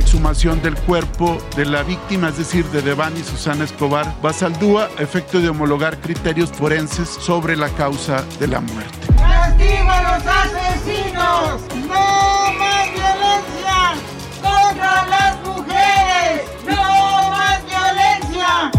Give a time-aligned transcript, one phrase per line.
[0.00, 5.40] Exhumación del cuerpo de la víctima, es decir, de Devani Susana Escobar Basaldúa, a efecto
[5.40, 8.98] de homologar criterios forenses sobre la causa de la muerte.
[9.18, 11.60] ¡Castigo a los asesinos!
[11.86, 13.94] ¡No más violencia
[14.42, 16.42] contra las mujeres!
[16.66, 18.70] ¡No más violencia!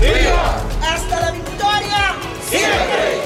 [0.00, 0.56] ¡Viva!
[0.90, 2.14] ¡Hasta la victoria!
[2.48, 3.21] ¡Siempre!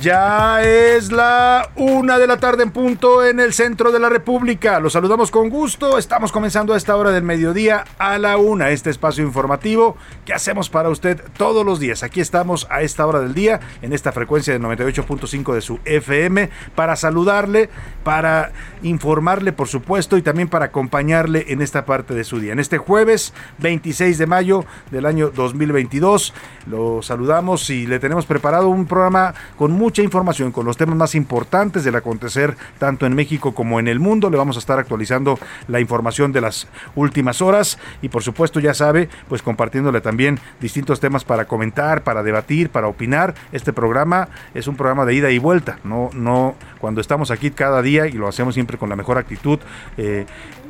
[0.00, 4.78] Ya es la una de la tarde en punto en el centro de la República.
[4.78, 5.98] Los saludamos con gusto.
[5.98, 8.70] Estamos comenzando a esta hora del mediodía a la una.
[8.70, 12.04] Este espacio informativo que hacemos para usted todos los días.
[12.04, 16.48] Aquí estamos a esta hora del día en esta frecuencia de 98.5 de su FM
[16.76, 17.68] para saludarle,
[18.04, 18.52] para
[18.82, 22.52] informarle, por supuesto, y también para acompañarle en esta parte de su día.
[22.52, 26.34] En este jueves 26 de mayo del año 2022,
[26.68, 31.14] lo saludamos y le tenemos preparado un programa con mucha información, con los temas más
[31.14, 34.28] importantes del acontecer tanto en México como en el mundo.
[34.28, 38.74] Le vamos a estar actualizando la información de las últimas horas y por supuesto ya
[38.74, 43.34] sabe, pues compartiéndole también distintos temas para comentar, para debatir, para opinar.
[43.50, 47.80] Este programa es un programa de ida y vuelta, no, no cuando estamos aquí cada
[47.80, 49.58] día y lo hacemos siempre con la mejor actitud.
[49.96, 50.26] Eh,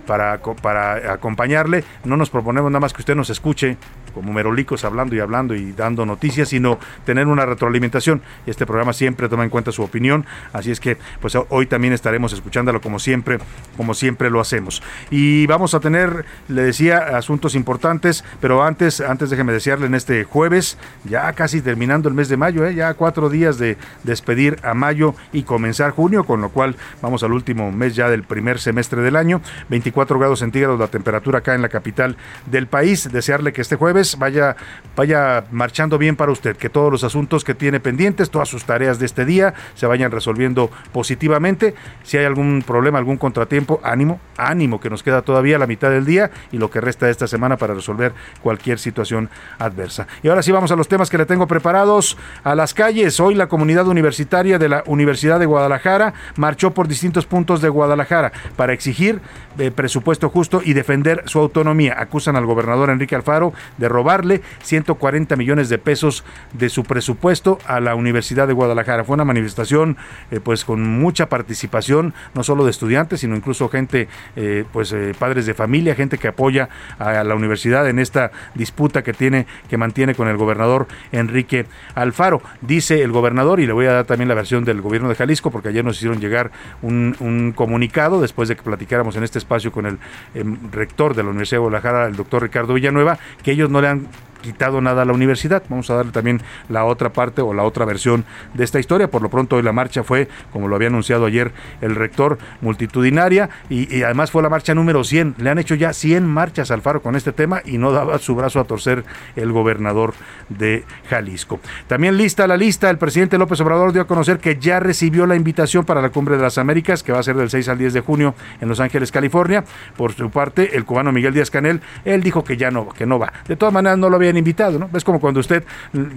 [0.09, 1.85] para, para acompañarle.
[2.03, 3.77] No nos proponemos nada más que usted nos escuche
[4.19, 8.21] como merolicos hablando y hablando y dando noticias, sino tener una retroalimentación.
[8.47, 12.33] Este programa siempre toma en cuenta su opinión, así es que pues hoy también estaremos
[12.33, 13.39] escuchándolo como siempre,
[13.77, 14.83] como siempre lo hacemos.
[15.11, 20.25] Y vamos a tener, le decía, asuntos importantes, pero antes, antes déjeme desearle en este
[20.25, 22.75] jueves, ya casi terminando el mes de mayo, ¿eh?
[22.75, 27.33] ya cuatro días de despedir a mayo y comenzar junio, con lo cual vamos al
[27.33, 31.63] último mes ya del primer semestre del año, 24 grados centígrados la temperatura acá en
[31.63, 33.11] la capital del país.
[33.13, 34.57] Desearle que este jueves vaya,
[34.97, 38.99] vaya marchando bien para usted, que todos los asuntos que tiene pendientes, todas sus tareas
[38.99, 41.75] de este día se vayan resolviendo positivamente.
[42.03, 46.05] Si hay algún problema, algún contratiempo, ánimo, ánimo, que nos queda todavía la mitad del
[46.05, 50.07] día y lo que resta de esta semana para resolver cualquier situación adversa.
[50.23, 53.19] Y ahora sí vamos a los temas que le tengo preparados a las calles.
[53.21, 58.33] Hoy la comunidad universitaria de la Universidad de Guadalajara marchó por distintos puntos de Guadalajara
[58.57, 59.21] para exigir
[59.59, 61.97] eh, presupuesto justo y defender su autonomía.
[61.99, 67.81] Acusan al gobernador Enrique Alfaro de robarle 140 millones de pesos de su presupuesto a
[67.81, 69.05] la Universidad de Guadalajara.
[69.05, 69.97] Fue una manifestación
[70.31, 75.15] eh, pues con mucha participación, no solo de estudiantes, sino incluso gente, eh, pues eh,
[75.19, 76.69] padres de familia, gente que apoya
[76.99, 82.43] a la universidad en esta disputa que tiene, que mantiene con el gobernador Enrique Alfaro.
[82.61, 85.51] Dice el gobernador, y le voy a dar también la versión del gobierno de Jalisco,
[85.51, 86.51] porque ayer nos hicieron llegar
[86.83, 89.99] un, un comunicado después de que platicáramos en este espacio con el
[90.35, 93.89] em, rector de la Universidad de Guadalajara, el doctor Ricardo Villanueva, que ellos no le
[93.89, 94.07] han
[94.43, 95.63] quitado nada a la universidad.
[95.69, 98.25] Vamos a darle también la otra parte o la otra versión
[98.55, 99.11] de esta historia.
[99.11, 103.51] Por lo pronto hoy la marcha fue, como lo había anunciado ayer el rector, multitudinaria
[103.69, 105.37] y, además fue la marcha número 100.
[105.39, 108.35] Le han hecho ya 100 marchas al Faro con este tema y no daba su
[108.35, 109.05] brazo a torcer
[109.37, 110.15] el gobernador
[110.49, 111.61] de Jalisco.
[111.87, 115.37] También lista la lista, el presidente López Obrador dio a conocer que ya recibió la
[115.37, 117.93] invitación para la Cumbre de las Américas, que va a ser del 6 al 10
[117.93, 119.65] de junio en Los Ángeles, California.
[119.97, 123.19] Por su parte, el cubano Miguel Díaz Canel, él dijo que ya no, que no
[123.19, 123.33] va.
[123.47, 124.91] De todas maneras, no lo habían invitado, ¿no?
[124.95, 125.65] Es como cuando usted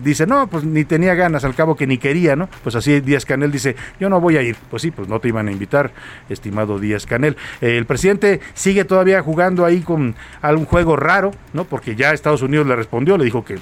[0.03, 2.49] dice, no, pues ni tenía ganas, al cabo que ni quería, ¿no?
[2.63, 4.55] Pues así Díaz Canel dice, yo no voy a ir.
[4.69, 5.91] Pues sí, pues no te iban a invitar,
[6.29, 7.37] estimado Díaz Canel.
[7.61, 11.65] Eh, el presidente sigue todavía jugando ahí con algún juego raro, ¿no?
[11.65, 13.57] Porque ya Estados Unidos le respondió, le dijo que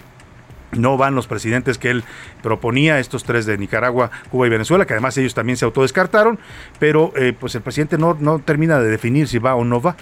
[0.71, 2.03] no van los presidentes que él
[2.41, 6.39] proponía, estos tres de Nicaragua, Cuba y Venezuela, que además ellos también se autodescartaron,
[6.79, 9.95] pero eh, pues el presidente no, no termina de definir si va o no va.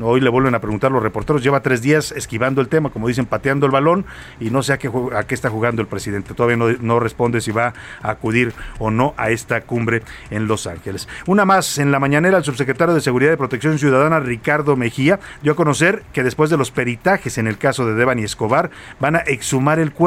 [0.00, 3.26] Hoy le vuelven a preguntar los reporteros, lleva tres días esquivando el tema, como dicen,
[3.26, 4.06] pateando el balón,
[4.40, 6.32] y no sé a qué, a qué está jugando el presidente.
[6.32, 10.66] Todavía no, no responde si va a acudir o no a esta cumbre en Los
[10.66, 11.08] Ángeles.
[11.26, 15.52] Una más, en la mañanera el subsecretario de Seguridad y Protección Ciudadana, Ricardo Mejía, dio
[15.52, 19.18] a conocer que después de los peritajes en el caso de Devani Escobar, van a
[19.18, 20.05] exhumar el cuerpo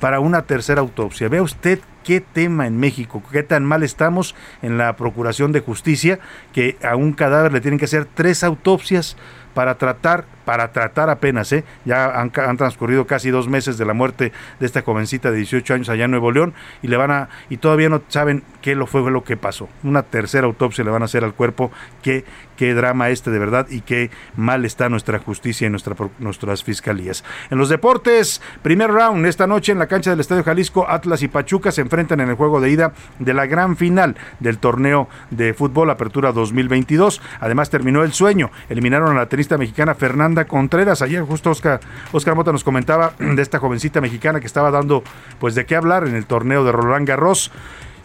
[0.00, 1.28] para una tercera autopsia.
[1.28, 6.18] Vea usted qué tema en México, qué tan mal estamos en la Procuración de Justicia,
[6.52, 9.16] que a un cadáver le tienen que hacer tres autopsias
[9.54, 11.64] para tratar para tratar apenas, ¿eh?
[11.84, 15.88] ya han, transcurrido casi dos meses de la muerte de esta jovencita de 18 años
[15.88, 16.52] allá en Nuevo León
[16.82, 19.68] y le van a y todavía no saben qué lo fue lo que pasó.
[19.84, 21.70] Una tercera autopsia le van a hacer al cuerpo.
[22.02, 22.24] Qué,
[22.62, 27.24] qué drama este de verdad y qué mal está nuestra justicia y nuestra, nuestras fiscalías.
[27.50, 31.26] En los deportes, primer round esta noche en la cancha del Estadio Jalisco, Atlas y
[31.26, 35.54] Pachuca se enfrentan en el juego de ida de la gran final del torneo de
[35.54, 37.20] fútbol Apertura 2022.
[37.40, 41.02] Además terminó el sueño, eliminaron a la tenista mexicana Fernanda Contreras.
[41.02, 41.80] Ayer justo Oscar,
[42.12, 45.02] Oscar Mota nos comentaba de esta jovencita mexicana que estaba dando
[45.40, 47.50] pues de qué hablar en el torneo de Roland Garros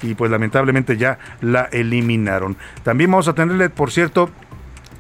[0.02, 2.58] y pues lamentablemente ya la eliminaron.
[2.84, 4.30] También vamos a tenerle, por cierto,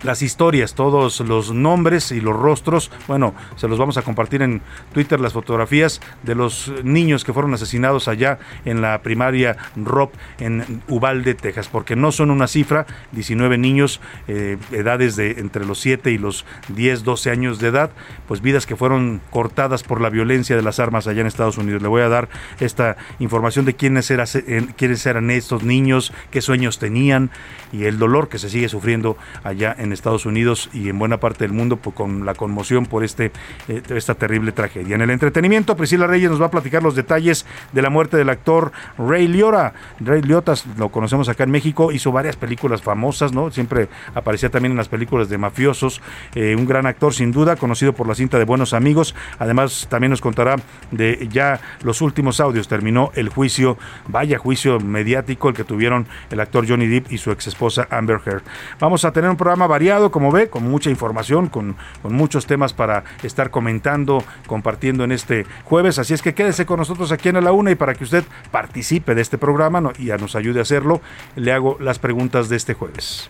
[0.03, 2.91] las historias, todos los nombres y los rostros.
[3.07, 4.61] Bueno, se los vamos a compartir en
[4.93, 10.81] Twitter las fotografías de los niños que fueron asesinados allá en la primaria ROP en
[10.87, 16.11] Uvalde, Texas, porque no son una cifra, 19 niños, eh, edades de entre los 7
[16.11, 17.91] y los 10, 12 años de edad,
[18.27, 21.81] pues vidas que fueron cortadas por la violencia de las armas allá en Estados Unidos.
[21.81, 22.29] Le voy a dar
[22.59, 24.27] esta información de quiénes, eran,
[24.75, 27.29] quiénes eran estos niños, qué sueños tenían
[27.71, 31.43] y el dolor que se sigue sufriendo allá en Estados Unidos y en buena parte
[31.43, 33.31] del mundo con la conmoción por este,
[33.67, 34.95] eh, esta terrible tragedia.
[34.95, 38.29] En el entretenimiento, Priscila Reyes nos va a platicar los detalles de la muerte del
[38.29, 39.73] actor Ray Liotta.
[39.99, 43.51] Ray Liotta lo conocemos acá en México, hizo varias películas famosas, ¿no?
[43.51, 46.01] Siempre aparecía también en las películas de mafiosos,
[46.35, 49.15] eh, un gran actor sin duda, conocido por la cinta de Buenos Amigos.
[49.39, 50.57] Además, también nos contará
[50.91, 52.67] de ya los últimos audios.
[52.67, 57.31] Terminó el juicio, vaya juicio mediático, el que tuvieron el actor Johnny Depp y su
[57.31, 58.43] ex esposa Amber Heard.
[58.79, 62.73] Vamos a tener un programa variado, como ve, con mucha información, con, con muchos temas
[62.73, 65.99] para estar comentando, compartiendo en este jueves.
[65.99, 69.13] Así es que quédese con nosotros aquí en la una y para que usted participe
[69.13, 70.99] de este programa y nos ayude a hacerlo,
[71.35, 73.29] le hago las preguntas de este jueves.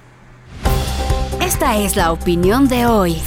[1.41, 3.17] Esta es la opinión de hoy.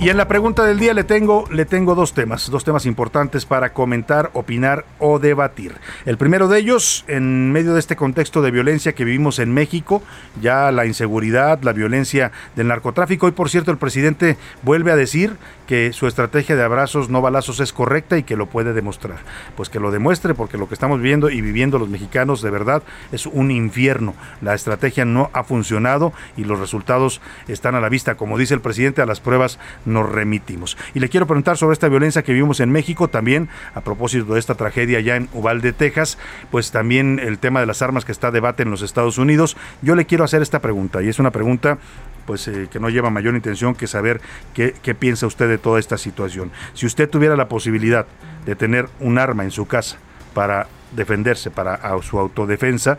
[0.00, 3.46] Y en la pregunta del día le tengo, le tengo dos temas, dos temas importantes
[3.46, 5.76] para comentar, opinar o debatir.
[6.04, 10.02] El primero de ellos, en medio de este contexto de violencia que vivimos en México,
[10.42, 13.26] ya la inseguridad, la violencia del narcotráfico.
[13.26, 17.60] Hoy, por cierto, el presidente vuelve a decir que su estrategia de abrazos no balazos
[17.60, 19.18] es correcta y que lo puede demostrar.
[19.56, 22.82] Pues que lo demuestre, porque lo que estamos viviendo y viviendo los mexicanos de verdad
[23.12, 24.14] es un infierno.
[24.42, 28.16] La estrategia no ha funcionado y los resultados están a la vista.
[28.16, 30.76] Como dice el presidente, a las pruebas nos remitimos.
[30.94, 34.40] Y le quiero preguntar sobre esta violencia que vivimos en México, también a propósito de
[34.40, 36.18] esta tragedia ya en Uvalde, Texas,
[36.50, 39.56] pues también el tema de las armas que está a debate en los Estados Unidos.
[39.82, 41.78] Yo le quiero hacer esta pregunta, y es una pregunta
[42.26, 44.20] pues eh, que no lleva mayor intención que saber
[44.54, 46.50] qué, qué piensa usted de toda esta situación.
[46.72, 48.06] Si usted tuviera la posibilidad
[48.46, 49.98] de tener un arma en su casa
[50.32, 52.98] para defenderse, para su autodefensa,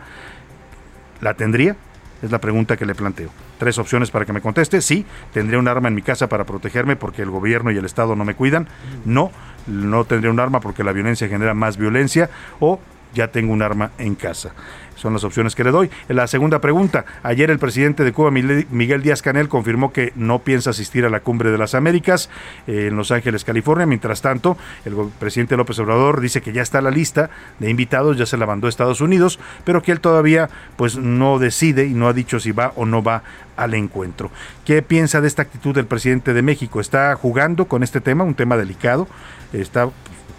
[1.20, 1.76] ¿la tendría?
[2.22, 3.30] Es la pregunta que le planteo.
[3.58, 4.80] Tres opciones para que me conteste.
[4.80, 8.16] Sí, tendría un arma en mi casa para protegerme porque el gobierno y el Estado
[8.16, 8.68] no me cuidan.
[9.04, 9.30] No,
[9.66, 12.30] no tendría un arma porque la violencia genera más violencia.
[12.60, 12.80] O
[13.14, 14.52] ya tengo un arma en casa.
[14.96, 15.90] Son las opciones que le doy.
[16.08, 17.04] La segunda pregunta.
[17.22, 21.20] Ayer el presidente de Cuba, Miguel Díaz Canel, confirmó que no piensa asistir a la
[21.20, 22.28] Cumbre de las Américas
[22.66, 23.86] eh, en Los Ángeles, California.
[23.86, 28.26] Mientras tanto, el presidente López Obrador dice que ya está la lista de invitados, ya
[28.26, 32.08] se la mandó a Estados Unidos, pero que él todavía pues no decide y no
[32.08, 33.22] ha dicho si va o no va
[33.56, 34.30] al encuentro.
[34.64, 36.80] ¿Qué piensa de esta actitud del presidente de México?
[36.80, 39.08] ¿Está jugando con este tema, un tema delicado?
[39.52, 39.88] ¿Está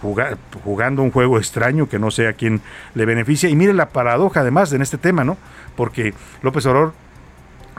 [0.02, 2.62] jugando un juego extraño que no sé a quién
[2.94, 3.50] le beneficia.
[3.50, 5.38] Y mire la paradoja además en este tema, ¿no?
[5.76, 6.94] Porque López Obrador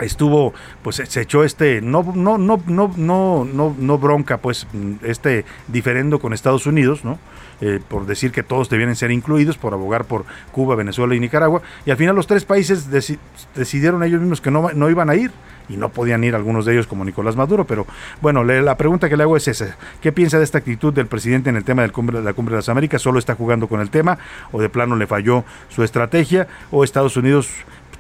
[0.01, 0.53] estuvo
[0.83, 4.67] pues se echó este no no no no no no no bronca pues
[5.03, 7.19] este diferendo con Estados Unidos no
[7.61, 11.63] eh, por decir que todos debían ser incluidos por abogar por Cuba Venezuela y Nicaragua
[11.85, 12.89] y al final los tres países
[13.55, 15.33] decidieron ellos mismos que no, no iban a ir
[15.69, 17.67] y no podían ir algunos de ellos como Nicolás Maduro.
[17.67, 17.87] Pero
[18.21, 19.77] bueno, la pregunta que le hago es esa.
[20.01, 22.55] ¿Qué piensa de esta actitud del presidente en el tema del cumbre, de la Cumbre
[22.55, 23.03] de las Américas?
[23.03, 24.19] ¿Solo está jugando con el tema
[24.53, 27.51] o de plano le falló su estrategia o Estados Unidos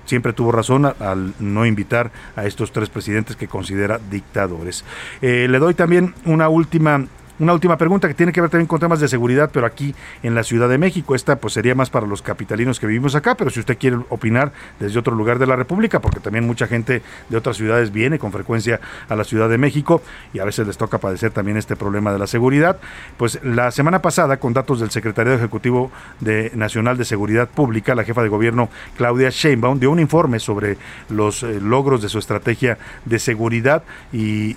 [0.08, 4.84] siempre tuvo razón al no invitar a estos tres presidentes que considera dictadores.
[5.20, 7.06] Eh, le doy también una última
[7.38, 10.34] una última pregunta que tiene que ver también con temas de seguridad, pero aquí en
[10.34, 11.14] la Ciudad de México.
[11.14, 14.52] Esta pues sería más para los capitalinos que vivimos acá, pero si usted quiere opinar
[14.80, 18.32] desde otro lugar de la República, porque también mucha gente de otras ciudades viene con
[18.32, 20.02] frecuencia a la Ciudad de México
[20.32, 22.78] y a veces les toca padecer también este problema de la seguridad,
[23.16, 25.90] pues la semana pasada, con datos del Secretariado Ejecutivo
[26.20, 30.76] de Nacional de Seguridad Pública, la jefa de gobierno Claudia Sheinbaum dio un informe sobre
[31.08, 34.56] los eh, logros de su estrategia de seguridad y,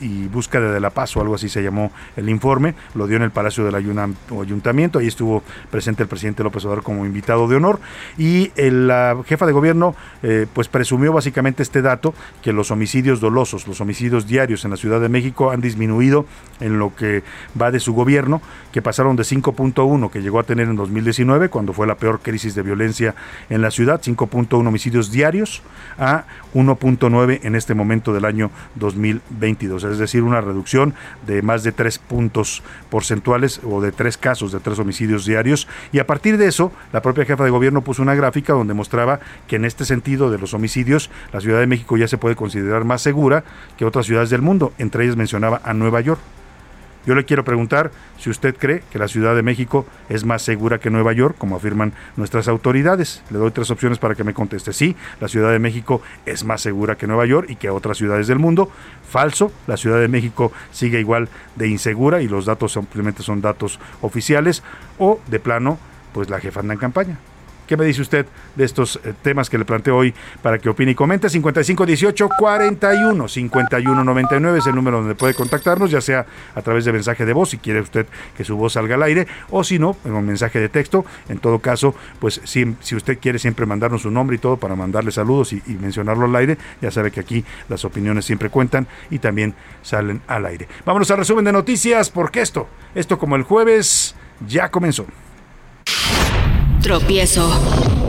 [0.00, 3.22] y búsqueda de la paz o algo así se llamó el informe, lo dio en
[3.22, 7.80] el Palacio del Ayuntamiento, ahí estuvo presente el presidente López Obrador como invitado de honor
[8.16, 13.66] y la jefa de gobierno eh, pues presumió básicamente este dato que los homicidios dolosos,
[13.66, 16.26] los homicidios diarios en la Ciudad de México han disminuido
[16.60, 17.22] en lo que
[17.60, 18.40] va de su gobierno,
[18.72, 22.54] que pasaron de 5.1 que llegó a tener en 2019 cuando fue la peor crisis
[22.54, 23.14] de violencia
[23.48, 25.62] en la ciudad, 5.1 homicidios diarios
[25.98, 26.24] a
[26.54, 30.94] 1.9 en este momento del año 2022, es decir, una reducción
[31.26, 35.66] de más de 3 puntos porcentuales o de tres casos de tres homicidios diarios.
[35.92, 39.20] Y a partir de eso, la propia jefa de gobierno puso una gráfica donde mostraba
[39.46, 42.84] que en este sentido de los homicidios, la Ciudad de México ya se puede considerar
[42.84, 43.44] más segura
[43.78, 44.74] que otras ciudades del mundo.
[44.76, 46.20] Entre ellas mencionaba a Nueva York.
[47.08, 50.76] Yo le quiero preguntar si usted cree que la Ciudad de México es más segura
[50.76, 53.22] que Nueva York, como afirman nuestras autoridades.
[53.30, 54.74] Le doy tres opciones para que me conteste.
[54.74, 58.26] Sí, la Ciudad de México es más segura que Nueva York y que otras ciudades
[58.26, 58.70] del mundo.
[59.08, 63.80] Falso, la Ciudad de México sigue igual de insegura y los datos simplemente son datos
[64.02, 64.62] oficiales.
[64.98, 65.78] O de plano,
[66.12, 67.18] pues la jefa anda en campaña.
[67.68, 68.24] ¿Qué me dice usted
[68.56, 71.28] de estos eh, temas que le planteo hoy para que opine y comente?
[71.28, 77.26] 5518 41 5199 es el número donde puede contactarnos, ya sea a través de mensaje
[77.26, 80.14] de voz, si quiere usted que su voz salga al aire, o si no, en
[80.14, 81.04] un mensaje de texto.
[81.28, 84.74] En todo caso, pues si, si usted quiere siempre mandarnos su nombre y todo para
[84.74, 88.86] mandarle saludos y, y mencionarlo al aire, ya sabe que aquí las opiniones siempre cuentan
[89.10, 90.66] y también salen al aire.
[90.86, 94.14] Vámonos al resumen de noticias, porque esto, esto como el jueves,
[94.46, 95.04] ya comenzó.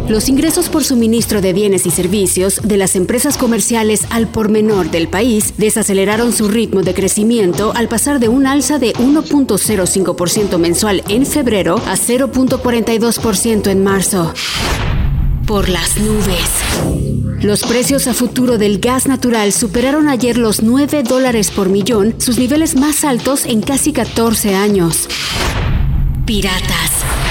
[0.07, 4.89] Los ingresos por suministro de bienes y servicios de las empresas comerciales al por menor
[4.89, 11.03] del país desaceleraron su ritmo de crecimiento al pasar de un alza de 1.05% mensual
[11.09, 14.33] en febrero a 0.42% en marzo.
[15.45, 17.43] Por las nubes.
[17.43, 22.39] Los precios a futuro del gas natural superaron ayer los 9 dólares por millón, sus
[22.39, 25.09] niveles más altos en casi 14 años.
[26.25, 27.28] Piratas.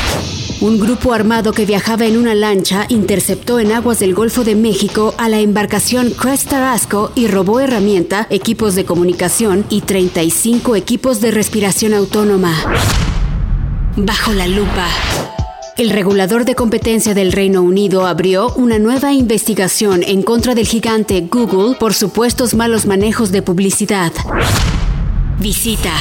[0.60, 5.14] Un grupo armado que viajaba en una lancha interceptó en aguas del Golfo de México
[5.16, 11.30] a la embarcación Crest Tarasco y robó herramienta, equipos de comunicación y 35 equipos de
[11.30, 12.56] respiración autónoma.
[13.96, 14.88] Bajo la lupa.
[15.76, 21.20] El regulador de competencia del Reino Unido abrió una nueva investigación en contra del gigante
[21.20, 24.12] Google por supuestos malos manejos de publicidad.
[25.38, 25.92] Visita.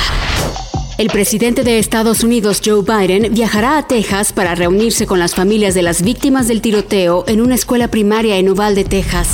[0.98, 5.75] El presidente de Estados Unidos, Joe Biden, viajará a Texas para reunirse con las familias
[5.75, 9.30] de las víctimas del tiroteo en una escuela primaria en Uvalde, Texas.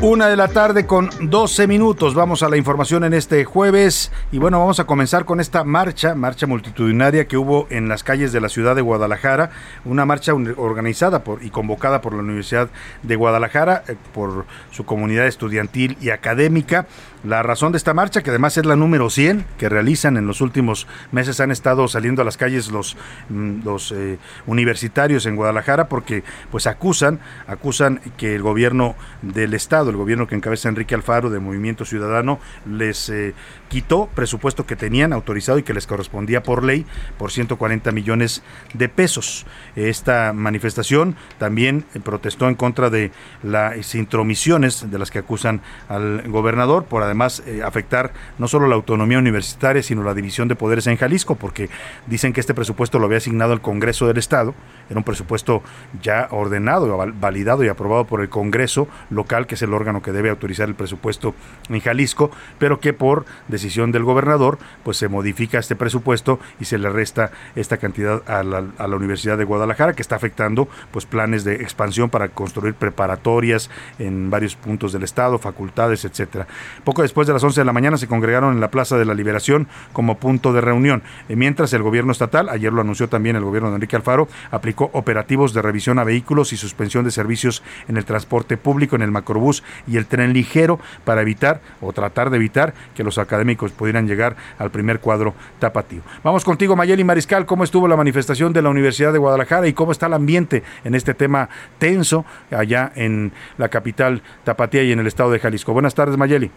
[0.00, 2.14] Una de la tarde con 12 minutos.
[2.14, 4.12] Vamos a la información en este jueves.
[4.32, 8.30] Y bueno, vamos a comenzar con esta marcha, marcha multitudinaria que hubo en las calles
[8.30, 9.50] de la ciudad de Guadalajara.
[9.84, 12.68] Una marcha organizada y convocada por la Universidad
[13.02, 16.86] de Guadalajara, eh, por su comunidad estudiantil y académica.
[17.24, 20.42] La razón de esta marcha, que además es la número 100 que realizan en los
[20.42, 22.98] últimos meses, han estado saliendo a las calles los,
[23.30, 29.88] mm, los eh, universitarios en Guadalajara porque pues acusan, acusan que el gobierno del estado,
[29.88, 32.40] el gobierno que encabeza Enrique Alfaro de Movimiento Ciudadano,
[32.70, 33.32] les eh,
[33.70, 36.84] quitó presupuesto que tenían autorizado y que les correspondía por ley
[37.16, 38.42] por 140 millones
[38.74, 39.46] de pesos.
[39.76, 43.12] Esta manifestación también protestó en contra de
[43.42, 48.66] las intromisiones de las que acusan al gobernador por además además eh, afectar no solo
[48.66, 51.70] la autonomía universitaria, sino la división de poderes en Jalisco, porque
[52.06, 54.52] dicen que este presupuesto lo había asignado el Congreso del Estado,
[54.90, 55.62] era un presupuesto
[56.02, 60.28] ya ordenado, validado y aprobado por el Congreso local, que es el órgano que debe
[60.28, 61.34] autorizar el presupuesto
[61.68, 66.78] en Jalisco, pero que por decisión del gobernador, pues se modifica este presupuesto y se
[66.78, 71.06] le resta esta cantidad a la, a la Universidad de Guadalajara, que está afectando pues
[71.06, 76.46] planes de expansión para construir preparatorias en varios puntos del estado, facultades, etcétera.
[76.82, 79.14] Poco después de las 11 de la mañana se congregaron en la Plaza de la
[79.14, 81.02] Liberación como punto de reunión.
[81.28, 84.90] Eh, mientras el gobierno estatal, ayer lo anunció también el gobierno de Enrique Alfaro, aplicó
[84.92, 89.10] operativos de revisión a vehículos y suspensión de servicios en el transporte público, en el
[89.10, 94.06] macrobús y el tren ligero para evitar o tratar de evitar que los académicos pudieran
[94.06, 96.00] llegar al primer cuadro tapatío.
[96.22, 99.92] Vamos contigo, Mayeli Mariscal, ¿cómo estuvo la manifestación de la Universidad de Guadalajara y cómo
[99.92, 105.06] está el ambiente en este tema tenso allá en la capital tapatía y en el
[105.06, 105.72] estado de Jalisco?
[105.72, 106.50] Buenas tardes, Mayeli.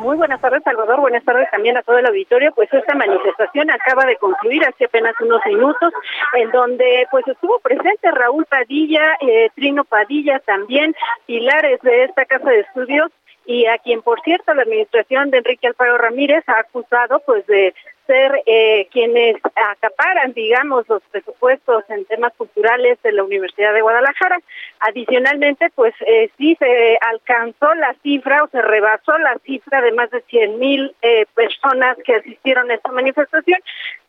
[0.00, 0.98] Muy buenas tardes, Salvador.
[1.00, 2.52] Buenas tardes también a todo el auditorio.
[2.54, 5.92] Pues esta manifestación acaba de concluir hace apenas unos minutos,
[6.38, 10.94] en donde pues estuvo presente Raúl Padilla, eh, Trino Padilla también,
[11.26, 13.10] pilares de esta casa de estudios
[13.44, 17.74] y a quien, por cierto, la administración de Enrique Alfaro Ramírez ha acusado pues de
[18.10, 19.36] ser eh, quienes
[19.70, 24.40] acaparan, digamos, los presupuestos en temas culturales de la Universidad de Guadalajara.
[24.80, 30.10] Adicionalmente, pues eh, sí se alcanzó la cifra o se rebasó la cifra de más
[30.10, 33.60] de 100 mil eh, personas que asistieron a esta manifestación.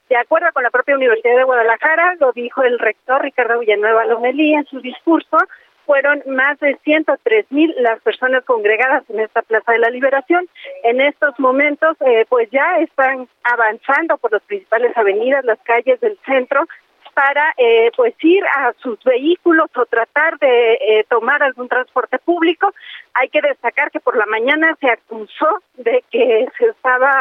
[0.09, 4.55] De acuerdo con la propia Universidad de Guadalajara, lo dijo el rector Ricardo Villanueva Lomelí
[4.55, 5.37] en su discurso,
[5.85, 10.47] fueron más de 103 mil las personas congregadas en esta Plaza de la Liberación.
[10.83, 16.17] En estos momentos, eh, pues ya están avanzando por las principales avenidas, las calles del
[16.25, 16.67] centro,
[17.13, 22.73] para eh, pues ir a sus vehículos o tratar de eh, tomar algún transporte público.
[23.13, 27.11] Hay que destacar que por la mañana se acusó de que se estaba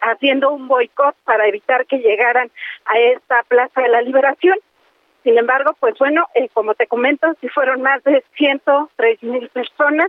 [0.00, 2.50] haciendo un boicot para evitar que llegaran
[2.84, 4.58] a esta Plaza de la Liberación.
[5.28, 10.08] Sin embargo, pues bueno, eh, como te comento, sí fueron más de 103 mil personas,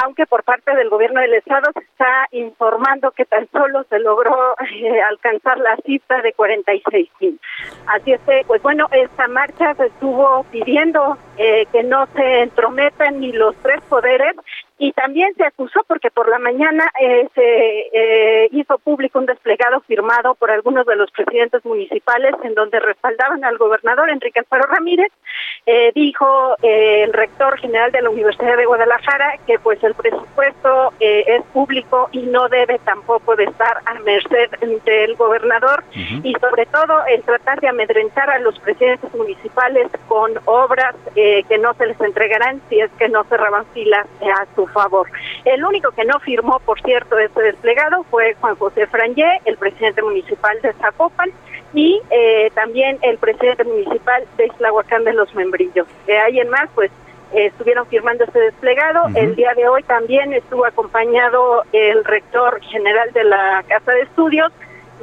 [0.00, 4.54] aunque por parte del gobierno del estado se está informando que tan solo se logró
[4.60, 7.40] eh, alcanzar la cifra de 46 mil.
[7.88, 13.18] Así es que, pues bueno, esta marcha se estuvo pidiendo eh, que no se entrometan
[13.18, 14.36] ni los tres poderes
[14.80, 19.80] y también se acusó porque por la mañana eh, se eh, hizo público un desplegado
[19.80, 25.12] firmado por algunos de los presidentes municipales en donde respaldaban al gobernador Enrique Alfaro Ramírez.
[25.66, 31.42] Eh, dijo el rector general de la Universidad de Guadalajara que pues el presupuesto es
[31.52, 34.50] público y no debe tampoco de estar a merced
[34.86, 35.84] del gobernador
[36.22, 41.74] y sobre todo el tratar de amedrentar a los presidentes municipales con obras que no
[41.74, 45.08] se les entregarán si es que no cerraban filas a su favor.
[45.44, 50.02] El único que no firmó, por cierto, este desplegado fue Juan José Frangé, el presidente
[50.02, 51.30] municipal de Zapopan,
[51.72, 55.86] y eh, también el presidente municipal de Islahuacán de los Membrillos.
[56.06, 56.90] De ahí en más, pues
[57.32, 59.06] eh, estuvieron firmando este desplegado.
[59.14, 64.52] El día de hoy también estuvo acompañado el rector general de la Casa de Estudios,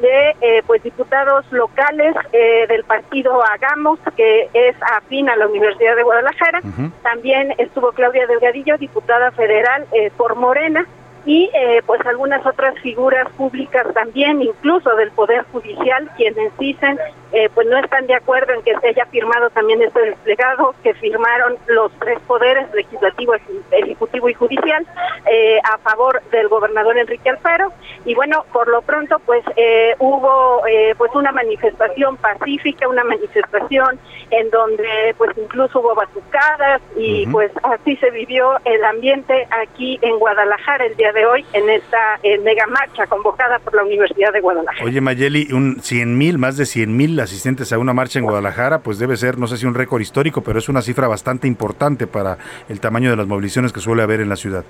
[0.01, 5.95] de eh, pues diputados locales eh, del partido Hagamos, que es afín a la Universidad
[5.95, 6.61] de Guadalajara.
[7.03, 10.85] También estuvo Claudia Delgadillo, diputada federal eh, por Morena,
[11.27, 16.97] y eh, pues algunas otras figuras públicas también, incluso del Poder Judicial, quienes dicen
[17.33, 20.93] eh, pues no están de acuerdo en que se haya firmado también este desplegado, que
[20.93, 23.33] firmaron los tres poderes, legislativo,
[23.71, 24.85] ejecutivo y judicial,
[25.29, 27.73] eh, a favor del gobernador Enrique Alfaro.
[28.05, 29.43] Y bueno, por lo pronto pues
[29.99, 30.61] hubo
[30.97, 33.99] pues una manifestación pacífica, una manifestación
[34.31, 40.17] en donde pues incluso hubo batucadas y pues así se vivió el ambiente aquí en
[40.19, 44.85] Guadalajara el día de hoy en esta mega marcha convocada por la Universidad de Guadalajara.
[44.85, 48.79] Oye Mayeli, un 100 mil, más de 100 mil asistentes a una marcha en Guadalajara,
[48.79, 52.07] pues debe ser, no sé si un récord histórico, pero es una cifra bastante importante
[52.07, 52.37] para
[52.69, 54.63] el tamaño de las movilizaciones que suele haber en la ciudad.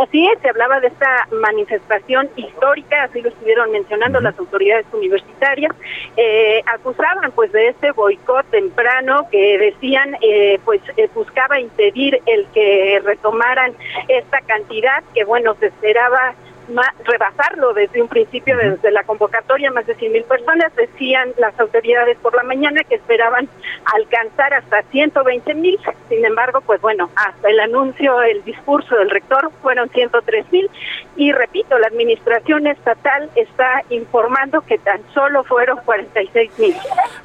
[0.00, 5.72] Así es, se hablaba de esta manifestación histórica, así lo estuvieron mencionando las autoridades universitarias,
[6.16, 12.46] eh, acusaban pues de este boicot temprano que decían eh, pues eh, buscaba impedir el
[12.54, 13.74] que retomaran
[14.08, 16.34] esta cantidad que bueno se esperaba
[17.04, 22.16] rebasarlo desde un principio, desde la convocatoria, más de 100 mil personas, decían las autoridades
[22.18, 23.48] por la mañana que esperaban
[23.94, 25.78] alcanzar hasta 120 mil,
[26.08, 30.70] sin embargo, pues bueno, hasta el anuncio, el discurso del rector fueron 103 mil
[31.16, 36.74] y repito, la administración estatal está informando que tan solo fueron 46 mil.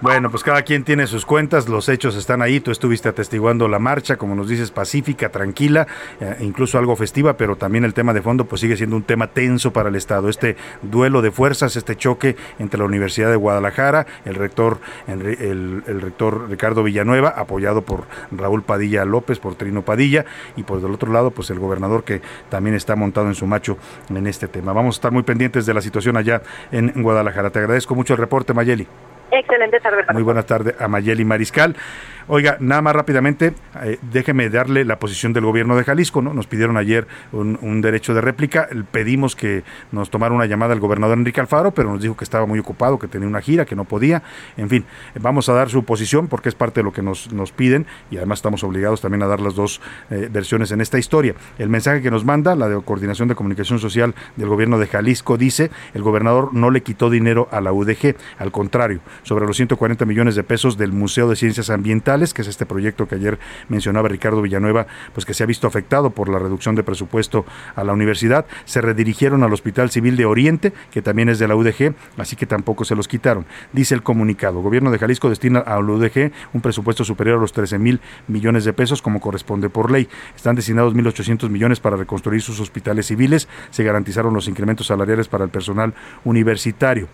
[0.02, 3.80] Bueno, pues cada quien tiene sus cuentas, los hechos están ahí, tú estuviste atestiguando la
[3.80, 5.88] marcha, como nos dices, pacífica, tranquila,
[6.20, 9.28] eh, incluso algo festiva, pero también el tema de fondo pues sigue siendo un tema
[9.28, 10.30] tenso para el Estado.
[10.30, 16.50] Este duelo de fuerzas, este choque entre la Universidad de Guadalajara, el rector, el, rector
[16.50, 21.32] Ricardo Villanueva, apoyado por Raúl Padilla López, por Trino Padilla, y por del otro lado,
[21.32, 23.75] pues el gobernador que también está montado en su macho
[24.10, 24.74] en este tema.
[24.74, 27.50] Vamos a estar muy pendientes de la situación allá en Guadalajara.
[27.50, 28.88] Te agradezco mucho el reporte, Mayeli.
[29.32, 30.04] Excelente tarde.
[30.14, 31.76] Muy buenas tardes a Mayeli Mariscal.
[32.28, 36.34] Oiga, nada más rápidamente, eh, déjeme darle la posición del gobierno de Jalisco, ¿no?
[36.34, 41.20] Nos pidieron ayer un, derecho de réplica, pedimos que nos tomara una llamada el gobernador
[41.20, 43.84] Enrique Alfaro, pero nos dijo que estaba muy ocupado, que tenía una gira, que no
[43.84, 44.24] podía.
[44.58, 44.86] En fin,
[45.20, 48.18] vamos a dar su posición porque es parte de lo que nos, nos piden y
[48.18, 51.36] además estamos obligados también a dar las dos eh, versiones en esta historia.
[51.60, 55.38] El mensaje que nos manda la de Coordinación de Comunicación Social del gobierno de Jalisco
[55.38, 60.06] dice, el gobernador no le quitó dinero a la UDG, al contrario, sobre los 140
[60.06, 64.08] millones de pesos del Museo de Ciencias Ambientales, que es este proyecto que ayer mencionaba
[64.08, 67.94] Ricardo Villanueva, pues que se ha visto afectado por la reducción de presupuesto a la
[67.94, 72.36] universidad, se redirigieron al Hospital Civil de Oriente, que también es de la UDG, así
[72.36, 73.46] que tampoco se los quitaron.
[73.74, 77.54] Dice el comunicado, gobierno de Jalisco destina a la UDG un presupuesto superior a los
[77.54, 80.08] 13 mil millones de pesos como corresponde por ley.
[80.36, 85.44] Están destinados 1.800 millones para reconstruir sus hospitales civiles, se garantizaron los incrementos salariales para
[85.44, 87.08] el personal universitario.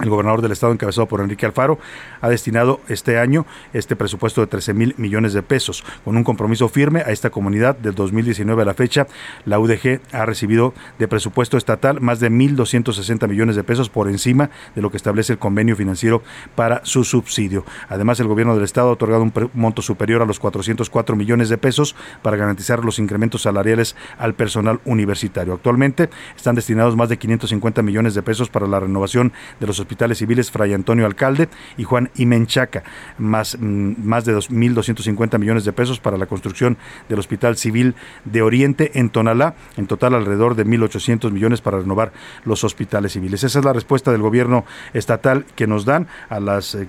[0.00, 1.78] El gobernador del estado, encabezado por Enrique Alfaro,
[2.20, 5.84] ha destinado este año este presupuesto de 13 mil millones de pesos.
[6.04, 9.06] Con un compromiso firme a esta comunidad, del 2019 a la fecha,
[9.44, 14.50] la UDG ha recibido de presupuesto estatal más de 1.260 millones de pesos por encima
[14.74, 16.22] de lo que establece el convenio financiero
[16.54, 17.64] para su subsidio.
[17.88, 21.58] Además, el gobierno del estado ha otorgado un monto superior a los 404 millones de
[21.58, 25.52] pesos para garantizar los incrementos salariales al personal universitario.
[25.52, 30.18] Actualmente están destinados más de 550 millones de pesos para la renovación de los hospitales
[30.18, 32.82] civiles Fray Antonio Alcalde y Juan Imenchaca,
[33.18, 36.76] más, mm, más de 2.250 millones de pesos para la construcción
[37.08, 42.12] del Hospital Civil de Oriente en Tonalá, en total alrededor de 1.800 millones para renovar
[42.44, 43.44] los hospitales civiles.
[43.44, 46.88] Esa es la respuesta del gobierno estatal que nos dan a las eh,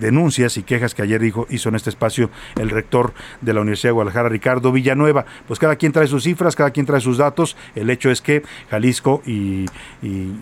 [0.00, 3.90] denuncias y quejas que ayer dijo, hizo en este espacio el rector de la Universidad
[3.90, 5.24] de Guadalajara, Ricardo Villanueva.
[5.46, 7.56] Pues cada quien trae sus cifras, cada quien trae sus datos.
[7.74, 9.66] El hecho es que Jalisco y,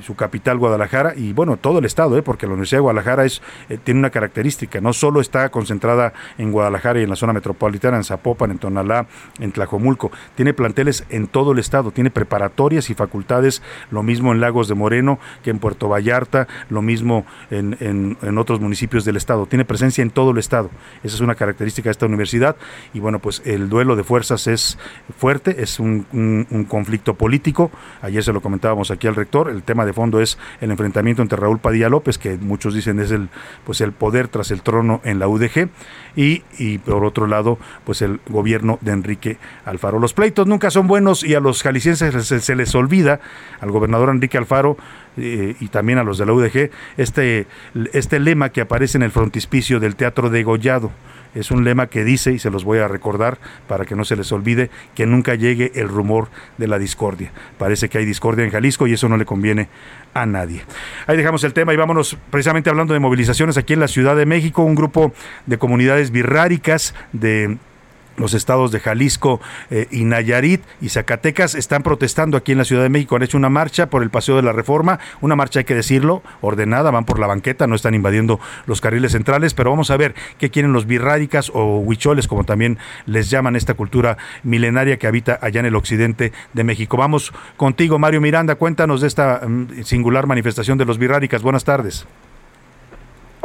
[0.02, 2.22] su capital, Guadalajara, y bueno, todo el estado, ¿eh?
[2.22, 6.52] porque la Universidad de Guadalajara es, eh, tiene una característica, no solo está concentrada en
[6.52, 9.06] Guadalajara y en la zona metropolitana, en Zapopan, en Tonalá,
[9.38, 14.40] en Tlajomulco, tiene planteles en todo el estado, tiene preparatorias y facultades, lo mismo en
[14.40, 19.43] Lagos de Moreno que en Puerto Vallarta, lo mismo en, en, otros municipios del estado,
[19.46, 20.70] tiene presencia en todo el estado,
[21.02, 22.56] esa es una característica de esta universidad.
[22.92, 24.78] Y bueno, pues el duelo de fuerzas es
[25.18, 27.70] fuerte, es un, conflicto político,
[28.02, 31.38] ayer se lo comentábamos aquí al rector, el tema de fondo es el enfrentamiento entre
[31.38, 33.28] Raúl Padilla López, que muchos dicen es el,
[33.64, 35.68] pues el poder tras el trono en la UDG,
[36.16, 39.98] y, y por otro lado, pues el gobierno de Enrique Alfaro.
[39.98, 43.20] Los pleitos nunca son buenos y a los jaliscienses se, les olvida,
[43.60, 44.76] al gobernador Enrique Alfaro,
[45.16, 47.46] eh, y también a los de la UDG, este,
[47.92, 50.90] este lema que aparece en el frontispicio del Teatro de Gollado
[51.34, 54.16] es un lema que dice, y se los voy a recordar para que no se
[54.16, 57.32] les olvide, que nunca llegue el rumor de la discordia.
[57.58, 59.68] Parece que hay discordia en Jalisco y eso no le conviene
[60.14, 60.62] a nadie.
[61.06, 64.26] Ahí dejamos el tema y vámonos precisamente hablando de movilizaciones aquí en la Ciudad de
[64.26, 65.12] México, un grupo
[65.46, 67.58] de comunidades birráricas de
[68.16, 72.82] los estados de Jalisco eh, y Nayarit y Zacatecas están protestando aquí en la Ciudad
[72.82, 73.16] de México.
[73.16, 76.22] Han hecho una marcha por el Paseo de la Reforma, una marcha hay que decirlo,
[76.40, 80.14] ordenada, van por la banqueta, no están invadiendo los carriles centrales, pero vamos a ver
[80.38, 85.38] qué quieren los birrádicas o huicholes, como también les llaman esta cultura milenaria que habita
[85.40, 86.96] allá en el occidente de México.
[86.96, 91.42] Vamos contigo, Mario Miranda, cuéntanos de esta mm, singular manifestación de los birrádicas.
[91.42, 92.06] Buenas tardes.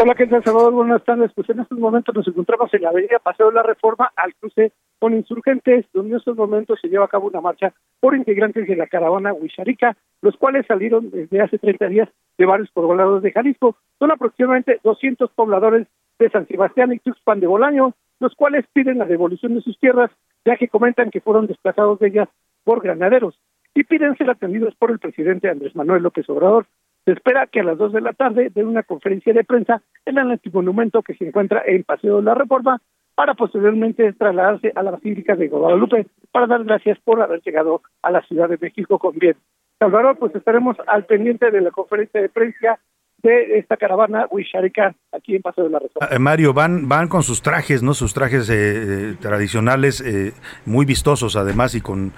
[0.02, 0.72] Hola, ¿qué tal, Salvador?
[0.72, 1.30] Buenas tardes.
[1.36, 4.72] Pues en estos momentos nos encontramos en la avenida Paseo de la Reforma al cruce
[4.98, 8.78] con insurgentes, donde en estos momentos se lleva a cabo una marcha por integrantes de
[8.78, 12.08] la caravana Huicharica, los cuales salieron desde hace 30 días
[12.38, 13.76] de varios poblados de Jalisco.
[14.00, 15.86] Son aproximadamente 200 pobladores
[16.18, 20.12] de San Sebastián y Tuxpan de Bolaño, los cuales piden la devolución de sus tierras,
[20.46, 22.30] ya que comentan que fueron desplazados de ellas
[22.64, 23.38] por granaderos
[23.76, 26.68] y piden ser atendidos por el presidente Andrés Manuel López Obrador.
[27.10, 30.20] Se espera que a las 2 de la tarde den una conferencia de prensa en
[30.20, 32.84] el antimonumento que se encuentra en Paseo de la Reforma
[33.16, 38.12] para posteriormente trasladarse a la Basílica de Guadalupe para dar gracias por haber llegado a
[38.12, 39.36] la Ciudad de México con bien.
[39.80, 42.78] Salvador, pues estaremos al pendiente de la conferencia de prensa
[43.24, 46.08] de esta caravana Huicharika aquí en Paseo de la Reforma.
[46.12, 47.96] Ah, Mario, van, van con sus trajes, ¿no?
[47.96, 50.34] Sus trajes eh, eh, tradicionales, eh,
[50.68, 52.14] muy vistosos además y con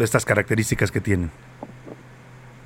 [0.00, 1.30] estas características que tienen.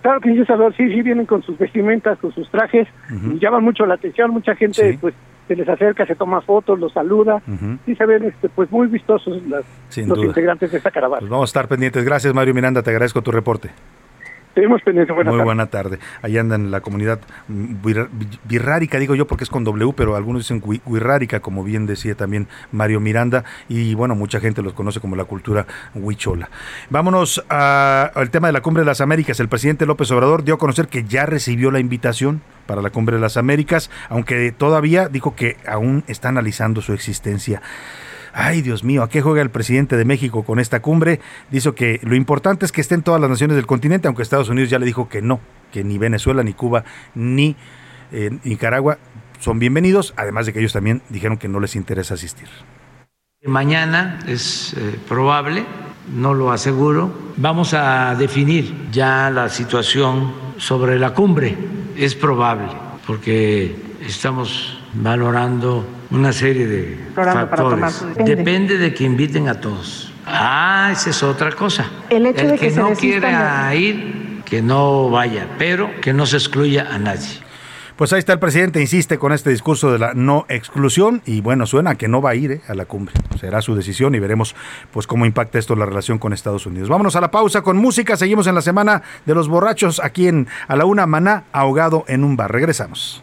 [0.02, 3.62] Claro que sí, Salvador, sí, sí vienen con sus vestimentas, con sus trajes, y llaman
[3.62, 5.14] mucho la atención, mucha gente pues
[5.46, 7.42] se les acerca, se toma fotos, los saluda,
[7.86, 11.20] y se ven este, pues muy vistosos los integrantes de esta caravana.
[11.20, 12.04] Pues vamos a estar pendientes.
[12.04, 13.70] Gracias Mario Miranda, te agradezco tu reporte.
[15.14, 15.44] Buena Muy tarde.
[15.44, 15.98] buena tarde.
[16.22, 17.20] Ahí andan la comunidad
[18.48, 22.48] birrárica, digo yo porque es con W, pero algunos dicen wirrárica, como bien decía también
[22.72, 26.50] Mario Miranda, y bueno, mucha gente los conoce como la cultura huichola.
[26.90, 29.38] Vámonos al tema de la Cumbre de las Américas.
[29.40, 33.16] El presidente López Obrador dio a conocer que ya recibió la invitación para la Cumbre
[33.16, 37.62] de las Américas, aunque todavía dijo que aún está analizando su existencia.
[38.32, 41.20] Ay, Dios mío, ¿a qué juega el presidente de México con esta cumbre?
[41.50, 44.70] Dice que lo importante es que estén todas las naciones del continente, aunque Estados Unidos
[44.70, 45.40] ya le dijo que no,
[45.72, 47.56] que ni Venezuela, ni Cuba, ni
[48.12, 48.98] eh, Nicaragua
[49.40, 52.48] son bienvenidos, además de que ellos también dijeron que no les interesa asistir.
[53.42, 55.64] Mañana es eh, probable,
[56.14, 61.56] no lo aseguro, vamos a definir ya la situación sobre la cumbre.
[61.96, 62.68] Es probable,
[63.06, 68.04] porque estamos valorando una serie de factores.
[68.24, 70.12] Depende de que inviten a todos.
[70.26, 71.90] Ah, esa es otra cosa.
[72.08, 76.36] El hecho de que, que no quiera ir, que no vaya, pero que no se
[76.36, 77.40] excluya a nadie.
[78.00, 81.66] Pues ahí está el presidente, insiste con este discurso de la no exclusión y bueno,
[81.66, 83.14] suena que no va a ir eh, a la cumbre.
[83.38, 84.56] Será su decisión y veremos
[84.90, 86.88] pues cómo impacta esto la relación con Estados Unidos.
[86.88, 90.48] Vámonos a la pausa con música, seguimos en la semana de los borrachos aquí en
[90.66, 92.50] A la Una Maná, ahogado en un bar.
[92.50, 93.22] Regresamos.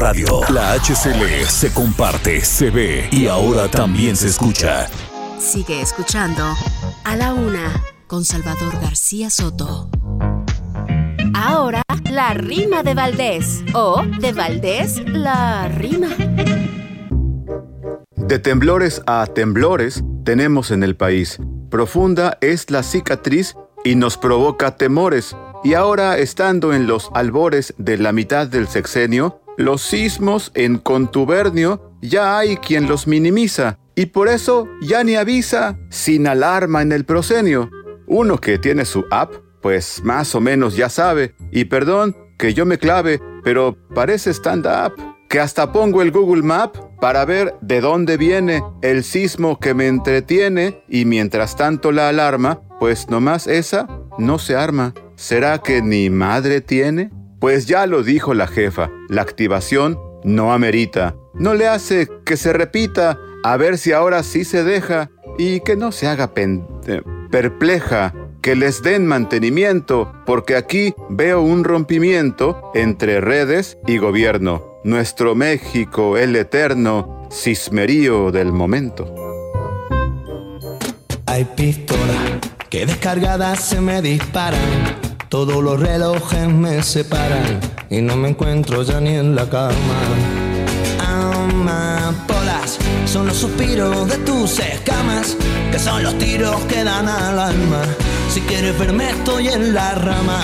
[0.00, 4.88] Radio, la HCL se comparte, se ve y ahora también se escucha.
[5.38, 6.42] Sigue escuchando
[7.04, 7.70] a la una
[8.06, 9.90] con Salvador García Soto.
[11.34, 13.62] Ahora, la rima de Valdés.
[13.74, 16.08] O, de Valdés, la rima.
[18.16, 21.38] De temblores a temblores tenemos en el país.
[21.68, 25.36] Profunda es la cicatriz y nos provoca temores.
[25.62, 31.96] Y ahora, estando en los albores de la mitad del sexenio, los sismos en contubernio
[32.02, 33.78] ya hay quien los minimiza.
[33.94, 37.70] Y por eso ya ni avisa sin alarma en el prosenio.
[38.06, 41.34] Uno que tiene su app pues más o menos ya sabe.
[41.52, 44.94] Y perdón que yo me clave, pero parece stand-up.
[45.28, 49.86] Que hasta pongo el Google Map para ver de dónde viene el sismo que me
[49.86, 53.86] entretiene y mientras tanto la alarma, pues nomás esa
[54.18, 54.92] no se arma.
[55.14, 57.10] ¿Será que ni madre tiene?
[57.40, 61.16] Pues ya lo dijo la jefa, la activación no amerita.
[61.32, 65.74] No le hace que se repita, a ver si ahora sí se deja y que
[65.74, 73.20] no se haga eh, perpleja que les den mantenimiento, porque aquí veo un rompimiento entre
[73.20, 74.78] redes y gobierno.
[74.84, 79.14] Nuestro México, el eterno cismerío del momento.
[81.26, 84.99] Hay pistolas que descargadas se me disparan.
[85.30, 90.00] Todos los relojes me separan y no me encuentro ya ni en la cama.
[90.98, 95.36] Amapolas son los suspiros de tus escamas,
[95.70, 97.82] que son los tiros que dan al alma.
[98.28, 100.40] Si quieres verme estoy en la rama.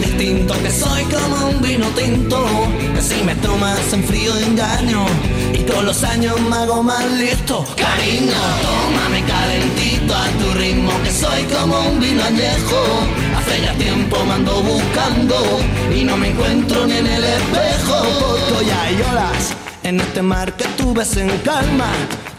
[0.00, 2.44] Distinto, que soy como un vino tinto.
[2.94, 5.04] Que si me tomas en frío engaño,
[5.52, 7.64] y con los años me hago más listo.
[7.76, 8.32] Cariño,
[8.62, 12.80] tómame calentito a tu ritmo, que soy como un vino añejo.
[13.36, 15.36] Hace ya tiempo me ando buscando,
[15.94, 18.02] y no me encuentro ni en el espejo.
[18.48, 21.90] Porque ya hay olas en este mar que tú ves en calma.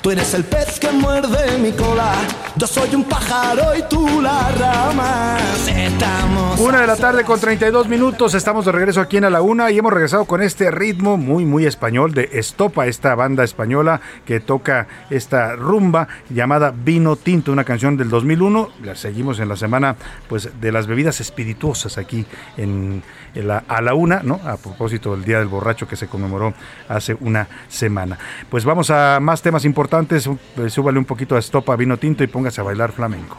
[0.08, 2.14] Tú eres el pez que muerde mi cola.
[2.56, 5.38] Yo soy un pájaro y tú la rama.
[5.68, 6.62] Estamos.
[6.62, 8.34] Una de la tarde con 32 minutos.
[8.34, 11.44] Estamos de regreso aquí en A la Una y hemos regresado con este ritmo muy,
[11.44, 17.66] muy español de Estopa, esta banda española que toca esta rumba llamada Vino Tinto, una
[17.66, 18.70] canción del 2001.
[18.86, 19.98] La seguimos en la semana
[20.30, 23.04] pues de las bebidas espirituosas aquí en,
[23.36, 24.40] la, A la Una, ¿no?
[24.46, 26.54] A propósito del Día del Borracho que se conmemoró
[26.88, 28.18] hace una semana.
[28.50, 32.24] Pues vamos a más temas importantes antes, eh, súbale un poquito a estopa vino tinto
[32.24, 33.38] y póngase a bailar flamenco.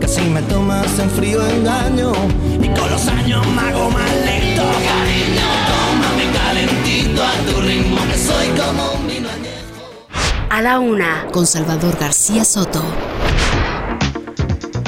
[0.00, 2.12] Casi me tomas en frío engaño
[2.60, 4.62] y con los años me hago más lento.
[4.62, 10.06] Cariño, tómame calentito a tu ritmo que soy como un vino añejo.
[10.50, 12.82] A la una con Salvador García Soto.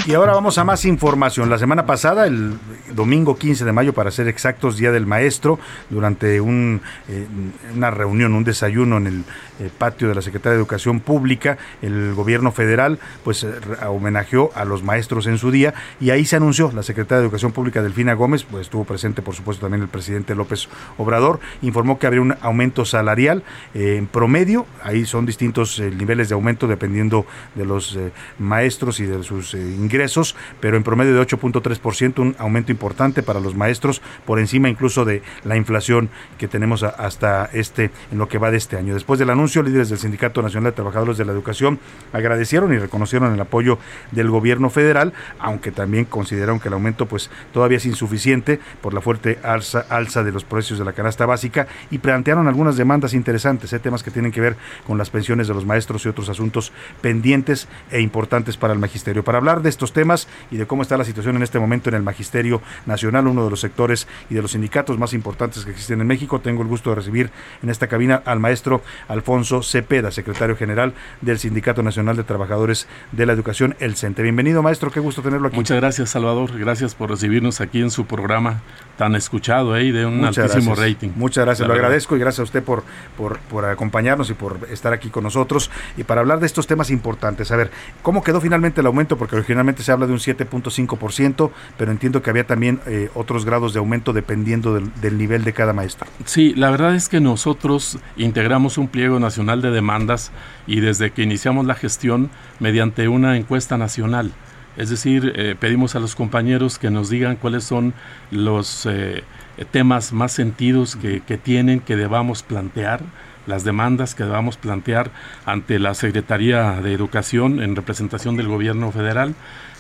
[0.06, 1.50] Y ahora vamos a más información.
[1.50, 2.56] La semana pasada, el
[2.94, 5.58] domingo 15 de mayo, para ser exactos, Día del Maestro,
[5.90, 7.26] durante un, eh,
[7.74, 9.24] una reunión, un desayuno en el
[9.60, 13.52] eh, patio de la Secretaría de Educación Pública, el gobierno federal pues eh,
[13.86, 17.52] homenajeó a los maestros en su día y ahí se anunció la Secretaria de Educación
[17.52, 22.06] Pública Delfina Gómez, pues estuvo presente por supuesto también el presidente López Obrador, informó que
[22.06, 23.42] habría un aumento salarial
[23.74, 27.98] eh, en promedio, ahí son distintos eh, niveles de aumento dependiendo de los
[28.38, 33.54] maestros y de sus ingresos, pero en promedio de 8.3%, un aumento importante para los
[33.54, 38.50] maestros, por encima incluso de la inflación que tenemos hasta este, en lo que va
[38.50, 38.94] de este año.
[38.94, 41.78] Después del anuncio, líderes del Sindicato Nacional de Trabajadores de la Educación
[42.12, 43.78] agradecieron y reconocieron el apoyo
[44.12, 49.00] del gobierno federal, aunque también consideraron que el aumento pues todavía es insuficiente por la
[49.00, 53.72] fuerte alza, alza de los precios de la canasta básica y plantearon algunas demandas interesantes,
[53.72, 54.56] eh, temas que tienen que ver
[54.86, 59.24] con las pensiones de los maestros y otros asuntos pendientes e importantes para el magisterio.
[59.24, 61.96] Para hablar de estos temas y de cómo está la situación en este momento en
[61.96, 66.00] el magisterio nacional, uno de los sectores y de los sindicatos más importantes que existen
[66.00, 67.30] en México, tengo el gusto de recibir
[67.62, 73.26] en esta cabina al maestro Alfonso Cepeda, secretario general del Sindicato Nacional de Trabajadores de
[73.26, 74.22] la Educación, el CENTE.
[74.22, 75.56] Bienvenido, maestro, qué gusto tenerlo aquí.
[75.56, 76.58] Muchas gracias, Salvador.
[76.58, 78.62] Gracias por recibirnos aquí en su programa
[78.96, 79.92] tan escuchado ¿eh?
[79.92, 80.94] de un Muchas altísimo gracias.
[80.94, 81.10] rating.
[81.16, 81.86] Muchas gracias, La lo verdad.
[81.88, 82.82] agradezco y gracias a usted por,
[83.16, 86.90] por, por acompañarnos y por estar aquí con nosotros y para hablar de estos temas
[86.90, 87.50] importantes.
[87.50, 87.70] A ver,
[88.02, 89.18] ¿cómo quedó finalmente el aumento?
[89.18, 93.72] Porque originalmente se habla de un 7.5%, pero entiendo que había también eh, otros grados
[93.72, 96.06] de aumento dependiendo del, del nivel de cada maestro.
[96.24, 100.30] Sí, la verdad es que nosotros integramos un pliego nacional de demandas
[100.66, 104.32] y desde que iniciamos la gestión mediante una encuesta nacional.
[104.76, 107.94] Es decir, eh, pedimos a los compañeros que nos digan cuáles son
[108.30, 109.24] los eh,
[109.70, 113.00] temas más sentidos que, que tienen, que debamos plantear,
[113.46, 115.10] las demandas que debamos plantear
[115.44, 119.34] ante la Secretaría de Educación en representación del gobierno federal.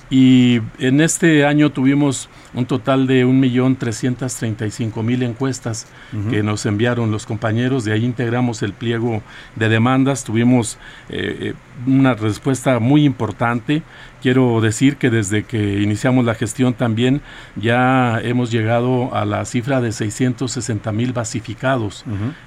[0.08, 6.30] Y en este año tuvimos un total de 1.335.000 encuestas Ujú.
[6.30, 7.84] que nos enviaron los compañeros.
[7.84, 9.22] De ahí integramos el pliego
[9.56, 10.24] de demandas.
[10.24, 11.54] Tuvimos eh, eh,
[11.86, 13.82] una respuesta muy importante.
[14.22, 17.20] Quiero decir que desde que iniciamos la gestión también
[17.54, 22.04] ya hemos llegado a la cifra de 660 mil basificados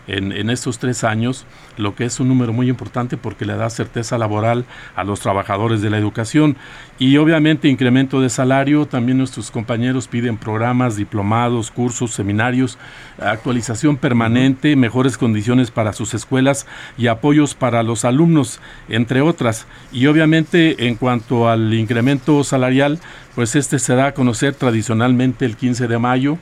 [0.07, 1.45] en, en estos tres años,
[1.79, 4.65] lo que es un número muy importante porque le da certeza laboral
[4.95, 6.57] a los trabajadores de la educación.
[6.99, 12.77] Y obviamente incremento de salario, también nuestros compañeros piden programas, diplomados, cursos, seminarios,
[13.17, 19.65] actualización permanente, mejores condiciones para sus escuelas y apoyos para los alumnos, entre otras.
[19.91, 22.99] Y obviamente en cuanto al incremento salarial,
[23.35, 26.37] pues este se da a conocer tradicionalmente el 15 de mayo.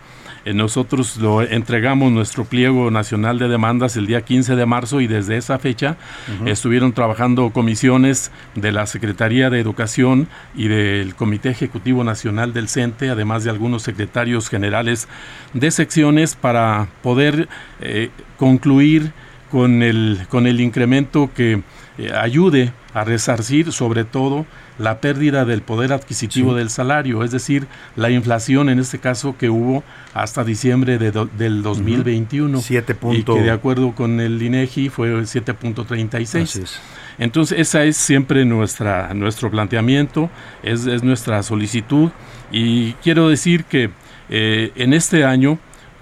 [0.47, 5.07] Eh, Nosotros lo entregamos nuestro pliego nacional de demandas el día 15 de marzo y
[5.07, 5.97] desde esa fecha
[6.45, 13.09] estuvieron trabajando comisiones de la Secretaría de Educación y del Comité Ejecutivo Nacional del CENTE,
[13.09, 15.09] además de algunos secretarios generales
[15.53, 17.49] de secciones para poder
[17.81, 19.11] eh, concluir
[19.51, 21.61] con el, con el incremento que
[21.97, 24.45] eh, ayude a resarcir sobre todo
[24.79, 26.57] la pérdida del poder adquisitivo Sí.
[26.57, 29.83] del salario, es decir, la inflación en este caso que hubo
[30.13, 34.89] hasta diciembre de do- del 2021 Siete y punto- que de acuerdo con el INEGI
[34.89, 36.55] fue Así 7.36.
[36.63, 36.79] es.
[37.19, 40.29] Entonces esa es siempre nuestra nuestro planteamiento,
[40.63, 42.09] es, es nuestra solicitud
[42.51, 43.89] y quiero decir que
[44.29, 45.57] eh, en este año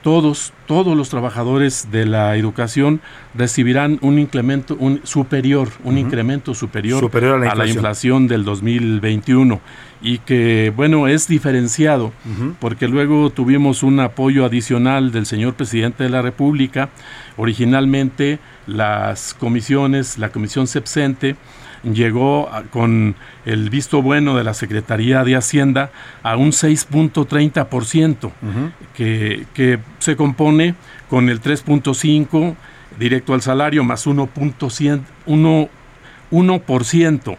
[0.05, 3.01] todos, todos los trabajadores de la educación
[3.33, 7.75] recibirán un incremento un superior, un incremento superior, Superior a la inflación.
[7.75, 9.59] inflación del 2021
[10.03, 12.13] y que bueno es diferenciado
[12.59, 16.89] porque luego tuvimos un apoyo adicional del señor presidente de la República.
[17.35, 18.37] Originalmente
[18.67, 21.35] las comisiones, la comisión sepsente
[21.93, 25.91] llegó a- con el visto bueno de la Secretaría de Hacienda
[26.23, 28.31] a un 6.30%,
[28.95, 30.75] que, que se compone
[31.09, 32.55] con el 3.5
[32.99, 35.69] directo al salario más 1.100 uno-
[36.31, 37.37] 1%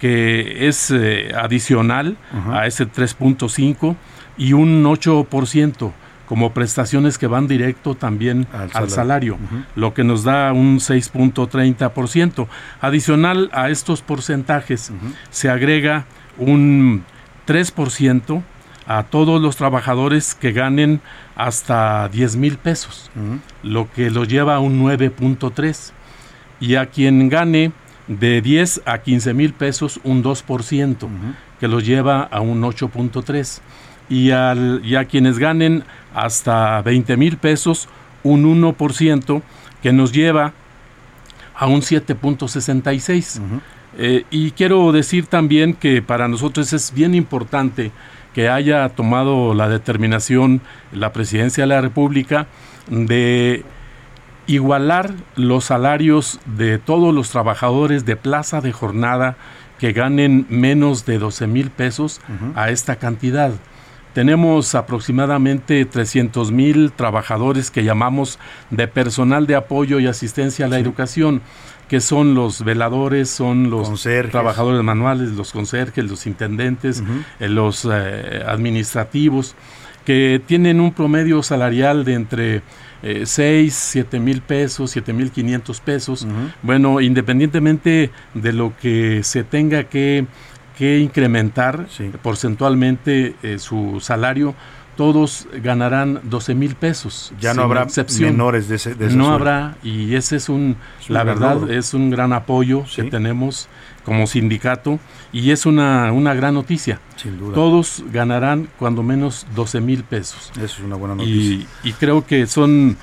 [0.00, 2.16] que es eh, adicional
[2.52, 3.96] a ese 3.5
[4.36, 5.90] y un 8%
[6.28, 8.94] como prestaciones que van directo también al salario.
[8.94, 9.62] salario, Ujú.
[9.76, 12.46] lo que nos da un 6.30%.
[12.80, 14.92] Adicional a estos porcentajes
[15.30, 16.04] se agrega
[16.36, 17.04] un
[17.46, 18.42] 3%
[18.86, 21.00] a todos los trabajadores que ganen
[21.36, 23.10] hasta 10 mil pesos,
[23.62, 25.92] lo que lo lleva a un 9.3
[26.60, 27.72] y a quien gane
[28.06, 31.08] de 10 a 15 mil pesos un 2%,
[31.60, 33.60] que los lleva a un 8.3
[34.08, 35.84] y, al, y a quienes ganen
[36.18, 37.88] hasta 20 mil pesos
[38.22, 39.42] un 1%,
[39.82, 40.52] que nos lleva
[41.54, 43.40] a un 7.66.
[43.96, 47.90] Eh, y quiero decir también que para nosotros es bien importante
[48.34, 50.60] que haya tomado la determinación
[50.92, 52.46] la presidencia de la República
[52.88, 53.64] de
[54.46, 59.36] igualar los salarios de todos los trabajadores de plaza de jornada
[59.78, 62.20] que ganen menos de 12 mil pesos
[62.54, 63.52] a esta cantidad.
[64.18, 70.80] Tenemos aproximadamente 300 mil trabajadores que llamamos de personal de apoyo y asistencia a la
[70.80, 71.40] educación,
[71.86, 74.02] que son los veladores, son los
[74.32, 77.00] trabajadores manuales, los conserjes, los intendentes,
[77.38, 79.54] eh, los eh, administrativos,
[80.04, 82.62] que tienen un promedio salarial de entre
[83.24, 86.26] 6, 7 mil pesos, 7 mil 500 pesos.
[86.62, 90.26] Bueno, independientemente de lo que se tenga que,
[90.78, 91.88] que incrementar
[92.22, 94.54] porcentualmente eh, su salario,
[94.96, 97.32] todos ganarán 12 mil pesos.
[97.40, 97.86] Ya no habrá
[98.20, 100.76] menores de ese, de No habrá, y ese es un,
[101.08, 103.68] la verdad, es un gran apoyo que tenemos
[104.04, 105.00] como sindicato
[105.32, 107.00] y es una, una gran noticia.
[107.54, 110.52] Todos ganarán cuando menos 12 mil pesos.
[110.52, 111.66] Eso es una buena noticia.
[111.82, 112.96] Y, y creo que son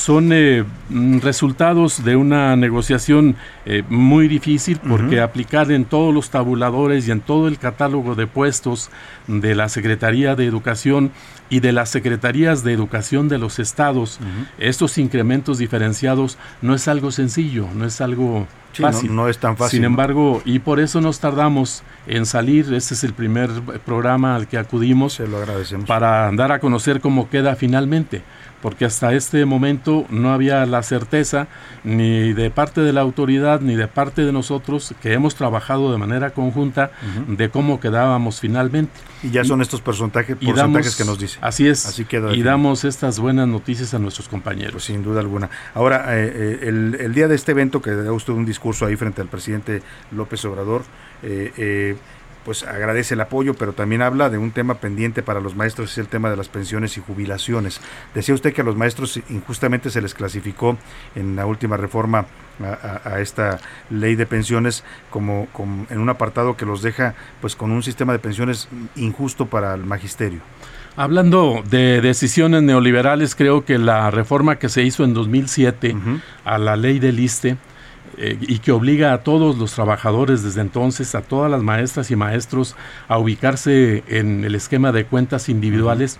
[0.00, 3.36] son eh, mm, resultados de una negociación
[3.66, 8.26] eh, muy difícil porque aplicar en todos los tabuladores y en todo el catálogo de
[8.26, 8.90] puestos
[9.38, 11.12] de la Secretaría de Educación
[11.48, 14.18] y de las Secretarías de Educación de los estados,
[14.58, 19.14] estos incrementos diferenciados no es algo sencillo, no es algo fácil.
[19.14, 19.78] No, es tan fácil.
[19.78, 23.50] Sin embargo, y por eso nos tardamos en salir, este es el primer
[23.84, 25.86] programa al que acudimos Se lo agradecemos.
[25.86, 28.22] para dar a conocer cómo queda finalmente
[28.62, 31.48] porque hasta este momento no había la certeza
[31.84, 35.98] ni de parte de la autoridad ni de parte de nosotros que hemos trabajado de
[35.98, 36.90] manera conjunta
[37.26, 38.92] de cómo quedábamos finalmente.
[39.22, 41.38] Y ya son estos porcentajes, porcentajes que nos dice.
[41.40, 41.86] Así es.
[41.86, 44.72] Así queda y damos estas buenas noticias a nuestros compañeros.
[44.72, 45.50] Pues sin duda alguna.
[45.74, 48.96] Ahora, eh, eh, el, el, día de este evento que da usted un discurso ahí
[48.96, 50.82] frente al presidente López Obrador,
[51.22, 51.96] eh, eh
[52.44, 55.98] pues agradece el apoyo, pero también habla de un tema pendiente para los maestros, es
[55.98, 57.80] el tema de las pensiones y jubilaciones.
[58.14, 60.76] Decía usted que a los maestros injustamente se les clasificó
[61.14, 62.26] en la última reforma
[62.62, 67.70] a, esta ley de pensiones como, como, en un apartado que los deja pues con
[67.70, 70.40] un sistema de pensiones injusto para el magisterio.
[70.96, 75.96] Hablando de decisiones neoliberales, creo que la reforma que se hizo en 2007
[76.44, 77.56] a la ley del ISTE,
[78.18, 82.16] eh, y que obliga a todos los trabajadores desde entonces, a todas las maestras y
[82.16, 82.76] maestros,
[83.08, 86.18] a ubicarse en el esquema de cuentas individuales,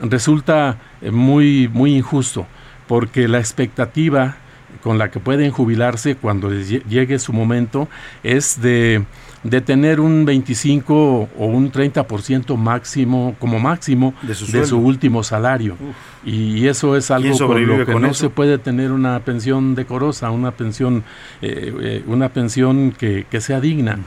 [0.00, 2.46] resulta eh, muy, muy injusto,
[2.86, 4.36] porque la expectativa
[4.82, 7.88] con la que pueden jubilarse cuando les llegue su momento
[8.22, 9.04] es de
[9.42, 15.76] de tener un 25 o un 30% máximo, como máximo, de su, último salario.
[16.24, 20.50] Y eso es algo con lo que no se puede tener una pensión decorosa, una
[20.50, 21.04] pensión,
[21.40, 23.98] eh, eh, una pensión que, sea digna.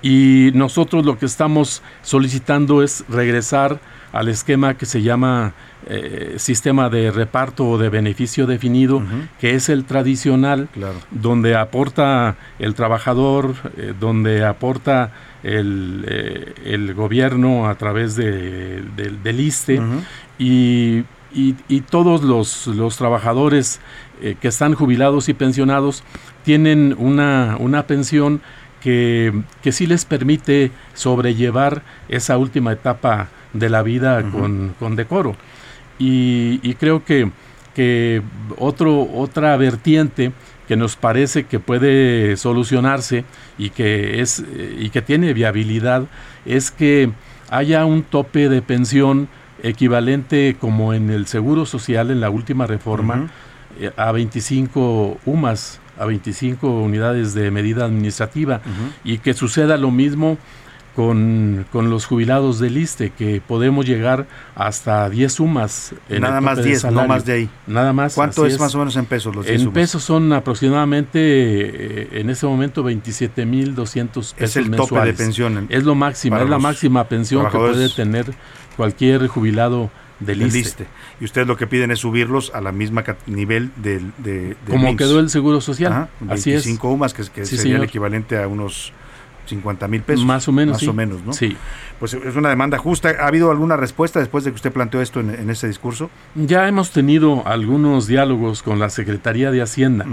[0.00, 3.80] Y nosotros lo que estamos solicitando es regresar
[4.12, 5.52] al esquema que se llama
[5.86, 9.02] eh, sistema de reparto o de beneficio definido,
[9.40, 10.68] que es el tradicional,
[11.10, 18.82] donde aporta el trabajador, eh, donde aporta el, eh, el, gobierno a través de,
[19.22, 19.80] del ISTE
[20.38, 23.80] y, y, todos los, los trabajadores
[24.40, 26.02] que están jubilados y pensionados
[26.44, 28.40] tienen una, una pensión
[28.80, 29.32] que,
[29.62, 35.36] que sí les permite sobrellevar esa última etapa de la vida con, con decoro.
[35.98, 37.30] Y, creo que,
[37.74, 38.22] que
[38.56, 40.32] otro, otra vertiente
[40.68, 43.24] que nos parece que puede solucionarse
[43.56, 44.44] y que, es,
[44.78, 46.04] y que tiene viabilidad
[46.44, 47.10] es que
[47.50, 49.28] haya un tope de pensión
[49.62, 53.28] equivalente como en el Seguro Social en la última reforma
[53.80, 58.60] eh, a 25 UMAS, a 25 unidades de medida administrativa
[59.02, 60.38] y que suceda lo mismo
[60.98, 64.26] con, con, los jubilados del ISTE, que podemos llegar
[64.56, 65.94] hasta 10 sumas.
[66.08, 67.50] En Nada más 10, no más de ahí.
[67.68, 68.16] Nada más.
[68.16, 72.30] ¿Cuánto es, más o menos en pesos los 10 En pesos son aproximadamente, eh, en
[72.30, 75.68] ese momento, 27.200 pesos Es el tope de pensión.
[75.68, 78.34] Es lo máximo, es la máxima pensión que puede tener
[78.76, 80.88] cualquier jubilado del ISTE.
[81.20, 85.20] Y ustedes lo que piden es subirlos a la misma nivel del de, Como quedó
[85.20, 86.08] el Seguro Social.
[86.28, 86.64] Así es.
[86.64, 88.92] 25 UMAS, que, que sería el equivalente a unos
[89.48, 90.24] 50 mil pesos.
[90.24, 90.82] Más o menos.
[90.82, 91.32] Más o menos, ¿no?
[91.32, 91.56] Sí.
[91.98, 93.14] Pues es una demanda justa.
[93.20, 96.10] ¿Ha habido alguna respuesta después de que usted planteó esto en, en ese discurso?
[96.34, 100.06] Ya hemos tenido algunos diálogos con la Secretaría de Hacienda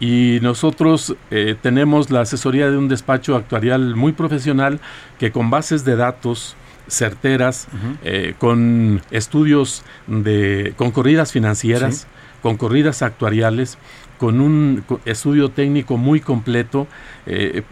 [0.00, 4.80] y nosotros eh, tenemos la asesoría de un despacho actuarial muy profesional
[5.18, 6.56] que con bases de datos
[6.88, 7.68] certeras,
[8.02, 12.06] eh, con estudios de, con corridas financieras,
[12.42, 13.78] con corridas actuariales,
[14.18, 16.86] con un estudio técnico muy completo,
[17.26, 17.62] eh,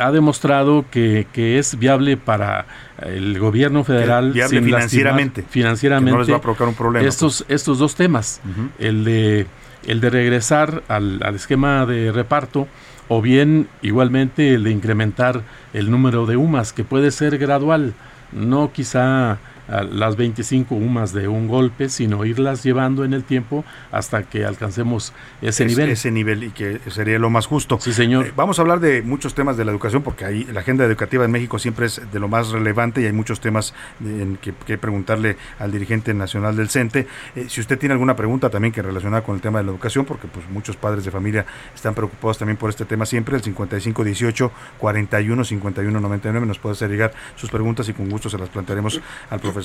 [0.00, 2.66] ha demostrado que, que es viable para
[3.02, 6.74] el gobierno federal viable sin lastimar financieramente, financieramente que no les va a provocar un
[6.74, 7.14] problema, pues.
[7.14, 8.40] estos estos dos temas
[8.78, 9.46] el de
[9.86, 12.68] el de regresar al, al esquema de reparto
[13.08, 15.42] o bien igualmente el de incrementar
[15.72, 17.94] el número de UMAS que puede ser gradual
[18.32, 19.38] no quizá
[19.70, 25.12] las 25 UMAS de un golpe, sino irlas llevando en el tiempo hasta que alcancemos
[25.42, 25.90] ese Es- nivel.
[25.90, 27.78] Ese nivel y que sería lo más justo.
[27.80, 28.26] Sí, señor.
[28.26, 31.24] Eh, vamos a hablar de muchos temas de la educación porque ahí la agenda educativa
[31.24, 33.72] en México siempre es de lo más relevante y hay muchos temas
[34.04, 37.06] en que, que preguntarle al dirigente nacional del CENTE.
[37.36, 40.04] Eh, si usted tiene alguna pregunta también que relacionada con el tema de la educación,
[40.04, 44.50] porque pues muchos padres de familia están preocupados también por este tema siempre, el 5518
[44.78, 49.00] 41 51 99 nos puede hacer llegar sus preguntas y con gusto se las plantearemos
[49.30, 49.59] al profesor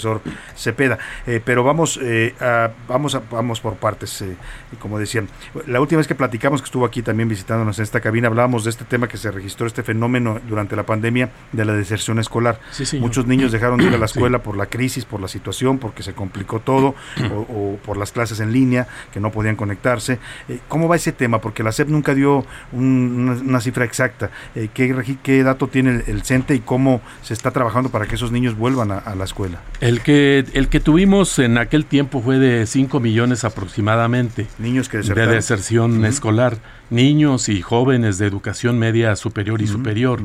[0.56, 0.98] Cepeda.
[1.28, 4.36] Eh, pero vamos, eh, a- vamos, a- vamos por partes, eh,
[4.72, 5.28] y como decían.
[5.68, 8.70] La última vez que platicamos, que estuvo aquí también visitándonos en esta cabina, hablábamos de
[8.70, 12.60] este tema que se registró, este fenómeno durante la pandemia de la deserción escolar.
[12.72, 13.00] Sí.
[13.00, 14.14] Muchos niños dejaron de ir a la Sí.
[14.18, 16.96] escuela por la crisis, por la situación, porque se complicó todo,
[17.34, 20.20] o, o por las clases en línea, que no podían conectarse.
[20.50, 21.40] Eh, ¿Cómo va ese tema?
[21.42, 24.30] Porque la SEP nunca dio un- una, una cifra exacta.
[24.56, 28.16] Eh, ¿qué, ¿Qué dato tiene el, el CENTE y cómo se está trabajando para que
[28.16, 29.60] esos niños vuelvan a, a la escuela?
[29.82, 34.48] El que, el que tuvimos en aquel tiempo fue de 5 millones aproximadamente.
[34.58, 35.04] Niños que de
[35.36, 36.58] deserción escolar,
[36.90, 40.22] niños y jóvenes de educación media superior y superior.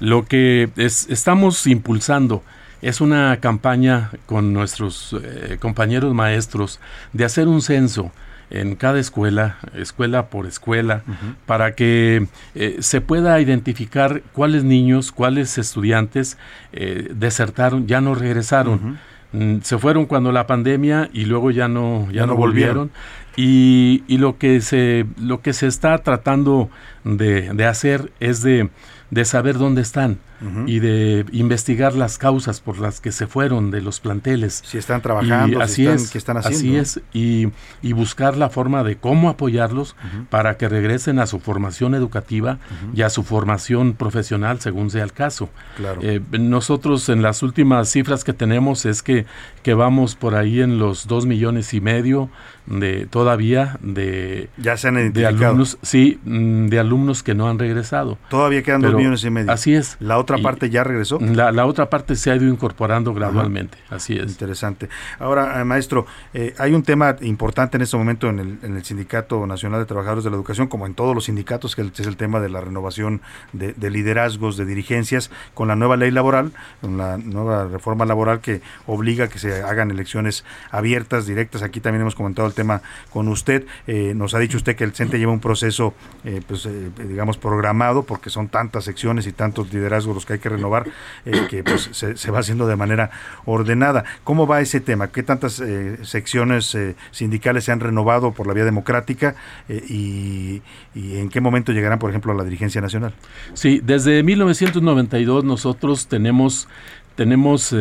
[0.00, 2.42] Lo que es- estamos impulsando
[2.82, 6.80] es una campaña con nuestros eh, compañeros maestros
[7.12, 8.10] de hacer un censo
[8.50, 11.02] en cada escuela, escuela por escuela,
[11.46, 16.36] para que eh, se pueda identificar cuáles niños, cuáles estudiantes
[16.72, 18.98] eh, desertaron, ya no regresaron.
[19.32, 22.88] Mm, Se fueron cuando la pandemia y luego ya no, ya Ya no no volvieron.
[22.88, 22.90] volvieron.
[23.36, 26.68] Y, y lo que se lo que se está tratando
[27.04, 28.68] de, de hacer es de,
[29.10, 30.18] de saber dónde están
[30.66, 34.62] Y de investigar las causas por las que se fueron de los planteles.
[34.64, 36.80] Si están trabajando, Y si así están- es, qué están Así haciendo.
[36.80, 37.48] es, y,
[37.82, 39.96] y buscar la forma de cómo apoyarlos
[40.30, 42.58] para que regresen a su formación educativa
[42.94, 45.50] y a su formación profesional, según sea el caso.
[45.76, 46.00] Claro.
[46.02, 49.26] Eh, nosotros en las últimas cifras que tenemos es que,
[49.62, 52.30] que vamos por ahí en los dos millones y medio
[52.66, 57.58] de todavía de, Ya se han de alumnos, sí, mm, de alumnos que no han
[57.58, 58.16] regresado.
[58.28, 59.50] Todavía quedan dos Pero millones y medio.
[59.50, 59.96] Así es.
[60.00, 61.18] La otra Y- parte ya regresó.
[61.20, 64.30] La, la otra parte se ha ido incorporando gradualmente, así es.
[64.30, 64.88] Interesante.
[65.18, 68.84] Ahora, eh, maestro, eh, hay un tema importante en este momento en el, en el
[68.84, 72.16] Sindicato Nacional de Trabajadores de la Educación, como en todos los sindicatos, que es el
[72.16, 73.20] tema de la renovación
[73.52, 78.40] de, de liderazgos, de dirigencias, con la nueva ley laboral, con la nueva reforma laboral
[78.40, 81.62] que obliga a que se hagan elecciones abiertas, directas.
[81.62, 83.66] Aquí también hemos comentado el tema con usted.
[83.86, 86.68] Eh, nos ha dicho usted que el CENTE lleva un proceso, eh, pues,
[87.08, 90.86] digamos, programado, porque son tantas secciones y tantos liderazgos que hay que renovar,
[91.24, 93.10] eh, que pues, se, va haciendo de manera
[93.44, 94.04] ordenada.
[94.24, 95.08] ¿Cómo va ese tema?
[95.08, 99.34] ¿Qué tantas eh, secciones eh, sindicales se han renovado por la vía democrática
[99.68, 100.62] y,
[100.94, 103.14] y en qué momento llegarán, por ejemplo, a la dirigencia nacional?
[103.54, 106.68] Sí, desde 1992 nosotros tenemos,
[107.14, 107.74] tenemos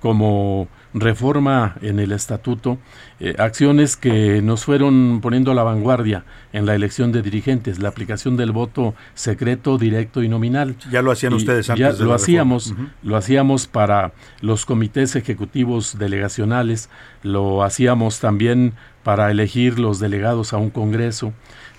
[0.00, 2.78] como reforma en el estatuto
[3.20, 7.88] eh, acciones que nos fueron poniendo a la vanguardia en la elección de dirigentes, la
[7.88, 10.76] aplicación del voto secreto, directo y nominal.
[10.90, 12.94] Ya lo hacían Y ustedes antes ya de lo la hacíamos, reforma.
[13.02, 16.88] lo hacíamos para los comités ejecutivos delegacionales,
[17.22, 18.72] lo hacíamos también
[19.02, 21.32] para elegir los delegados a un congreso,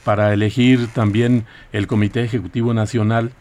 [0.04, 3.32] para elegir también el comité ejecutivo nacional,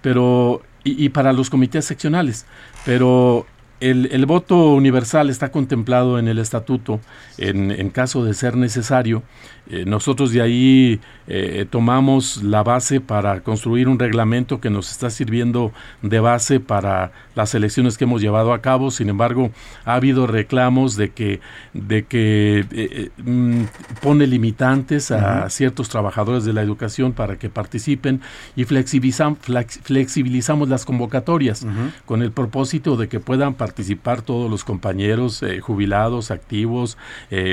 [0.00, 2.46] pero y, y para los comités seccionales,
[2.84, 3.46] pero
[3.80, 7.00] el, el voto universal está contemplado en el estatuto
[7.36, 9.22] en, en caso de ser necesario.
[9.70, 15.10] Eh, nosotros de ahí eh, tomamos la base para construir un reglamento que nos está
[15.10, 18.90] sirviendo de base para las elecciones que hemos llevado a cabo.
[18.90, 19.50] Sin embargo,
[19.84, 21.40] ha habido reclamos de que,
[21.74, 23.64] de que eh, eh, mm,
[24.00, 28.22] pone limitantes a ciertos trabajadores de la educación para que participen
[28.56, 31.66] y flexibilizam- flex- flexibilizamos las convocatorias
[32.06, 36.96] con el propósito de que puedan participar todos los compañeros jubilados, activos,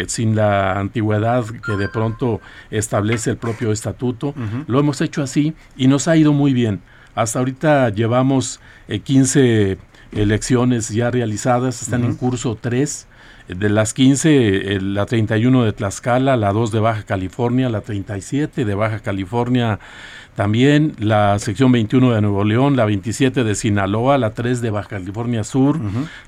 [0.07, 2.05] sin la antigüedad que de pronto
[2.72, 4.28] establece el propio estatuto.
[4.30, 4.64] Ujú.
[4.68, 6.82] Lo hemos hecho así y nos ha ido muy bien.
[7.16, 9.78] Hasta ahorita llevamos eh, 15
[10.12, 12.18] elecciones ya realizadas, están en Ujú.
[12.20, 13.08] curso 3.
[13.47, 18.66] De las 15, eh, la 31 de Tlaxcala, la 2 de Baja California, la 37
[18.66, 19.80] de Baja California,
[20.36, 24.90] También la sección 21 de Nuevo León, la 27 de Sinaloa, la 3 de Baja
[24.90, 25.80] California Sur,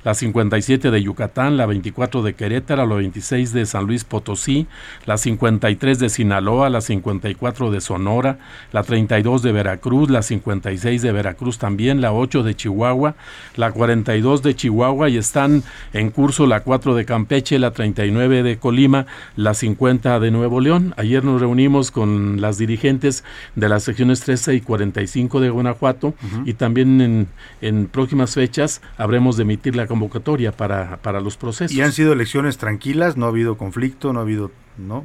[0.05, 4.65] la 57 de Yucatán, la 24 de Querétaro, la 26 de San Luis Potosí,
[5.05, 8.39] la 53 de Sinaloa, la 54 de Sonora,
[8.71, 13.15] la 32 de Veracruz, la 56 de Veracruz también, la 8 de Chihuahua,
[13.57, 18.57] la 42 de Chihuahua y están en curso la 4 de Campeche, la 39 de
[18.57, 19.05] Colima,
[19.35, 20.93] la 50 de Nuevo León.
[20.95, 26.13] Ayer nos reunimos con las dirigentes de las secciones 13 y 45 de Guanajuato
[26.45, 27.27] y también en,
[27.61, 31.75] en próximas fechas habremos de emitir la convocatoria para, para los procesos.
[31.75, 33.17] ¿Y han sido elecciones tranquilas?
[33.17, 34.13] ¿No ha habido conflicto?
[34.13, 35.03] ¿No ha habido ¿no?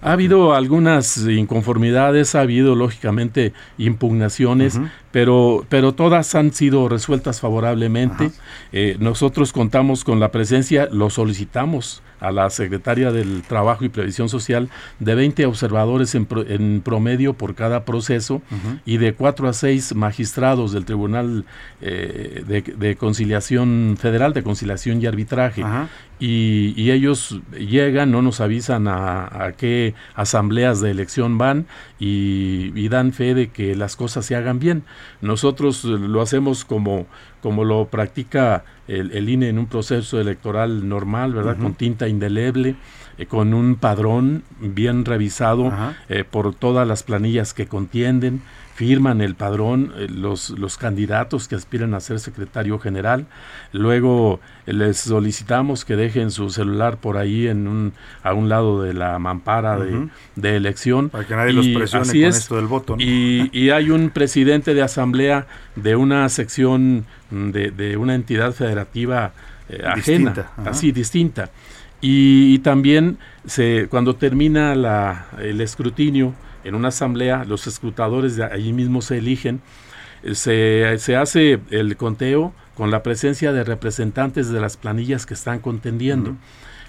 [0.00, 4.80] Ha habido algunas inconformidades, ha habido lógicamente impugnaciones,
[5.10, 8.30] pero, pero todas han sido resueltas favorablemente.
[8.72, 14.28] Eh, nosotros contamos con la presencia, lo solicitamos a la secretaria del Trabajo y Previsión
[14.28, 14.68] Social
[14.98, 18.42] de 20 observadores en, pro- en promedio por cada proceso
[18.84, 21.44] y de 4 a 6 magistrados del Tribunal
[21.80, 25.62] eh, de, de Conciliación Federal, de Conciliación y Arbitraje.
[26.20, 31.66] Y, y ellos llegan, no nos avisan a, a qué asambleas de elección van
[31.98, 34.82] y, y dan fe de que las cosas se hagan bien.
[35.22, 37.06] Nosotros lo hacemos como,
[37.40, 41.56] como lo practica el, el INE en un proceso electoral normal, ¿verdad?
[41.56, 42.76] Con tinta indeleble,
[43.20, 45.72] eh, con un padrón bien revisado
[46.08, 48.40] eh, por todas las planillas que contienden,
[48.74, 53.26] firman el padrón eh, los, los candidatos que aspiran a ser secretario general.
[53.72, 57.92] Luego les solicitamos que dejen su celular por ahí en un,
[58.22, 61.10] a un lado de la mampara de- de, elección.
[61.10, 62.36] Para que nadie los presione así con es.
[62.38, 63.02] esto del voto, ¿no?
[63.02, 65.46] Y, y hay un presidente de asamblea
[65.76, 69.32] de una sección mm, de, de una entidad federativa
[69.68, 71.50] eh, ajena, Distinta, así distinta.
[72.00, 76.34] Y, y también se, cuando termina la, el escrutinio
[76.64, 79.60] en una asamblea, los escrutadores de allí mismo se eligen,
[80.22, 85.34] eh, se, se hace el conteo con la presencia de representantes de las planillas que
[85.34, 86.36] están contendiendo.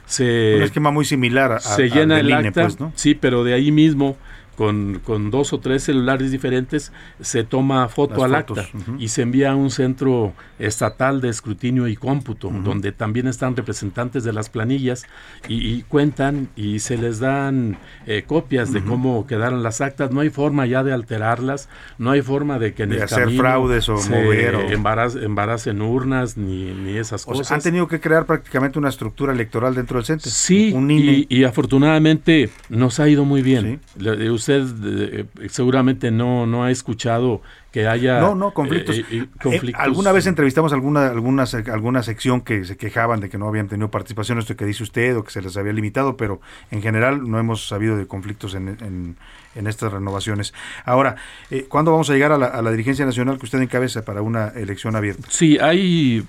[0.06, 2.92] Se, Un esquema muy similar a, se a- llena el INE, acta, pues, ¿no?
[2.96, 4.18] sí, pero de ahí mismo,
[4.62, 9.08] con, con dos o tres celulares diferentes, se toma foto Las al fotos, acta y
[9.08, 14.34] se envía a un centro estatal de escrutinio y cómputo, donde también están representantes de
[14.34, 15.06] las planillas
[15.48, 20.12] y, y cuentan y se les dan eh, copias de cómo quedaron las actas.
[20.12, 23.32] No hay forma ya de alterarlas, no hay forma de que en De el hacer
[23.32, 27.48] fraudes o se mover o- embaraz- embaracen urnas ni, ni esas O cosas.
[27.48, 30.30] sea, han tenido que crear prácticamente una estructura electoral dentro del CENTE.
[30.30, 33.80] Sí, un y, y afortunadamente nos ha ido muy bien.
[33.98, 37.42] Le- eh, usted eh, seguramente no, no ha escuchado
[37.72, 38.98] que haya No, no, conflictos.
[38.98, 39.82] eh, eh, conflictos.
[39.82, 43.90] alguna vez entrevistamos alguna, alguna, alguna sección que se quejaban de que no habían tenido
[43.90, 47.40] participación, esto que dice usted, o que se les había limitado, pero en general no
[47.40, 49.16] hemos sabido de conflictos en, en-
[49.56, 50.54] en estas renovaciones.
[50.86, 51.18] Ahora,
[51.50, 54.22] eh, ¿cuándo vamos a llegar a la, a la dirigencia nacional que usted encabeza para
[54.22, 55.28] una elección abierta?
[55.30, 56.24] Sí, hay,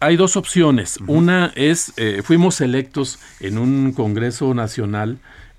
[0.00, 0.98] hay dos opciones.
[1.06, 5.18] Una es, eh, fuimos electos en un Congreso Nacional,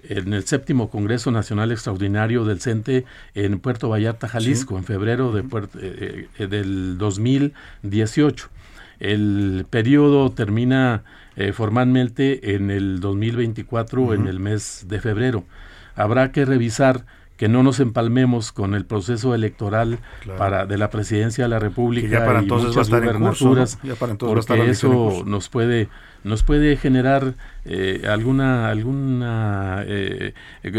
[0.09, 3.05] en el séptimo Congreso Nacional Extraordinario del CENTE
[3.35, 8.49] en Puerto Vallarta, Jalisco, en febrero de Puert- eh, eh, del 2018.
[8.99, 11.03] El periodo termina
[11.35, 14.29] eh, formalmente en el 2024, en Ujú.
[14.29, 15.43] el mes de febrero.
[15.95, 17.05] Habrá que revisar
[17.37, 20.39] que no nos empalmemos con el proceso electoral Claro.
[20.39, 22.87] para de la presidencia de la República Que ya para y entonces va a muchas
[22.87, 23.49] estar en curso, ¿no?
[23.51, 25.89] gubernaturas, Ya para entonces va a estar porque en eso nos puede
[26.23, 30.33] nos puede generar eh, alguna alguna eh,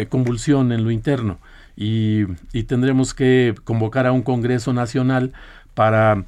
[0.09, 1.39] convulsión en lo interno.
[1.77, 5.33] Y, y tendremos que convocar a un Congreso Nacional
[5.79, 6.25] para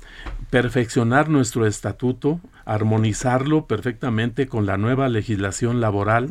[0.51, 6.29] perfeccionar nuestro estatuto, armonizarlo perfectamente con la nueva legislación laboral,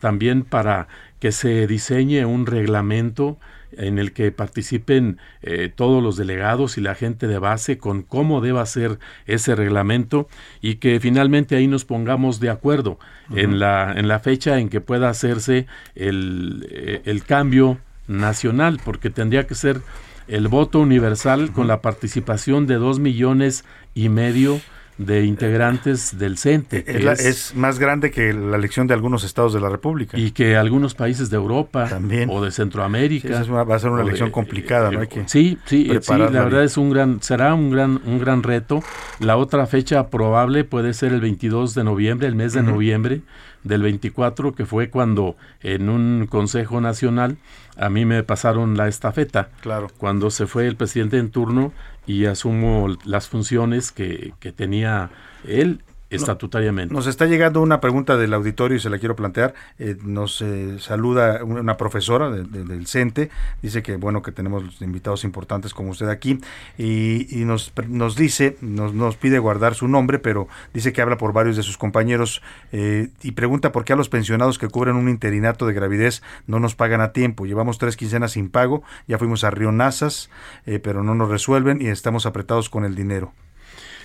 [0.00, 0.88] también para
[1.20, 3.38] que se diseñe un reglamento
[3.72, 8.40] en el que participen eh, todos los delegados y la gente de base con cómo
[8.40, 10.28] deba ser ese reglamento
[10.60, 12.98] y que finalmente ahí nos pongamos de acuerdo
[13.34, 19.10] en, la, en la fecha en que pueda hacerse el, eh, el cambio nacional, porque
[19.10, 19.80] tendría que ser
[20.28, 23.64] el voto universal con la participación de dos millones
[23.94, 24.60] y medio
[24.98, 26.82] de integrantes del CENTE.
[26.84, 30.18] que Es, es- es más grande que la elección de algunos estados de la República.
[30.18, 31.88] y que algunos países de Europa
[32.28, 34.90] o de Centroamérica Sí, esa es una- va a ser una o de- elección complicada,
[34.90, 35.00] ¿no?
[35.00, 38.18] Hay que sí sí eh, sí la verdad es un gran será un gran un
[38.18, 38.82] gran reto
[39.20, 42.70] la otra fecha probable puede ser el 22 de noviembre el mes de Ujú.
[42.72, 43.20] noviembre
[43.64, 47.36] del 24 que fue cuando en un consejo nacional
[47.76, 49.88] a mí me pasaron la estafeta Claro.
[49.96, 51.72] cuando se fue el presidente en turno
[52.08, 55.10] y asumo las funciones que, que tenía
[55.46, 56.94] él estatutariamente.
[56.94, 59.54] Nos está llegando una pregunta del auditorio y se la quiero plantear.
[59.78, 63.30] Eh, nos eh, saluda una profesora de- de- del CENTE,
[63.62, 66.40] dice que bueno que tenemos invitados importantes como usted aquí
[66.78, 71.18] y, y nos, nos dice, nos, nos pide guardar su nombre, pero dice que habla
[71.18, 72.42] por varios de sus compañeros
[72.72, 76.58] eh, y pregunta por qué a los pensionados que cubren un interinato de gravidez no
[76.60, 77.46] nos pagan a tiempo.
[77.46, 80.30] Llevamos tres quincenas sin pago, ya fuimos a Río Nazas,
[80.66, 83.32] eh, pero no nos resuelven y estamos apretados con el dinero.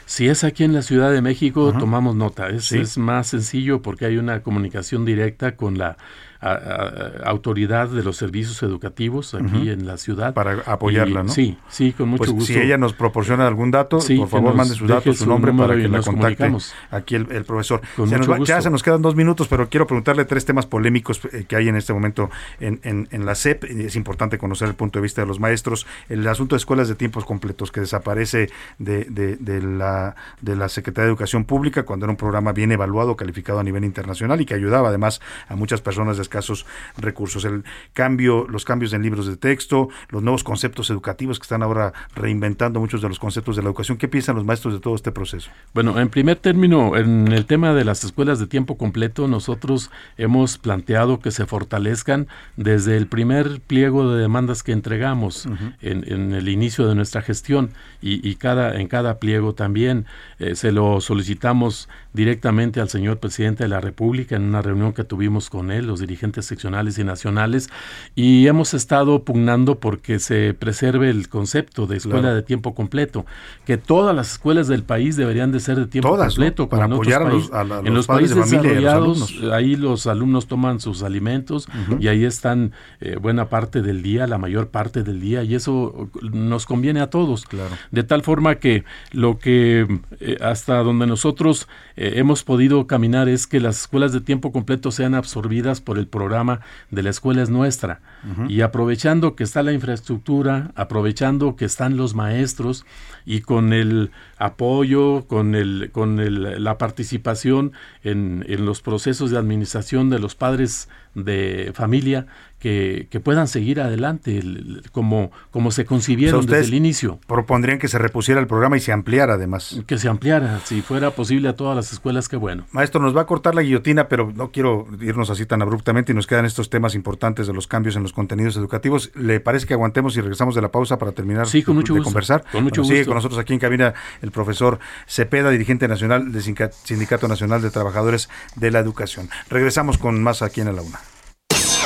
[0.06, 2.49] Si es aquí en la Ciudad de México, tomamos nota.
[2.49, 2.80] Es, Sí.
[2.80, 5.97] es más sencillo porque hay una comunicación directa con la
[6.44, 10.34] a- a- autoridad de los servicios educativos aquí en la ciudad.
[10.34, 11.30] Para apoyarla, Y- ¿no?
[11.30, 12.54] Sí, sí, con mucho Pues, gusto.
[12.54, 15.76] Si ella nos proporciona algún dato, Sí, por favor mande sus datos, su nombre para
[15.76, 16.52] que la contacte
[16.91, 17.82] aquí el, el profesor.
[17.96, 20.46] Con Se mucho nos va- ya se nos quedan dos minutos, pero quiero preguntarle tres
[20.46, 22.30] temas polémicos eh, que hay en este momento
[22.60, 23.64] en, en- en la SEP.
[23.64, 25.86] Es importante conocer el punto de vista de los maestros.
[26.10, 30.70] El asunto de escuelas de tiempos completos que desaparece de, de- de la, de la
[30.70, 34.46] Secretaría de Educación Pública cuando era un programa bien evaluado, calificado a nivel internacional y
[34.46, 36.66] que ayudaba además a muchas personas de escasos
[36.98, 37.46] recursos.
[37.46, 37.64] El
[37.94, 42.80] cambio, los cambios en libros de texto, los nuevos conceptos educativos que están ahora reinventando
[42.80, 43.98] muchos de los conceptos de la educación.
[43.98, 45.52] ¿Qué piensan los maestros de todo este proceso?
[45.74, 50.58] Bueno, en primer término, en el tema de las escuelas de tiempo completo, nosotros hemos
[50.58, 52.28] planteado que se fortalezcan
[52.58, 55.46] desde el primer pliego de demandas que entregamos
[55.82, 57.72] en, en el inicio de nuestra gestión
[58.02, 60.06] y, y cada, en cada pliego también
[60.40, 65.04] eh, se lo solicitamos directamente al señor presidente de la República en una reunión que
[65.04, 67.70] tuvimos con él, los dirigentes seccionales y nacionales,
[68.16, 72.36] y hemos estado pugnando porque se preserve el concepto de escuela Claro.
[72.36, 73.26] de tiempo completo,
[73.66, 76.36] que todas las escuelas del país deberían de ser de tiempo Todas, ¿no?
[76.36, 77.54] completo, Para apoyar a los- países.
[77.54, 79.54] a la- en los de países familia los desarrollados, alumnos.
[79.54, 81.68] ahí los alumnos toman sus alimentos
[82.00, 82.72] y ahí están
[83.02, 87.10] eh, buena parte del día, la mayor parte del día, y eso nos conviene a
[87.10, 87.46] todos.
[87.92, 93.48] De tal forma que lo que eh, hasta donde nosotros eh, hemos podido caminar es
[93.48, 96.60] que las escuelas de tiempo completo sean absorbidas por el programa
[96.91, 98.01] de la escuela es nuestra.
[98.49, 102.86] Y aprovechando que está la infraestructura, aprovechando que están los maestros
[103.26, 107.72] y con el apoyo, con, el, con el- la participación
[108.04, 112.28] en, en los procesos de administración de los padres de familia,
[112.64, 116.74] que, que puedan seguir adelante el- el- como, como se O sea, concibieron desde el
[116.74, 117.20] inicio.
[117.28, 119.82] Propondrían que se repusiera el programa y se ampliara además.
[119.86, 122.66] Que se ampliara, si fuera posible a todas las escuelas, qué bueno.
[122.72, 126.16] Maestro, nos va a cortar la guillotina, pero no quiero irnos así tan abruptamente y
[126.16, 129.11] nos quedan estos temas importantes de los cambios en los contenidos educativos.
[129.14, 131.93] ¿Le parece que aguantemos y regresamos de la pausa para terminar Sí, con de, mucho
[131.95, 132.11] de gusto.
[132.11, 132.45] conversar?
[132.49, 133.09] Con mucho Bueno, Sigue gusto.
[133.09, 137.72] con nosotros aquí en cabina el profesor Cepeda, dirigente nacional del Sindica- Sindicato Nacional de
[137.72, 139.30] Trabajadores de la Educación.
[139.49, 140.99] Regresamos con más aquí en la UNA.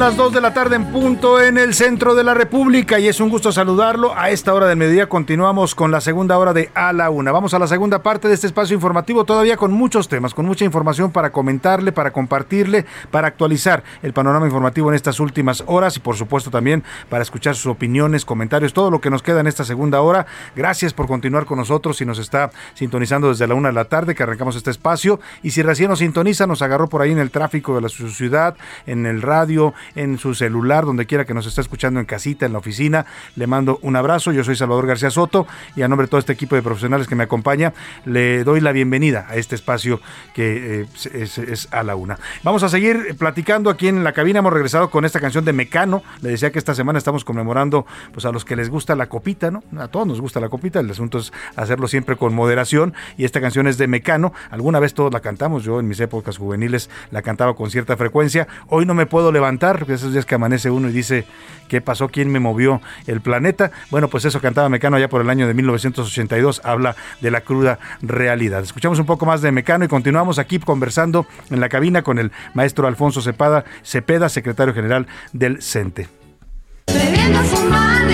[0.00, 3.20] Las 2 de la tarde en punto en el centro de la República y es
[3.20, 4.16] un gusto saludarlo.
[4.16, 7.32] A esta hora del mediodía continuamos con la segunda hora de A la Una.
[7.32, 10.64] Vamos a la segunda parte de este espacio informativo, todavía con muchos temas, con mucha
[10.64, 16.00] información para comentarle, para compartirle, para actualizar el panorama informativo en estas últimas horas y
[16.00, 19.64] por supuesto también para escuchar sus opiniones, comentarios, todo lo que nos queda en esta
[19.64, 20.24] segunda hora.
[20.56, 24.14] Gracias por continuar con nosotros si nos está sintonizando desde la una de la tarde
[24.14, 27.30] que arrancamos este espacio y si recién nos sintoniza, nos agarró por ahí en el
[27.30, 31.60] tráfico de la ciudad, en el radio, en su celular, donde quiera que nos esté
[31.60, 33.06] escuchando en casita, en la oficina.
[33.36, 34.32] Le mando un abrazo.
[34.32, 37.14] Yo soy Salvador García Soto y a nombre de todo este equipo de profesionales que
[37.14, 37.72] me acompaña,
[38.04, 40.00] le doy la bienvenida a este espacio
[40.34, 42.18] que eh, es, es a la una.
[42.42, 44.40] Vamos a seguir platicando aquí en la cabina.
[44.40, 46.02] Hemos regresado con esta canción de Mecano.
[46.22, 49.50] Le decía que esta semana estamos conmemorando pues a los que les gusta la copita,
[49.50, 49.62] ¿no?
[49.78, 50.80] A todos nos gusta la copita.
[50.80, 52.94] El asunto es hacerlo siempre con moderación.
[53.16, 54.32] Y esta canción es de Mecano.
[54.50, 55.64] Alguna vez todos la cantamos.
[55.64, 58.48] Yo en mis épocas juveniles la cantaba con cierta frecuencia.
[58.68, 61.24] Hoy no me puedo levantar, porque esos días que amanece uno y dice,
[61.68, 62.08] ¿qué pasó?
[62.08, 63.72] ¿Quién me movió el planeta?
[63.90, 66.60] Bueno, pues eso cantaba Mecano allá por el año de 1982.
[66.64, 68.62] Habla de la cruda realidad.
[68.62, 72.30] Escuchamos un poco más de Mecano y continuamos aquí conversando en la cabina con el
[72.54, 76.08] maestro Alfonso Cepeda, Cepeda secretario general del CENTE.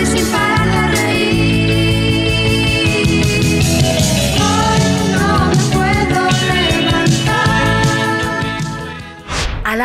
[0.05, 0.27] Sin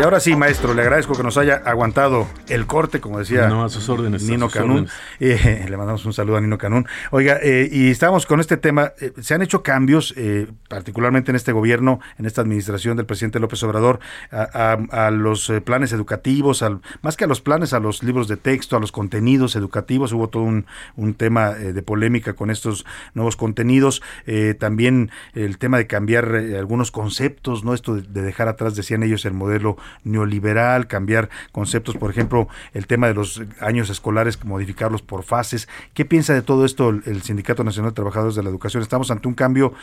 [0.00, 3.64] Y ahora sí, maestro, le agradezco que nos haya aguantado el corte, como decía No,
[3.64, 4.70] a sus órdenes, a Nino sus Canún.
[4.70, 4.92] órdenes.
[5.20, 6.86] Eh, le mandamos un saludo a Nino Canún.
[7.10, 8.92] Oiga, eh, y estamos con este tema.
[8.98, 13.40] eh, se han hecho cambios, eh, particularmente en este gobierno, en esta administración del presidente
[13.40, 17.78] López Obrador, a, a- a los planes educativos, al, más que a los planes, a
[17.78, 20.14] los libros de texto, a los contenidos educativos.
[20.14, 20.64] Hubo todo un,
[20.96, 24.00] un tema de polémica con estos nuevos contenidos.
[24.26, 27.74] Eh, también el tema de cambiar algunos conceptos, ¿no?
[27.74, 32.86] Esto de, de dejar atrás, decían ellos, el modelo neoliberal, cambiar conceptos, por ejemplo, el
[32.86, 35.68] tema de los años escolares, modificarlos por fases.
[35.94, 38.82] ¿Qué piensa de todo esto el, Sindicato Nacional de Trabajadores de la Educación?
[38.82, 39.74] ¿Estamos ante un cambio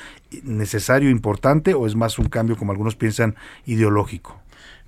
[0.43, 3.35] necesario, importante, o es más un cambio, como algunos piensan,
[3.65, 4.39] ideológico?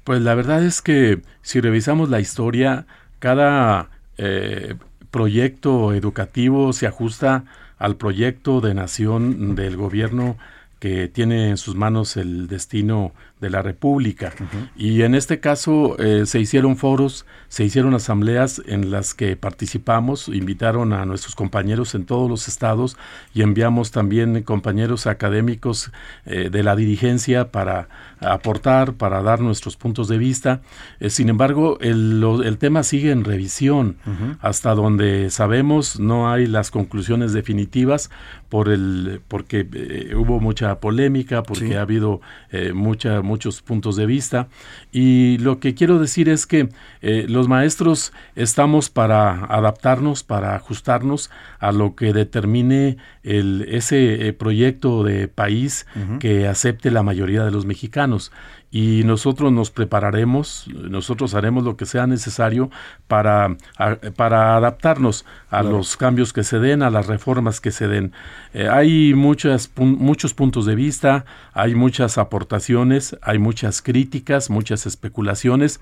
[0.04, 2.86] Pues la verdad es que si revisamos la historia,
[3.20, 4.76] cada eh,
[5.12, 7.46] proyecto educativo se ajusta
[7.78, 10.38] al proyecto de nación del gobierno
[10.80, 13.12] que tiene en sus manos el destino
[13.42, 14.34] de la República.
[14.76, 20.28] Y en este caso eh, se hicieron foros, se hicieron asambleas en las que participamos,
[20.28, 22.98] invitaron a nuestros compañeros en todos los estados
[23.34, 25.92] y enviamos también compañeros académicos
[26.26, 27.88] eh, de la dirigencia para
[28.20, 30.62] aportar, para dar nuestros puntos de vista.
[31.00, 33.98] Eh, sin embargo, el, lo- el tema sigue en revisión.
[34.42, 38.10] Hasta donde sabemos no hay las conclusiones definitivas
[38.50, 41.74] por el porque eh, hubo mucha polémica, porque Sí.
[41.74, 42.22] ha habido
[42.52, 44.50] eh, mucha, muchos puntos de vista.
[44.92, 46.68] Y lo que quiero decir es que
[47.02, 54.34] eh, los maestros estamos para adaptarnos, para ajustarnos a lo que determine el, ese eh,
[54.34, 55.86] proyecto de país
[56.20, 58.32] que acepte la mayoría de los mexicanos.
[58.72, 62.70] Y nosotros nos prepararemos, nosotros haremos lo que sea necesario
[63.08, 65.78] para, a- para adaptarnos a Claro.
[65.78, 68.12] los cambios que se den, a las reformas que se den.
[68.54, 74.86] Eh, hay muchas, pun- muchos puntos de vista, hay muchas aportaciones, hay muchas críticas, muchas
[74.86, 75.80] especulaciones,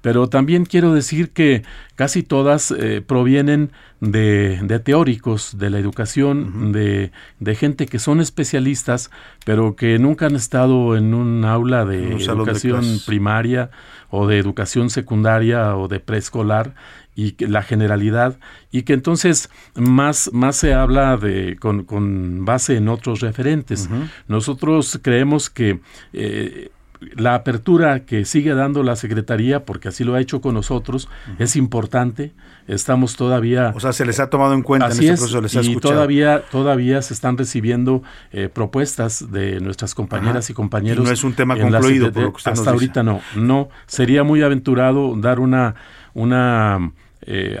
[0.00, 1.62] pero también quiero decir que
[1.94, 3.70] casi todas eh, provienen
[4.00, 9.10] de, de teóricos de la educación, de, de gente que son especialistas,
[9.44, 13.70] pero que nunca han estado en un aula de un educación primaria
[14.08, 16.74] o de educación secundaria o de preescolar
[17.14, 18.38] y que la generalidad
[18.72, 23.90] y que entonces más, más se habla de con, con base en otros referentes.
[24.28, 25.80] Nosotros creemos que
[26.12, 26.70] eh,
[27.16, 31.56] la apertura que sigue dando la Secretaría, porque así lo ha hecho con nosotros, es
[31.56, 32.32] importante.
[32.66, 33.72] Estamos todavía...
[33.74, 35.62] O sea, se les ha tomado en cuenta Así en este es, proceso, les ha
[35.62, 35.94] y escuchado.
[35.94, 38.02] todavía, todavía se están recibiendo
[38.32, 40.52] eh, propuestas de nuestras compañeras Ajá.
[40.52, 41.04] y compañeros.
[41.04, 42.84] Y no es un tema concluido, por lo que usted nos Hasta dice.
[42.84, 43.68] ahorita no, no.
[43.86, 45.74] Sería muy aventurado dar una,
[46.14, 46.92] una
[47.22, 47.58] eh,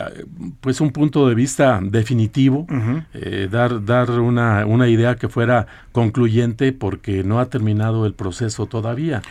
[0.60, 2.66] pues un punto de vista definitivo,
[3.14, 8.66] eh, dar, dar una, una idea que fuera concluyente porque no ha terminado el proceso
[8.66, 9.22] todavía.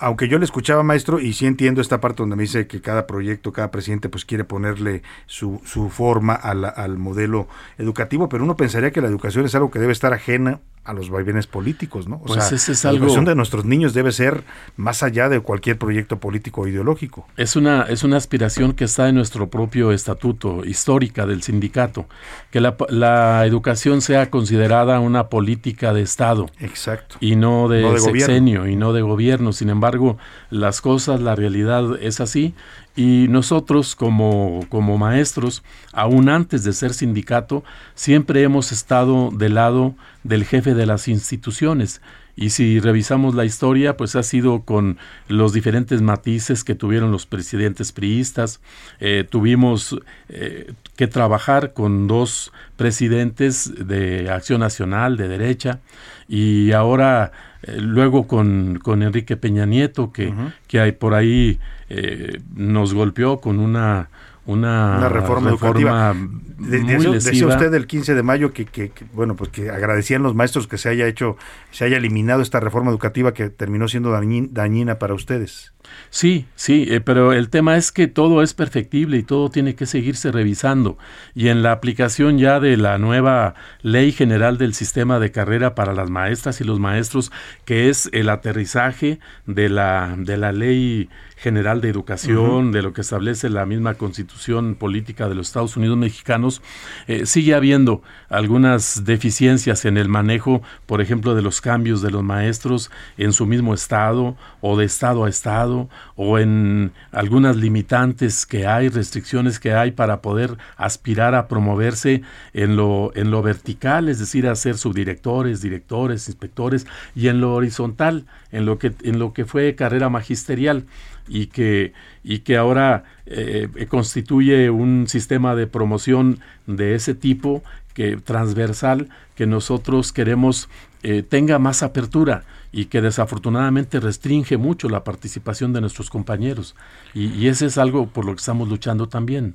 [0.00, 3.06] Aunque yo le escuchaba, maestro, y sí entiendo esta parte donde me dice que cada
[3.06, 8.56] proyecto, cada presidente, pues quiere ponerle su, su forma la- al modelo educativo, pero uno
[8.56, 12.16] pensaría que la educación es algo que debe estar ajena a los vaivenes políticos, ¿no?
[12.16, 14.44] O Pues sea, es la algo- educación de nuestros niños debe ser
[14.76, 17.26] más allá de cualquier proyecto político o ideológico.
[17.36, 22.06] Es una, es una aspiración que está en nuestro propio estatuto histórica del sindicato,
[22.50, 26.50] que la, la educación sea considerada una política de Estado.
[26.60, 27.16] Exacto.
[27.20, 28.68] Y no de, No de gobierno.
[28.68, 29.52] y no de gobierno.
[29.52, 30.18] Sin embargo,
[30.50, 32.54] las cosas, la realidad es así.
[32.96, 37.64] Y nosotros como, como maestros, aún antes de ser sindicato,
[37.94, 42.00] siempre hemos estado del lado del jefe de las instituciones.
[42.36, 47.26] Y si revisamos la historia, pues ha sido con los diferentes matices que tuvieron los
[47.26, 48.60] presidentes priistas.
[49.00, 49.96] Eh, tuvimos
[50.28, 55.80] eh, que trabajar con dos presidentes de Acción Nacional, de derecha,
[56.28, 57.32] y ahora
[57.62, 60.32] eh, luego con, con Enrique Peña Nieto, que,
[60.66, 61.58] que hay por ahí
[61.88, 64.08] eh, nos golpeó con una
[64.46, 66.14] una, Una reforma, educativa.
[66.58, 69.70] De- muy de- decía usted el 15 de mayo que, que- que, bueno, pues que
[69.70, 71.36] agradecían los maestros que se haya hecho,
[71.72, 75.73] se haya eliminado esta reforma educativa que terminó siendo dañin- dañina para ustedes.
[76.10, 79.86] Sí, sí, eh, pero el tema es que todo es perfectible y todo tiene que
[79.86, 80.96] seguirse revisando.
[81.34, 85.92] Y en la aplicación ya de la nueva Ley General del Sistema de Carrera para
[85.92, 87.32] las Maestras y los Maestros,
[87.64, 93.02] que es el aterrizaje de la, de la Ley General de Educación, de lo que
[93.02, 96.62] establece la misma Constitución Política de los Estados Unidos Mexicanos,
[97.06, 102.22] eh, sigue habiendo algunas deficiencias en el manejo, por ejemplo, de los cambios de los
[102.22, 105.73] maestros en su mismo estado o de estado a estado
[106.16, 112.22] o en algunas limitantes que hay, restricciones que hay para poder aspirar a promoverse
[112.52, 117.54] en lo, en lo vertical, es decir, a ser subdirectores, directores, inspectores, y en lo
[117.54, 120.86] horizontal, en lo que, en lo que fue carrera magisterial
[121.28, 127.62] y que, y que ahora eh, eh, constituye un sistema de promoción de ese tipo
[127.94, 130.68] que transversal que nosotros queremos
[131.02, 132.44] eh, tenga más apertura
[132.74, 136.74] y que desafortunadamente restringe mucho la participación de nuestros compañeros
[137.14, 139.54] y, y ese es algo por lo que estamos luchando también.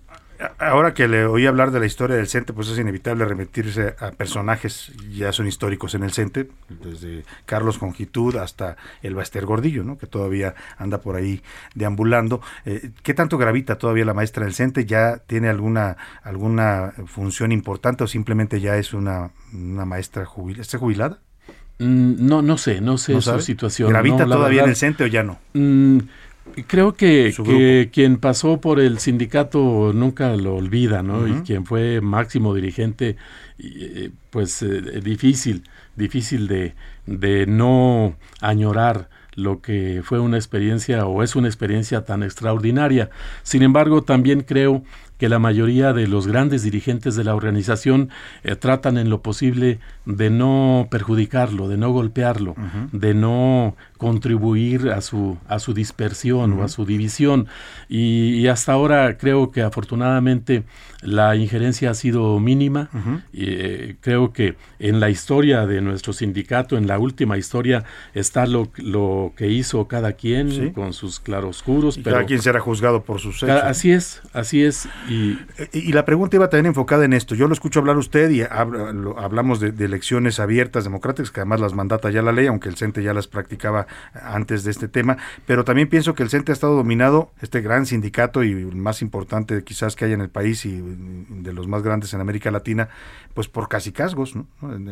[0.57, 4.11] Ahora que le oí hablar de la historia del CENTE, pues es inevitable remitirse a
[4.11, 9.97] personajes ya son históricos en el CENTE, desde Carlos Congitud hasta el Baster Gordillo, ¿no?
[9.97, 11.41] que todavía anda por ahí
[11.75, 12.39] deambulando.
[12.63, 14.85] Eh, ¿Qué tanto gravita todavía la maestra del CENTE?
[14.85, 20.61] ¿Ya tiene alguna, alguna función importante o simplemente ya es una, una maestra jubilada?
[20.61, 21.19] ¿Está jubilada?
[21.79, 23.41] Mm, No, no sé, no sé ¿No su sabe?
[23.41, 23.89] situación.
[23.89, 25.39] ¿Gravita no, todavía en el CENTE o ya no?
[25.53, 25.99] Mm,
[26.67, 31.27] creo que, quien pasó por el sindicato nunca lo olvida, ¿no?
[31.27, 33.15] Y quien fue máximo dirigente,
[33.59, 35.63] eh, pues eh, difícil,
[35.95, 36.73] difícil de,
[37.05, 43.09] de no añorar lo que fue una experiencia o es una experiencia tan extraordinaria.
[43.43, 44.83] Sin embargo, también creo
[45.19, 48.09] que la mayoría de los grandes dirigentes de la organización
[48.43, 52.55] eh, tratan en lo posible de no perjudicarlo, de no golpearlo,
[52.93, 57.47] de no contribuir a su, a su dispersión o a su división.
[57.89, 60.63] Y, y hasta ahora creo que afortunadamente
[61.01, 62.89] la injerencia ha sido mínima.
[63.31, 67.83] Y, eh, creo que en la historia de nuestro sindicato, en la última historia,
[68.13, 70.71] está lo, lo que hizo cada quien Sí.
[70.71, 71.97] con sus claroscuros.
[71.97, 73.61] Y pero cada quien será juzgado por sus hechos.
[73.63, 74.87] así es, así es.
[75.09, 75.37] Y,
[75.71, 77.35] Y, la pregunta iba también enfocada en esto.
[77.35, 81.73] Yo lo escucho hablar usted y hablamos de, de elecciones abiertas, democráticas, que además las
[81.73, 83.87] mandata ya la ley, aunque el CENTE ya las practicaba
[84.23, 85.17] antes de este tema.
[85.45, 89.01] Pero también pienso que el CENTE ha estado dominado, este gran sindicato y el más
[89.01, 92.89] importante quizás que hay en el país y de los más grandes en América Latina,
[93.33, 94.35] pues por casicazgos.
[94.35, 94.47] ¿no?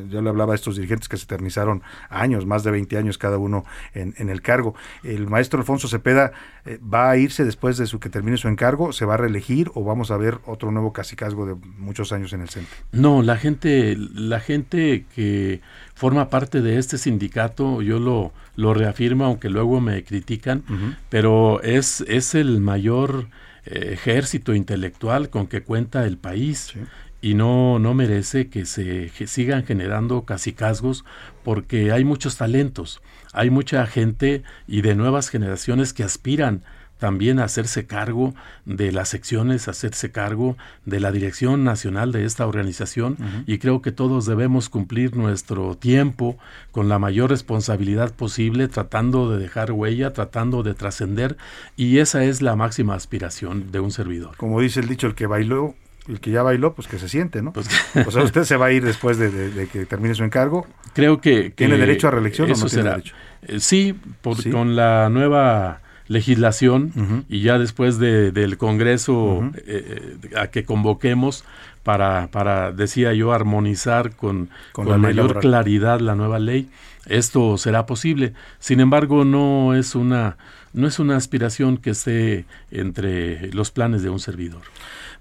[0.09, 3.37] Yo le hablaba a estos dirigentes que se eternizaron años, más de 20 años cada
[3.37, 4.75] uno en, en el cargo.
[5.03, 6.31] El maestro Alfonso Cepeda
[6.65, 9.71] eh, va a irse después de su que termine su encargo, se va a reelegir
[9.73, 12.75] o vamos a ver otro nuevo casicazgo de muchos años en el centro.
[12.91, 15.61] No, la gente, la gente que
[15.95, 20.63] forma parte de este sindicato, yo lo, lo reafirmo, aunque luego me critican,
[21.09, 23.27] pero es, es el mayor
[23.71, 26.73] ejército intelectual con que cuenta el país.
[27.19, 31.03] Y no, no merece que se que sigan generando casicazgos
[31.43, 33.01] porque hay muchos talentos,
[33.33, 36.63] hay mucha gente y de nuevas generaciones que aspiran
[36.97, 38.33] también hacerse cargo
[38.65, 43.91] de las secciones, hacerse cargo de la dirección nacional de esta organización y creo que
[43.91, 46.37] todos debemos cumplir nuestro tiempo
[46.71, 51.37] con la mayor responsabilidad posible, tratando de dejar huella, tratando de trascender
[51.75, 54.35] y esa es la máxima aspiración de un servidor.
[54.37, 55.75] Como dice el dicho, el que bailó,
[56.07, 57.51] el que ya bailó, pues que se siente, ¿no?
[57.53, 57.67] Pues
[58.07, 60.65] o sea, usted se va a ir después de, de- de que termine su encargo.
[60.93, 62.95] Creo que, ¿Tiene derecho a reelección o eso no tiene será.
[62.95, 63.15] derecho?
[63.43, 64.49] Eh, sí, por- Sí.
[64.49, 71.43] con la nueva legislación y ya después de- del Congreso eh, eh, a que convoquemos
[71.83, 75.41] para, para, decía yo, armonizar con, Con mayor laboral.
[75.41, 76.69] claridad la nueva ley,
[77.05, 78.33] esto será posible.
[78.59, 80.35] Sin embargo, no es una,
[80.73, 84.61] no es una aspiración que esté entre los planes de un servidor.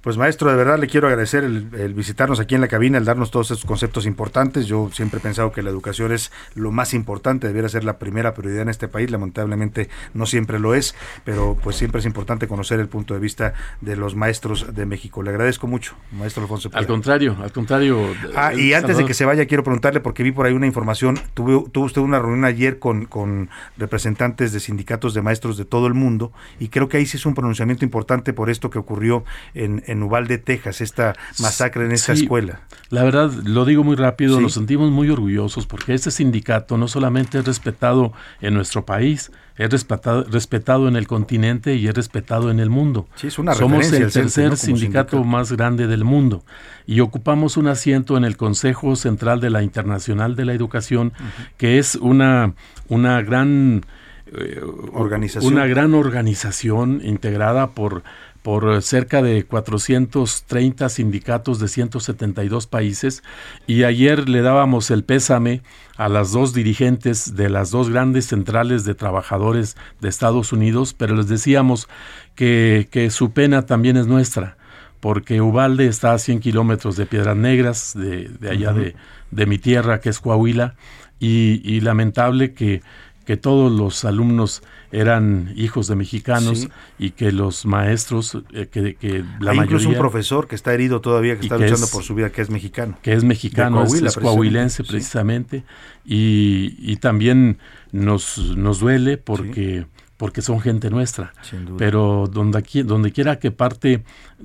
[0.06, 3.04] Pues maestro, de verdad le quiero agradecer el, el visitarnos aquí en la cabina, el
[3.04, 4.68] darnos todos estos conceptos importantes.
[4.68, 8.32] Yo siempre he pensado que la educación es lo más importante, debiera ser la primera
[8.32, 9.10] prioridad en este país.
[9.10, 10.94] Lamentablemente no siempre lo es,
[11.24, 15.24] pero pues siempre es importante conocer el punto de vista de los maestros de México.
[15.24, 16.70] Le agradezco mucho, maestro Alfonso.
[16.72, 18.14] Al contrario, al contrario.
[18.36, 21.18] Ah, y antes de que se vaya, quiero preguntarle, porque vi por ahí una información,
[21.34, 25.88] tuvo, tuvo usted una reunión ayer con, con representantes de sindicatos de maestros de todo
[25.88, 26.30] el mundo,
[26.60, 29.95] y creo que ahí sí es un pronunciamiento importante por esto que ocurrió en, en
[30.02, 32.60] Uvalde, Texas, esta masacre en esta Sí, escuela.
[32.90, 34.42] La verdad, lo digo muy rápido, Sí.
[34.42, 39.70] nos sentimos muy orgullosos porque este sindicato no solamente es respetado en nuestro país, es
[39.70, 43.08] respetado, respetado en el continente y es respetado en el mundo.
[43.14, 44.50] Sí, es una Somos el tercer ¿no?
[44.50, 45.24] Como sindicato, sindicato.
[45.24, 46.44] más grande del mundo
[46.86, 51.12] y ocupamos un asiento en el Consejo Central de la Internacional de la Educación,
[51.56, 52.52] que es una,
[52.88, 53.84] una gran
[54.26, 54.60] eh,
[54.92, 55.52] Organización.
[55.54, 58.02] Una gran organización integrada por
[58.46, 63.24] por cerca de 430 sindicatos de 172 países
[63.66, 65.62] y ayer le dábamos el pésame
[65.96, 71.16] a las dos dirigentes de las dos grandes centrales de trabajadores de Estados Unidos, pero
[71.16, 71.88] les decíamos
[72.36, 74.56] que, que su pena también es nuestra,
[75.00, 78.94] porque Ubalde está a 100 kilómetros de Piedras Negras, de, de allá de,
[79.32, 80.76] de mi tierra, que es Coahuila,
[81.18, 82.80] y, y lamentable que,
[83.26, 84.62] que todos los alumnos
[84.92, 86.68] eran hijos de mexicanos Sí.
[86.98, 90.72] y que los maestros, eh, que, que la Hay incluso un mayoría profesor que está
[90.72, 92.96] herido todavía, que está que luchando es- por su vida, que es mexicano.
[93.02, 95.58] que es mexicano, es- es, coahuilense precisamente.
[95.58, 95.64] precisamente,
[96.04, 97.58] y, y también
[97.92, 101.32] nos, nos duele porque, porque son gente nuestra.
[101.42, 101.76] Sin duda.
[101.78, 104.04] Pero donde, aquí, donde quiera que parte,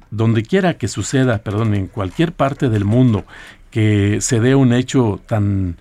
[0.10, 3.26] donde quiera que suceda, perdón, en cualquier parte del mundo
[3.70, 5.78] que se dé un hecho tan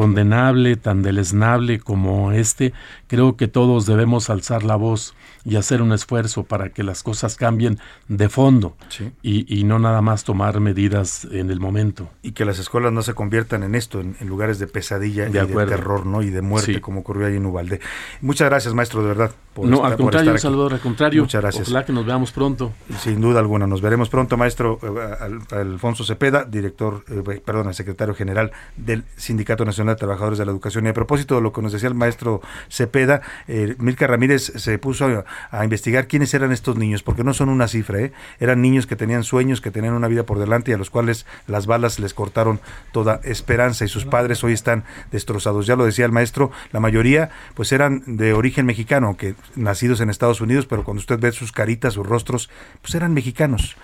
[0.00, 2.74] condenable, tan deleznable como este,
[3.06, 5.14] creo que todos debemos alzar la voz
[5.46, 7.78] y hacer un esfuerzo para que las cosas cambien
[8.08, 9.10] de fondo Sí.
[9.22, 12.10] y, y no nada más tomar medidas en el momento.
[12.22, 15.42] Y que las escuelas no se conviertan en esto, en, en lugares de pesadilla De
[15.42, 16.20] y de terror, ¿no?
[16.22, 16.80] Y de muerte, Sí.
[16.80, 17.80] como ocurrió ahí en Ubalde.
[18.20, 19.30] Muchas gracias, maestro, de verdad.
[19.54, 20.42] por no, estar- al por contrario, estar aquí.
[20.42, 21.22] Salvador, al contrario.
[21.22, 21.68] Muchas gracias.
[21.68, 22.72] Ojalá que nos veamos pronto.
[23.00, 23.66] Sin duda alguna.
[23.66, 29.64] Nos veremos pronto, maestro eh, Al- Alfonso Cepeda, director, eh, perdón, secretario general del Sindicato
[29.64, 30.86] Nacional de Trabajadores de la Educación.
[30.86, 34.78] Y a propósito de lo que nos decía el maestro Cepeda, eh, Milka Ramírez se
[34.78, 38.12] puso a, a investigar quiénes eran estos niños, porque no son una cifra, ¿eh?
[38.40, 41.26] eran niños que tenían sueños, que tenían una vida por delante y a los cuales
[41.46, 42.60] las balas les cortaron
[42.92, 45.66] toda esperanza y sus padres hoy están destrozados.
[45.66, 50.10] Ya lo decía el maestro, la mayoría pues eran de origen mexicano, aunque nacidos en
[50.10, 52.50] Estados Unidos, pero cuando usted ve sus caritas, sus rostros,
[52.82, 53.76] pues eran mexicanos.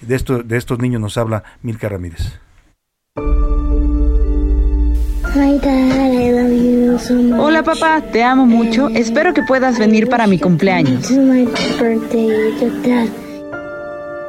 [0.00, 2.38] De, esto, de estos niños nos habla Milka Ramírez.
[7.38, 8.88] Hola papá, te amo mucho.
[8.88, 11.08] Espero que puedas venir para mi cumpleaños.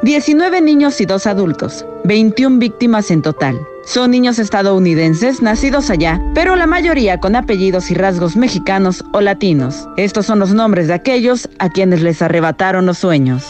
[0.01, 3.59] 19 niños y dos adultos, 21 víctimas en total.
[3.85, 9.87] Son niños estadounidenses nacidos allá, pero la mayoría con apellidos y rasgos mexicanos o latinos.
[9.97, 13.43] Estos son los nombres de aquellos a quienes les arrebataron los sueños.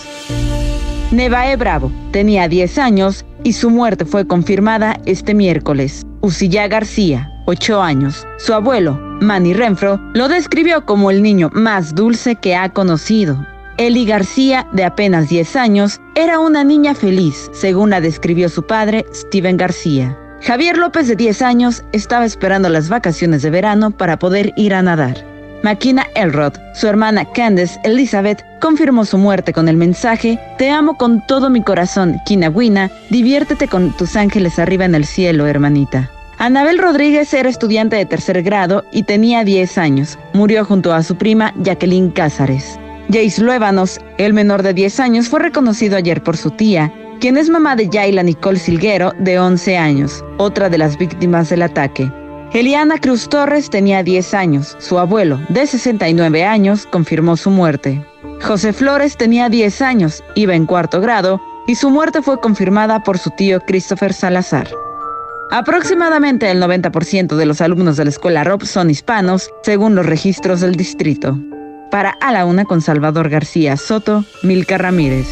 [1.11, 6.05] Nevae Bravo tenía 10 años y su muerte fue confirmada este miércoles.
[6.21, 8.27] Usilla García, 8 años.
[8.37, 13.43] Su abuelo, Manny Renfro, lo describió como el niño más dulce que ha conocido.
[13.77, 19.07] Eli García, de apenas 10 años, era una niña feliz, según la describió su padre,
[19.15, 20.15] Steven García.
[20.41, 24.83] Javier López, de 10 años, estaba esperando las vacaciones de verano para poder ir a
[24.83, 25.25] nadar.
[25.63, 31.25] Makina Elrod, su hermana Candace Elizabeth, confirmó su muerte con el mensaje: Te amo con
[31.25, 36.11] todo mi corazón, Kinawina, diviértete con tus ángeles arriba en el cielo, hermanita.
[36.41, 40.17] Anabel Rodríguez era estudiante de tercer grado y tenía 10 años.
[40.31, 42.79] Murió junto a su prima Jacqueline Cázares.
[43.11, 47.49] Jace Luébanos, el menor de 10 años, fue reconocido ayer por su tía, quien es
[47.49, 52.09] mamá de Yaila Nicole Silguero, de 11 años, otra de las víctimas del ataque.
[52.53, 54.77] Eliana Cruz Torres tenía 10 años.
[54.79, 58.01] Su abuelo, de 69 años, confirmó su muerte.
[58.41, 63.17] José Flores tenía 10 años, iba en cuarto grado, y su muerte fue confirmada por
[63.17, 64.69] su tío Christopher Salazar.
[65.51, 70.61] Aproximadamente el 90% de los alumnos de la escuela ROP son hispanos, según los registros
[70.61, 71.39] del distrito.
[71.89, 75.27] Para A la Una con Salvador García Soto, Milka Ramírez.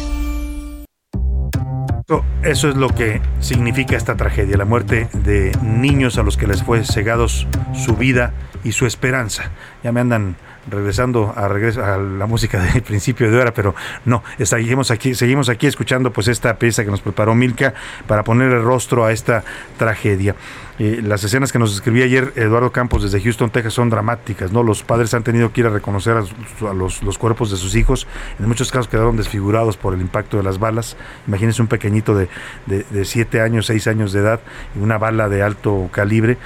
[2.42, 6.62] Eso- es lo que significa esta tragedia, la muerte de niños a los que les
[6.64, 8.32] fue cegados su vida
[8.64, 9.50] y su esperanza.
[9.82, 10.36] Ya me andan
[10.70, 15.48] regresando a regreso a la música del principio de hora, pero no, seguimos aquí, seguimos
[15.48, 17.74] aquí escuchando pues esta pieza que nos preparó Milka
[18.06, 19.44] para poner el rostro a esta
[19.76, 20.34] tragedia.
[20.78, 24.62] Eh, las escenas que nos escribía ayer Eduardo Campos desde Houston, Texas, son dramáticas, ¿no?
[24.62, 28.06] Los padres han tenido que ir a reconocer a, los, los cuerpos de sus hijos.
[28.38, 30.96] En muchos casos quedaron desfigurados por el impacto de las balas.
[31.26, 32.28] Imagínense un pequeñito de,
[32.66, 34.40] de, de siete años, seis años de edad
[34.76, 36.38] y una bala de alto calibre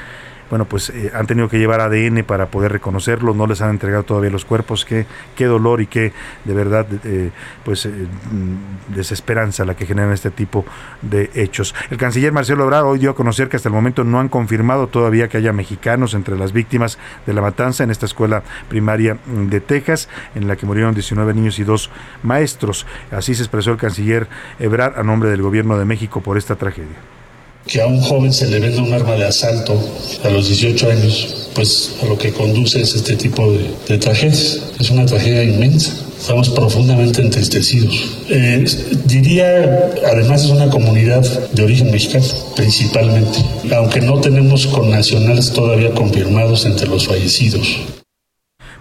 [0.53, 4.03] bueno, pues eh, han tenido que llevar ADN para poder reconocerlo, no les han entregado
[4.03, 6.13] todavía los cuerpos, qué, qué dolor y qué
[6.45, 7.31] de verdad, eh,
[7.65, 10.67] pues eh, mm, desesperanza la que generan este tipo
[11.01, 11.75] de hechos.
[11.89, 14.89] El canciller Marcelo Ebrard hoy dio a conocer que hasta el momento no han confirmado
[14.89, 19.47] todavía que haya mexicanos entre las víctimas de la matanza en esta escuela primaria mm,
[19.47, 21.89] de Texas, en la que murieron 19 niños y dos
[22.23, 22.87] maestros.
[23.11, 24.29] Así se expresó el canciller
[24.59, 27.22] Ebrard a nombre del gobierno de México por esta tragedia.
[27.67, 29.79] Que a un joven se le venda un arma de asalto
[30.25, 33.53] a los 18 años, pues a lo que conduce es este tipo
[33.89, 34.61] de, tragedias.
[34.81, 35.93] Es una tragedia inmensa.
[36.19, 37.95] Estamos profundamente entristecidos.
[38.29, 38.65] Eh,
[39.07, 43.39] diría, además es una comunidad de origen mexicano, principalmente,
[43.75, 48.02] aunque no tenemos connacionales todavía confirmados entre los fallecidos.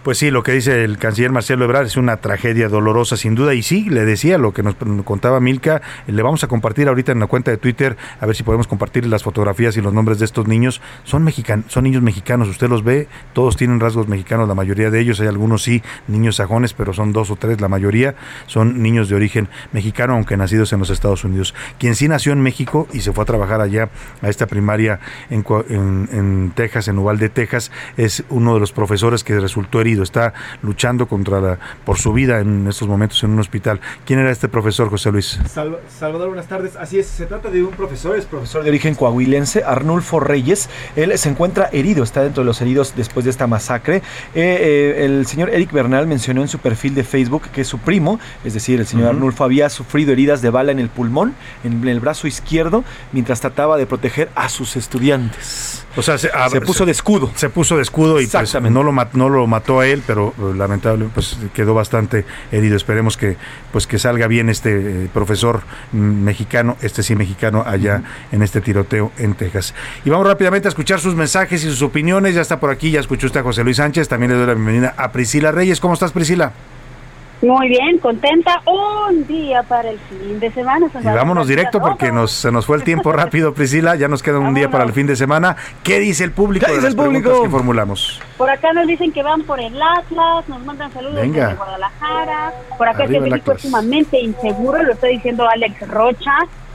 [0.04, 3.54] Pues sí, lo que dice el canciller Marcelo Ebrard es una tragedia dolorosa sin duda
[3.54, 4.74] y sí, le decía lo que nos
[5.06, 8.42] contaba Milka, le vamos a compartir ahorita en la cuenta de Twitter, a ver si
[8.42, 10.82] podemos compartir las fotografías y los nombres de estos niños.
[11.04, 15.00] Son mexicanos, son niños mexicanos, usted los ve, todos tienen rasgos mexicanos, la mayoría de
[15.00, 18.16] ellos, hay algunos sí, niños sajones, pero son dos o tres, la mayoría
[18.48, 21.54] son niños de origen mexicano, aunque nacidos en los Estados Unidos.
[21.78, 23.90] Quien sí nació en México y se fue a trabajar allá
[24.24, 25.00] a esta primaria
[25.30, 29.91] en, en, en Texas, en Uvalde, Texas, es uno de los profesores que resultó herido,
[30.00, 33.80] está luchando contra la, por su vida en estos momentos en un hospital.
[34.06, 35.40] ¿Quién era este profesor, José Luis?
[35.48, 36.76] Salva- Salvador, buenas tardes.
[36.76, 40.70] Así es, se trata de un profesor, es profesor de origen coahuilense, Arnulfo Reyes.
[40.96, 43.98] Él se encuentra herido, está dentro de los heridos después de esta masacre.
[43.98, 44.02] Eh,
[44.36, 48.54] eh, el señor Eric Bernal mencionó en su perfil de Facebook que su primo, es
[48.54, 49.10] decir, el señor.
[49.10, 53.78] Arnulfo, había sufrido heridas de bala en el pulmón, en el brazo izquierdo, mientras trataba
[53.78, 55.86] de proteger a sus estudiantes.
[55.96, 57.32] O sea, se, Se puso de escudo.
[57.36, 60.54] Se puso de escudo y pues, no, lo, no lo mató a él, pero eh,
[60.56, 62.78] lamentable, pues quedó bastante herido.
[62.78, 63.38] Esperemos que
[63.72, 65.62] pues que salga bien este eh, profesor
[65.92, 69.74] mm, mexicano, este sí mexicano, allá en este tiroteo en Texas.
[70.06, 72.36] Y vamos rápidamente a escuchar sus mensajes y sus opiniones.
[72.36, 74.08] Ya está por aquí, ya escuchó usted a José Luis Sánchez.
[74.08, 75.80] También le doy la bienvenida a Priscila Reyes.
[75.80, 76.54] ¿Cómo estás, Priscila?
[77.42, 78.62] Muy bien, contenta.
[78.68, 80.88] Un día para el fin de semana.
[81.02, 83.96] Y vámonos directo porque nos, se nos fue el tiempo rápido, Priscila.
[83.96, 85.56] Ya nos queda un día para el fin de semana.
[85.84, 87.24] ¿Qué dice el público ¿Qué de dice las el público?
[87.24, 88.22] preguntas que formulamos?
[88.38, 91.46] Por acá nos dicen que van por el Atlas, nos mandan saludos Venga.
[91.48, 92.54] desde Guadalajara.
[92.78, 93.62] Por acá Arriba que el México es Atlas.
[93.72, 96.34] sumamente inseguro, lo está diciendo Alex Rocha.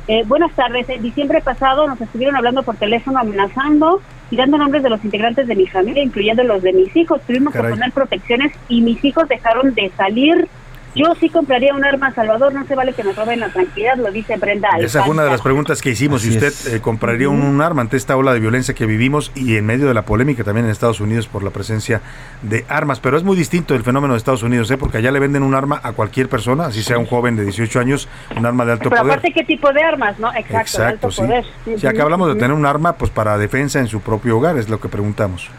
[0.09, 0.89] Eh, buenas tardes.
[0.89, 5.47] En diciembre pasado nos estuvieron hablando por teléfono amenazando y dando nombres de los integrantes
[5.47, 7.21] de mi familia, incluyendo los de mis hijos.
[7.27, 7.71] Tuvimos Caray.
[7.71, 10.49] que poner protecciones y mis hijos dejaron de salir.
[10.97, 13.97] Yo sí compraría un arma a Salvador, no se vale que nos roben la tranquilidad,
[13.99, 16.23] lo dice Brenda Esa fue una de las preguntas que hicimos.
[16.23, 19.57] Si usted eh, compraría un, un arma ante esta ola de violencia que vivimos y
[19.57, 22.01] en medio de la polémica también en Estados Unidos por la presencia
[22.41, 23.01] de armas.
[23.01, 24.79] Pero es muy distinto el fenómeno de Estados Unidos, ¿eh?
[24.79, 27.79] porque allá le venden un arma a cualquier persona, así sea un joven de 18
[27.79, 29.19] años, un arma de alto Pero poder.
[29.19, 30.35] aparte, ¿qué tipo de armas, no?
[30.35, 31.21] Exacto, de alto sí.
[31.21, 31.45] poder.
[31.77, 34.71] Si acá hablamos de tener un arma, pues para defensa en su propio hogar, es
[34.71, 35.51] lo que preguntamos.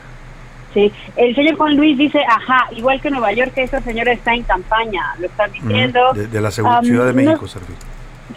[0.77, 4.43] Sí, el señor Juan Luis dice, ajá, igual que Nueva York, esa señora está en
[4.43, 6.13] campaña, lo están diciendo.
[6.13, 7.73] De, de la Am, Ciudad de no- México, Sergio.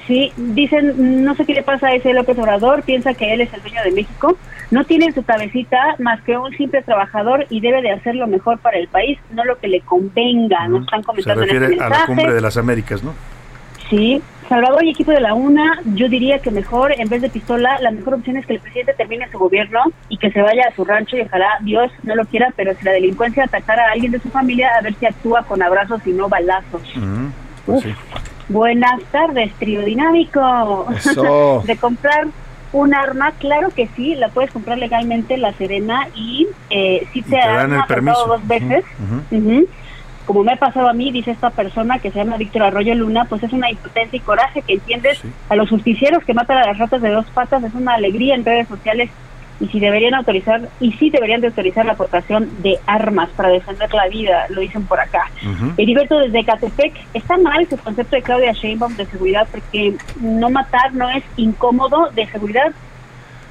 [0.06, 3.52] Sí, dicen, no sé qué le pasa a ese López Obrador, piensa que él es
[3.52, 4.38] el dueño de México,
[4.70, 8.26] no tiene en su cabecita más que un simple trabajador y debe de hacer lo
[8.26, 11.58] mejor para el país, no lo que le convenga, nos están Se comentando en este
[11.60, 13.12] refiere a la cumbre de las Américas, ¿no?
[13.90, 17.78] Sí, Salvador y equipo de la UNA, yo diría que mejor, en vez de pistola,
[17.80, 20.74] la mejor opción es que el presidente termine su gobierno y que se vaya a
[20.74, 24.10] su rancho y ojalá Dios no lo quiera, pero si la delincuencia atacara a alguien
[24.10, 26.82] de su familia, a ver si actúa con abrazos y no balazos.
[26.96, 27.30] Ujú,
[27.64, 27.84] pues Uf.
[27.84, 27.94] sí.
[28.48, 30.88] Buenas tardes, trío dinámico.
[30.96, 31.62] Eso.
[31.66, 32.26] de comprar
[32.72, 37.22] un arma, claro que sí, la puedes comprar legalmente en La Serena y eh, si
[37.22, 38.26] te, te dan han el permiso.
[38.26, 38.84] dos veces.
[39.30, 39.68] Ujú.
[40.30, 43.24] Como me ha pasado a mí, dice esta persona que se llama Víctor Arroyo Luna,
[43.24, 46.78] pues es una impotencia y coraje que entiendes a los justicieros que matan a las
[46.78, 49.10] ratas de dos patas, es una alegría en redes sociales
[49.58, 53.92] y si deberían autorizar, y sí deberían de autorizar la aportación de armas para defender
[53.92, 55.28] la vida, lo dicen por acá.
[55.76, 60.94] Heriberto desde Catepec, está mal ese concepto de Claudia Sheinbaum de seguridad porque no matar
[60.94, 62.70] no es incómodo de seguridad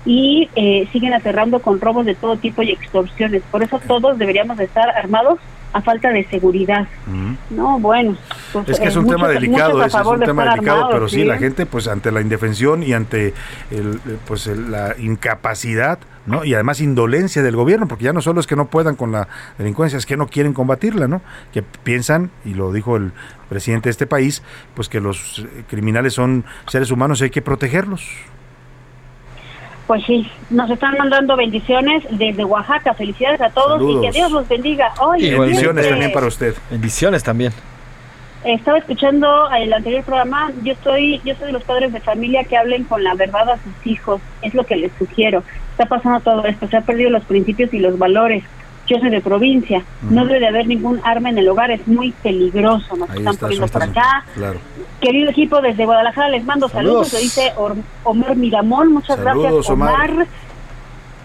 [0.06, 3.43] y eh, siguen aterrando con robos de todo tipo y extorsiones.
[3.51, 5.39] Por eso todos deberíamos de estar armados
[5.74, 6.88] a falta de seguridad.
[7.50, 8.18] No, bueno.
[8.54, 11.24] pues, Es que es un tema delicado, es un de tema delicado, armados, pero sí,
[11.24, 13.34] la gente, pues ante la indefensión y ante
[13.72, 16.44] el, pues el- la incapacidad, ¿no?
[16.44, 19.28] Y además indolencia del gobierno, porque ya no solo es que no puedan con la
[19.58, 21.22] delincuencia, es que no quieren combatirla, ¿no?
[21.54, 23.12] Que piensan, y lo dijo el
[23.50, 24.41] presidente de este país,
[24.76, 28.08] pues que los eh, criminales son seres humanos y hay que protegerlos.
[29.90, 32.94] Pues sí, nos están mandando bendiciones desde Oaxaca.
[32.94, 34.94] Felicidades a todos y que Dios los bendiga.
[35.02, 36.56] Oye, Bendiciones fíjate, también para usted.
[36.70, 37.52] Bendiciones también.
[38.44, 40.52] Estaba escuchando el anterior programa.
[40.61, 43.56] Yo estoy, yo soy de los padres de familia que hablen con la verdad a
[43.56, 44.22] sus hijos.
[44.44, 45.41] Es lo que les sugiero.
[45.72, 46.68] Está pasando todo esto.
[46.68, 48.44] Se han perdido los principios y los valores.
[48.86, 49.82] Yo soy de provincia.
[50.03, 51.72] No debe de haber ningún arma en el hogar.
[51.72, 52.95] Es muy peligroso.
[52.95, 54.26] Nos Ahí están está, poniendo por acá.
[54.36, 54.60] Claro.
[55.01, 57.09] Querido equipo desde Guadalajara, les mando saludos.
[57.09, 57.13] Saludos.
[57.13, 58.91] Lo dice Or- Omar Miramón.
[58.93, 60.11] Muchas Saludos, gracias, Omar.
[60.11, 60.27] Omar.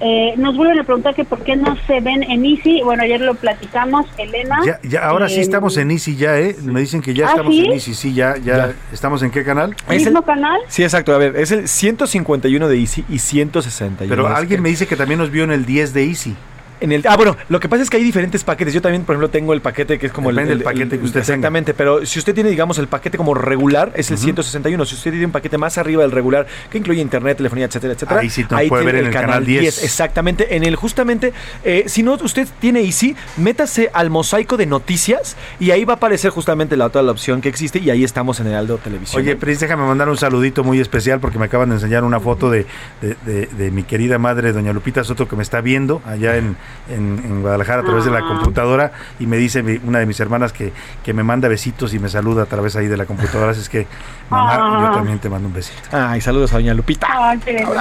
[0.00, 2.82] Eh, nos vuelven a preguntar que por qué no se ven en Easy.
[2.82, 4.58] Bueno, ayer lo platicamos, Elena.
[4.66, 6.56] Ya, ya, ahora sí Eh, estamos en Easy ya, ¿eh?
[6.62, 7.64] Me dicen que ya ¿Ah, estamos sí?
[7.64, 9.74] en Easy, sí, ya, ya, ¿Estamos en qué canal?
[9.88, 10.60] ¿Mismo canal?
[10.68, 11.14] Sí, exacto.
[11.14, 14.08] A ver, es el 151 de Easy y 161.
[14.10, 16.36] Pero alguien que- me dice que también nos vio en el 10 de Easy.
[16.80, 18.74] En el, ah, bueno, lo que pasa es que hay diferentes paquetes.
[18.74, 21.04] Yo también, por ejemplo, tengo el paquete que es como Depende el, del paquete que
[21.04, 24.84] usted Exactamente, pero si usted tiene, digamos, el paquete como regular, es el 161.
[24.84, 28.20] Si usted tiene un paquete más arriba del regular, que incluye internet, telefonía, etcétera, etcétera.
[28.20, 29.82] Ahí sí nos puede ver en el canal 10.
[29.84, 30.56] Exactamente.
[30.56, 31.32] En el, justamente,
[31.64, 35.96] eh, si no usted tiene Easy, métase al mosaico de noticias y ahí va a
[35.96, 39.22] aparecer justamente la otra la opción que existe y ahí estamos en el Aldo Televisión.
[39.22, 42.50] Oye, Pris, déjame mandar un saludito muy especial porque me acaban de enseñar una foto
[42.50, 42.66] de,
[43.00, 46.56] de- de- de mi querida madre, doña Lupita Soto, que me está viendo allá en,
[46.88, 48.28] en- en Guadalajara a través de la Ah.
[48.28, 50.72] computadora y me dice mi- una de mis hermanas que,
[51.02, 53.52] que me manda besitos y me saluda a través ahí de la computadora.
[53.52, 53.86] Así es que,
[54.30, 54.78] mamá, Ah.
[54.88, 55.88] yo también te mando un besito.
[55.92, 57.06] Ay, saludos a doña Lupita.
[57.44, 57.74] Qué lindo.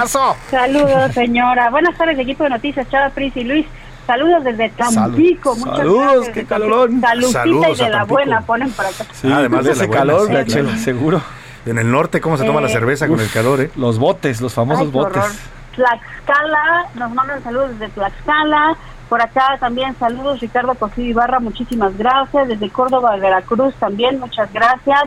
[0.50, 1.70] Saludos, señora.
[1.70, 3.66] Buenas tardes, equipo de noticias, Chava, Pris y Luis.
[4.06, 5.56] Saludos desde Tampico.
[5.56, 6.34] Muchas Saludos, gracias.
[6.34, 7.00] qué calorón.
[7.00, 8.14] Saludcita Saludos y a de la Tampico.
[8.14, 9.04] buena ponen para acá.
[9.12, 10.68] Sí, además de ese buena, calor, sí, la claro.
[10.68, 11.22] chela, seguro.
[11.64, 13.70] En el norte, ¿cómo se toma la Eh, cerveza con el calor, eh?
[13.76, 15.16] Los botes, los famosos Ay, botes.
[15.16, 15.32] horror.
[15.74, 18.76] Tlaxcala, nos mandan saludos desde Tlaxcala.
[19.08, 22.48] Por acá también saludos, Ricardo Cosío Ibarra, muchísimas gracias.
[22.48, 25.04] Desde Córdoba, Veracruz también, muchas gracias.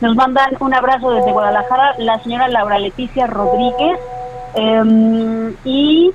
[0.00, 4.00] Nos mandan un abrazo desde Guadalajara la señora Laura Leticia Rodríguez
[4.54, 6.10] em, y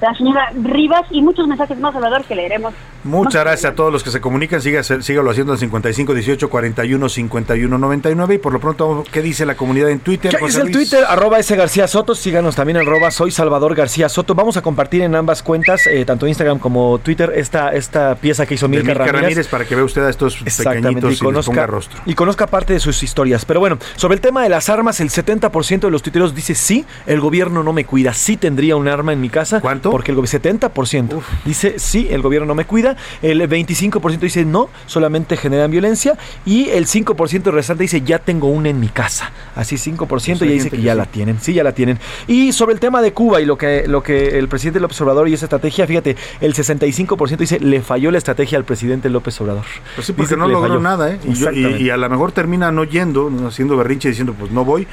[0.00, 2.74] la señora Rivas y muchos mensajes más, Salvador, que leeremos.
[3.04, 4.60] Muchas gracias a todos los que se comunican.
[4.60, 8.34] Siga, sígalo haciendo al 55 18 41 51 99.
[8.34, 10.30] Y por lo pronto, ¿qué dice la comunidad en Twitter?
[10.32, 10.90] ¿Qué José es el Luis?
[10.90, 11.04] Twitter?
[11.08, 12.14] Arroba S García Soto.
[12.14, 14.34] Síganos también arroba soy Salvador García Soto.
[14.34, 18.54] Vamos a compartir en ambas cuentas, eh, tanto Instagram como Twitter, esta, esta pieza que
[18.54, 19.22] hizo Milka Milka Ramírez.
[19.22, 22.00] Ramírez para que vea usted a estos pequeñitos y y, les ponga conozca, rostro.
[22.04, 23.44] y conozca parte de sus historias.
[23.44, 26.84] Pero bueno, sobre el tema de las armas, el 70% de los tuiteros dice sí,
[27.06, 29.60] el gobierno no me cuida, sí tendría un arma en mi casa.
[29.60, 29.87] ¿Cuánto?
[29.90, 34.68] Porque el go- 70% dice sí, el gobierno no me cuida, el 25% dice no,
[34.86, 39.32] solamente generan violencia y el 5% restante dice ya tengo una en mi casa.
[39.54, 40.98] Así 5% Pues ya dice que que ya sí.
[40.98, 41.98] la tienen, sí, ya la tienen.
[42.26, 45.28] Y sobre el tema de Cuba y lo que, lo que el presidente López Obrador
[45.28, 49.64] y esa estrategia, fíjate, el 65% dice le falló la estrategia al presidente López Obrador.
[49.94, 50.80] Pues sí, porque Dice no logró falló.
[50.80, 51.18] nada, ¿eh?
[51.24, 54.86] Y, y- y a lo mejor termina no yendo, haciendo berrinche diciendo, pues no voy,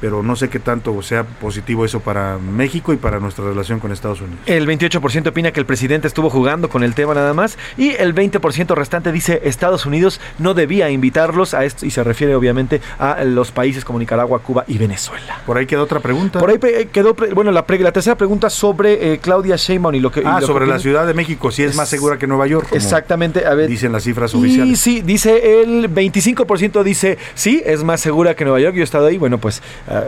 [0.00, 3.92] pero no sé qué tanto sea positivo eso para México y para nuestra relación con
[3.92, 4.40] Estados Unidos.
[4.46, 8.14] El 28% opina que el presidente estuvo jugando con el tema nada más y el
[8.14, 13.24] 20% restante dice Estados Unidos no debía invitarlos a esto y se refiere obviamente a
[13.24, 15.40] los países como Nicaragua, Cuba y Venezuela.
[15.46, 16.38] Por ahí quedó otra pregunta.
[16.38, 20.00] Por ahí pe- quedó, bueno, la, pre- la tercera pregunta sobre eh, Claudia Sheinbaum y
[20.00, 20.20] lo que...
[20.24, 22.68] Ah, lo que sobre la Ciudad de México, si es, más segura que Nueva York.
[22.68, 23.68] como Exactamente, a ver.
[23.68, 24.80] Dicen las cifras Y oficiales.
[24.80, 28.74] sí, dice el 25% dice sí, es más segura que Nueva York.
[28.74, 30.04] Yo he estado ahí, bueno, pues ah,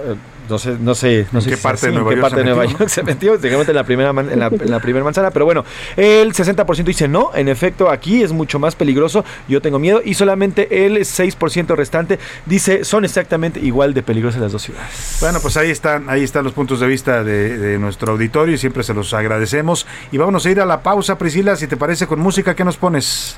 [0.48, 2.36] no sé, no sé, no ¿En sé qué si parte de Nueva qué York parte
[2.36, 4.70] se de Nueva metió, York se metió, seguramente en la primera man- en la, en
[4.70, 5.64] la primera manzana, pero bueno,
[5.96, 10.14] el 60% dice no, en efecto aquí es mucho más peligroso, yo tengo miedo y
[10.14, 15.18] solamente el 6% restante dice son exactamente igual de peligrosas las dos ciudades.
[15.20, 18.59] Bueno, pues ahí están, ahí están los puntos de vista de, de nuestro auditorio y
[18.59, 19.86] siempre se los agradecemos.
[20.10, 22.76] Y vámonos a ir a la pausa, Priscila, si te parece con música, ¿qué nos
[22.76, 23.36] pones?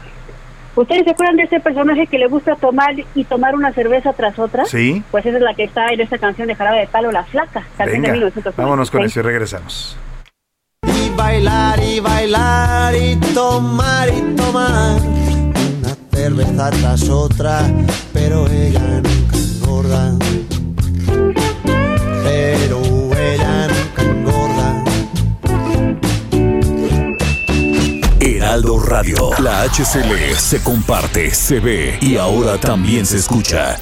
[0.77, 4.39] ¿Ustedes se acuerdan de ese personaje que le gusta tomar y tomar una cerveza tras
[4.39, 4.65] otra?
[4.65, 5.03] Sí.
[5.11, 7.65] Pues esa es la que está en esta canción de Jarabe de Palo, La Flaca,
[7.77, 8.57] canción de Venga, 1996.
[8.57, 9.97] vámonos con eso y regresamos.
[10.83, 17.61] Y bailar y bailar y tomar y tomar una cerveza tras otra,
[18.13, 20.13] pero ella nunca engorda.
[28.65, 29.31] Heraldo Radio.
[29.41, 33.79] La HCL se comparte, se ve y ahora también se escucha.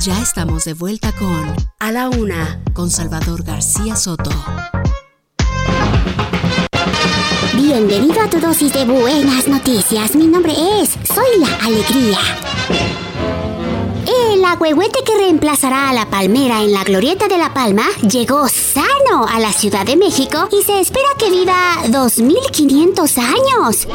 [0.00, 4.30] Ya estamos de vuelta con A la Una con Salvador García Soto.
[7.54, 10.14] Bienvenido a tu dosis de buenas noticias.
[10.14, 12.18] Mi nombre es Soy la Alegría.
[14.06, 18.93] El agüehuete que reemplazará a la palmera en la glorieta de La Palma llegó sano
[19.22, 23.86] a la Ciudad de México y se espera que viva 2500 años.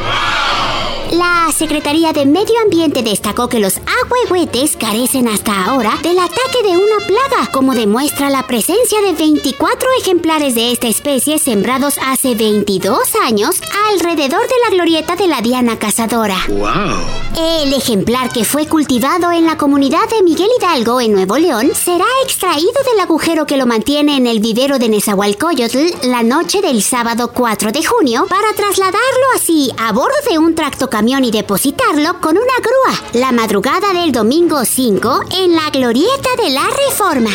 [1.11, 6.77] La Secretaría de Medio Ambiente destacó que los agüehuetes carecen hasta ahora del ataque de
[6.77, 12.99] una plaga, como demuestra la presencia de 24 ejemplares de esta especie sembrados hace 22
[13.25, 13.59] años
[13.91, 16.37] alrededor de la glorieta de la Diana Cazadora.
[17.37, 22.05] El ejemplar que fue cultivado en la comunidad de Miguel Hidalgo en Nuevo León será
[22.23, 25.08] extraído del agujero que lo mantiene en el vivero de Nezahualcóyotl
[26.03, 31.23] la noche del sábado 4 de junio para trasladarlo así a bordo de un tractocamión
[31.25, 36.67] y depositarlo con una grúa la madrugada del domingo 5 en la glorieta de la
[36.87, 37.31] Reforma.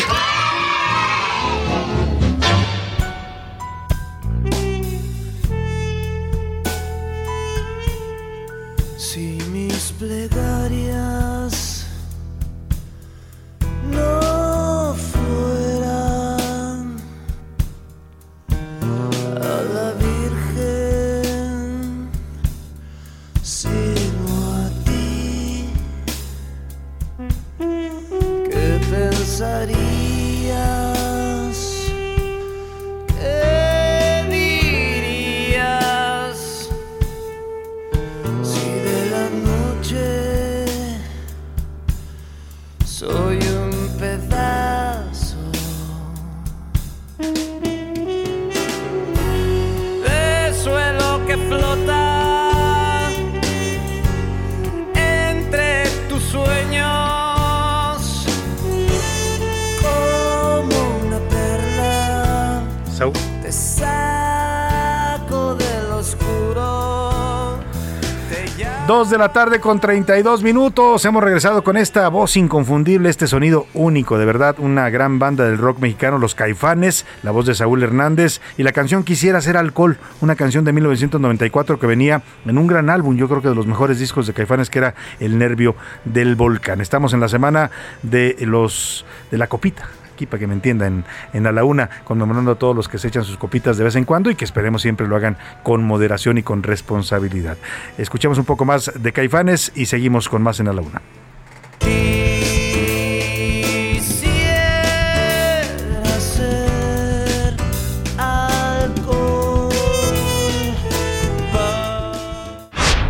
[69.09, 71.05] de la tarde con 32 minutos.
[71.05, 75.57] Hemos regresado con esta voz inconfundible, este sonido único, de verdad, una gran banda del
[75.57, 79.97] rock mexicano, Los Caifanes, la voz de Saúl Hernández y la canción Quisiera ser alcohol,
[80.21, 83.67] una canción de 1994 que venía en un gran álbum, yo creo que de los
[83.67, 85.75] mejores discos de Caifanes que era El nervio
[86.05, 86.81] del volcán.
[86.81, 87.69] Estamos en la semana
[88.01, 92.51] de los de la copita, Aquí para que me entiendan, en, A la Una, conmemorando
[92.51, 94.81] a todos los que se echan sus copitas de vez en cuando y que esperemos
[94.81, 97.57] siempre lo hagan con moderación y con responsabilidad.
[97.97, 101.01] Escuchemos un poco más de Caifanes y seguimos con más en A la Una.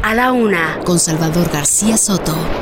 [0.01, 2.54] A la una, con Salvador García Soto.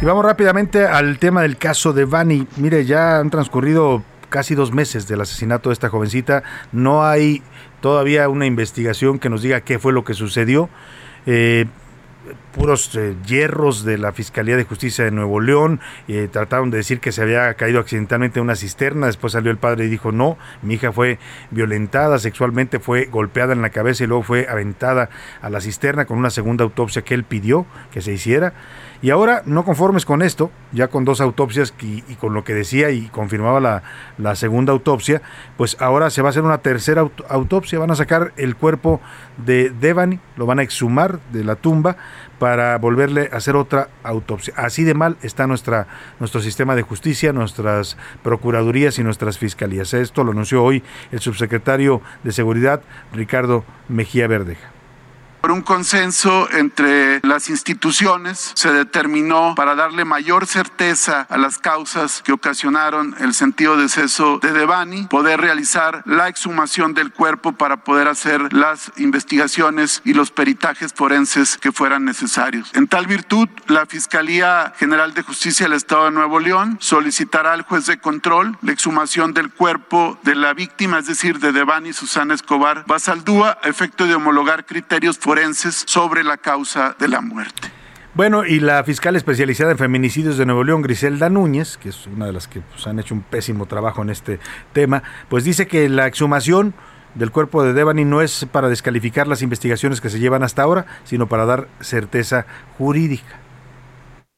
[0.00, 2.46] Y vamos rápidamente al tema del caso de Vani.
[2.56, 6.42] Mire, ya han transcurrido casi dos meses del asesinato de esta jovencita.
[6.70, 7.42] No hay
[7.80, 10.68] todavía una investigación que nos diga qué fue lo que sucedió.
[11.24, 11.64] Eh,
[12.56, 15.78] puros eh, hierros de la Fiscalía de Justicia de Nuevo León.
[16.08, 19.06] eh, trataron de decir que se había caído accidentalmente en una cisterna.
[19.08, 21.18] Después salió el padre y dijo, no, mi hija fue
[21.50, 25.10] violentada sexualmente, fue golpeada en la cabeza y luego fue aventada
[25.42, 28.54] a la cisterna con una segunda autopsia que él pidió que se hiciera.
[29.02, 32.90] Y ahora, no conformes con esto, ya con dos autopsias y, con lo que decía
[32.90, 33.82] y confirmaba
[34.16, 35.20] la, segunda autopsia,
[35.58, 37.78] pues ahora se va a hacer una tercera aut- autopsia.
[37.78, 39.02] Van a sacar el cuerpo
[39.44, 41.98] de Devani, lo van a exhumar de la tumba
[42.38, 44.54] para volverle a hacer otra autopsia.
[44.56, 45.86] Así de mal está nuestra,
[46.20, 49.94] nuestro sistema de justicia, nuestras procuradurías y nuestras fiscalías.
[49.94, 50.82] Esto lo anunció hoy
[51.12, 52.82] el subsecretario de Seguridad,
[53.12, 54.75] Ricardo Mejía Verdeja.
[55.46, 62.20] Por un consenso entre las instituciones se determinó para darle mayor certeza a las causas
[62.24, 68.08] que ocasionaron el sentido deceso de Devani, poder realizar la exhumación del cuerpo para poder
[68.08, 72.72] hacer las investigaciones y los peritajes forenses que fueran necesarios.
[72.74, 77.62] En tal virtud, la Fiscalía General de Justicia del Estado de Nuevo León solicitará al
[77.62, 82.34] juez de control la exhumación del cuerpo de la víctima, es decir, de Devani Susana
[82.34, 85.35] Escobar Basaldúa, a efecto de homologar criterios forenses
[85.86, 87.68] sobre la causa de la muerte.
[88.14, 92.24] Bueno, y la fiscal especializada en feminicidios de Nuevo León, Griselda Núñez, que es una
[92.24, 94.40] de las que pues, han hecho un pésimo trabajo en este
[94.72, 96.72] tema, pues dice que la exhumación
[97.14, 100.86] del cuerpo de Devani no es para descalificar las investigaciones que se llevan hasta ahora,
[101.04, 102.46] sino para dar certeza
[102.78, 103.45] jurídica.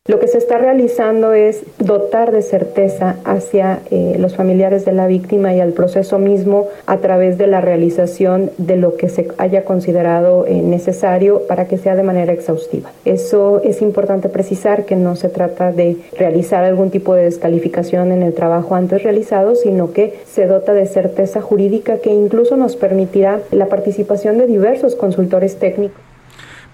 [0.08, 5.06] Lo que se está realizando es dotar de certeza hacia eh, los familiares de la
[5.06, 9.66] víctima y al proceso mismo a través de la realización de lo que se haya
[9.66, 12.90] considerado eh, necesario para que sea de manera exhaustiva.
[13.04, 18.22] Eso es importante precisar que no se trata de realizar algún tipo de descalificación en
[18.22, 23.40] el trabajo antes realizado, sino que se dota de certeza jurídica que incluso nos permitirá
[23.50, 26.07] la participación de diversos consultores técnicos.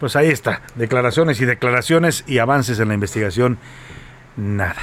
[0.01, 3.59] Pues ahí está, declaraciones y declaraciones y avances en la investigación,
[4.37, 4.77] nada.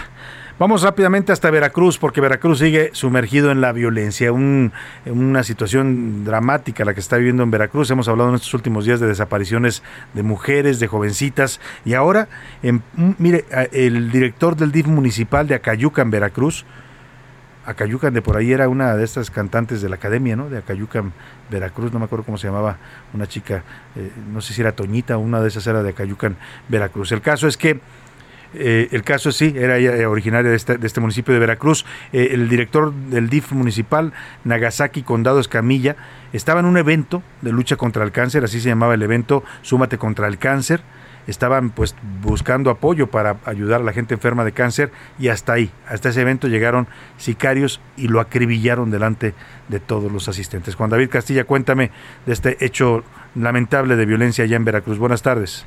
[0.58, 4.72] Vamos rápidamente hasta Veracruz, porque Veracruz sigue sumergido en la violencia, un-
[5.06, 7.90] una situación dramática la que está viviendo en Veracruz.
[7.90, 9.82] Hemos hablado en estos últimos días de desapariciones
[10.14, 12.28] de mujeres, de jovencitas, y ahora,
[12.62, 12.84] en-
[13.18, 16.64] mire, el director del DIF municipal de Acayuca, en Veracruz,
[17.66, 20.50] Acayucan de por ahí era una de estas cantantes de la academia, ¿no?
[20.50, 21.14] De Acayucan,
[21.50, 22.78] Veracruz, no me acuerdo cómo se llamaba,
[23.14, 23.64] una chica,
[23.96, 26.38] eh, no sé si era Toñita, una de esas era de Acayucan,
[26.70, 27.12] Veracruz.
[27.12, 27.80] El caso es que,
[28.56, 31.86] eh, el caso sí, era ella eh, originaria de este, de este municipio de Veracruz.
[32.12, 34.12] El director del DIF municipal,
[34.44, 35.96] Nagasaki Condado Escamilla,
[36.34, 40.00] estaba en un evento de lucha contra el cáncer, así se llamaba el evento, Súmate
[40.00, 40.82] contra el cáncer
[41.32, 45.72] estaban pues buscando apoyo para ayudar a la gente enferma de cáncer y hasta ahí,
[45.88, 46.88] hasta ese evento llegaron
[47.18, 49.34] sicarios y lo acribillaron delante
[49.68, 50.76] de todos los asistentes.
[50.76, 51.92] Juan David Castilla, cuéntame
[52.26, 53.04] de este hecho
[53.36, 55.00] lamentable de violencia allá en Veracruz.
[55.00, 55.66] Buenas tardes.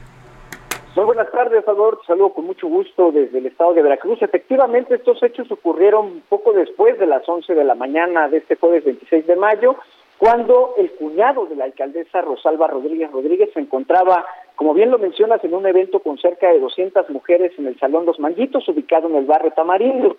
[0.97, 1.99] Muy buenas tardes, Salvador.
[1.99, 4.23] Te saludo con mucho gusto desde el estado de Veracruz.
[4.23, 8.85] Efectivamente, estos hechos ocurrieron poco después de las 11 de la mañana de este jueves
[8.85, 9.77] 26 de mayo,
[10.19, 14.24] cuando el cuñado de la alcaldesa Rosalba Rodríguez Rodríguez se encontraba,
[14.57, 18.07] como bien lo mencionas, en un evento con cerca de 200 mujeres en el Salón
[18.07, 20.16] Los Manguitos, ubicado en el barrio Tamarindo.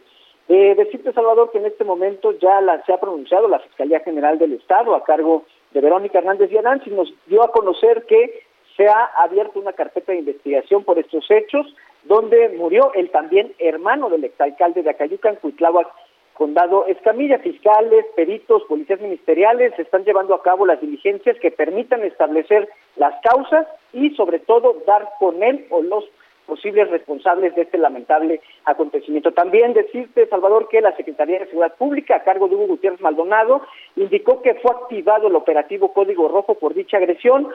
[0.47, 4.37] Eh, decirte, Salvador, que en este momento ya la- se ha pronunciado la Fiscalía General
[4.37, 8.43] del Estado a cargo de Verónica Hernández y Aránz y nos dio a conocer que
[8.77, 11.65] se ha abierto una carpeta de investigación por estos hechos,
[12.03, 15.87] donde murió el también hermano del exalcalde de Acayucan, Cuitláhuac,
[16.35, 17.39] Condado Escamilla.
[17.39, 23.65] Fiscales, peritos, policías ministeriales están llevando a cabo las diligencias que permitan establecer las causas
[23.93, 26.03] y, sobre todo, dar con él o los
[26.45, 29.31] posibles responsables de este lamentable acontecimiento.
[29.31, 33.61] También decirte, Salvador, que la Secretaría de Seguridad Pública, a cargo de Hugo Gutiérrez Maldonado,
[33.95, 37.49] indicó que fue activado el operativo Código Rojo por dicha agresión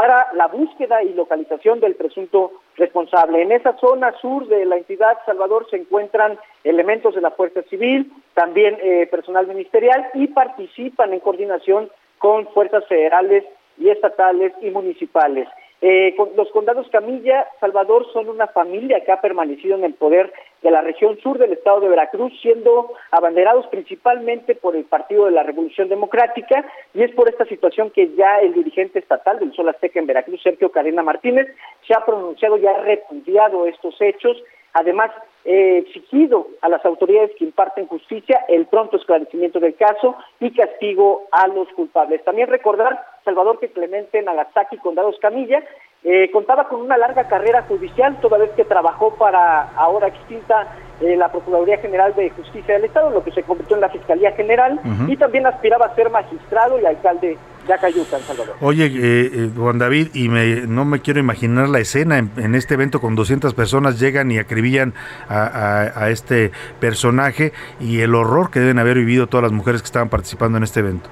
[0.00, 3.42] para la búsqueda y localización del presunto responsable.
[3.42, 8.10] En esa zona sur de la entidad Salvador se encuentran elementos de la Fuerza Civil,
[8.32, 13.44] también eh, personal ministerial y participan en coordinación con fuerzas federales
[13.76, 15.46] y estatales y municipales.
[15.82, 20.32] Eh, con- los condados Camilla, Salvador son una familia que ha permanecido en el poder
[20.62, 25.30] de la región sur del estado de Veracruz, siendo abanderados principalmente por el Partido de
[25.30, 26.64] la Revolución Democrática,
[26.94, 30.42] y es por esta situación que ya el dirigente estatal del Sol Azteca en Veracruz,
[30.42, 31.48] Sergio Cadena Martínez,
[31.86, 34.36] se ha pronunciado y ha repudiado estos hechos,
[34.74, 35.10] además
[35.44, 41.22] eh, exigido a las autoridades que imparten justicia el pronto esclarecimiento del caso y castigo
[41.32, 42.22] a los culpables.
[42.24, 45.64] También recordar, Salvador, que Clemente Nagasaki Condado Camilla
[46.02, 50.68] eh, contaba con una larga carrera judicial, toda vez que trabajó para ahora extinta
[51.00, 54.32] eh, la Procuraduría General de Justicia del Estado, lo que se convirtió en la Fiscalía
[54.32, 57.36] General, y también aspiraba a ser magistrado y alcalde
[57.66, 58.54] de Acayucan, Salvador.
[58.62, 58.90] Oye, eh,
[59.32, 63.00] eh, Juan David, y me, no me quiero imaginar la escena en, en este evento
[63.00, 64.94] con 200 personas llegan y acribillan
[65.28, 66.50] a, a- a este
[66.80, 70.64] personaje y el horror que deben haber vivido todas las mujeres que estaban participando en
[70.64, 71.08] este evento.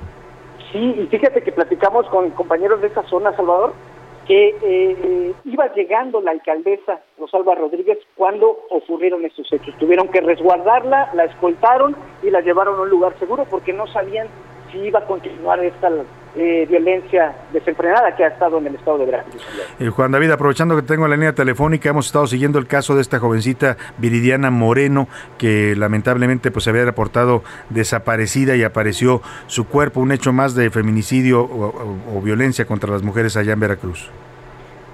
[0.72, 3.72] Sí, y fíjate que platicamos con compañeros de esa zona, Salvador,
[4.28, 9.74] que eh, iba llegando la alcaldesa Rosalba Rodríguez cuando ocurrieron estos hechos.
[9.78, 14.28] Tuvieron que resguardarla, la escoltaron y la llevaron a un lugar seguro porque no sabían
[14.70, 15.88] si iba a continuar esta
[16.36, 19.42] eh, violencia desenfrenada que ha estado en el estado de Veracruz.
[19.80, 23.00] Eh, Juan David, aprovechando que tengo la línea telefónica, hemos estado siguiendo el caso de
[23.02, 30.00] esta jovencita Viridiana Moreno, que lamentablemente pues se había reportado desaparecida y apareció su cuerpo,
[30.00, 34.10] un hecho más de feminicidio o, o- o violencia contra las mujeres allá en Veracruz.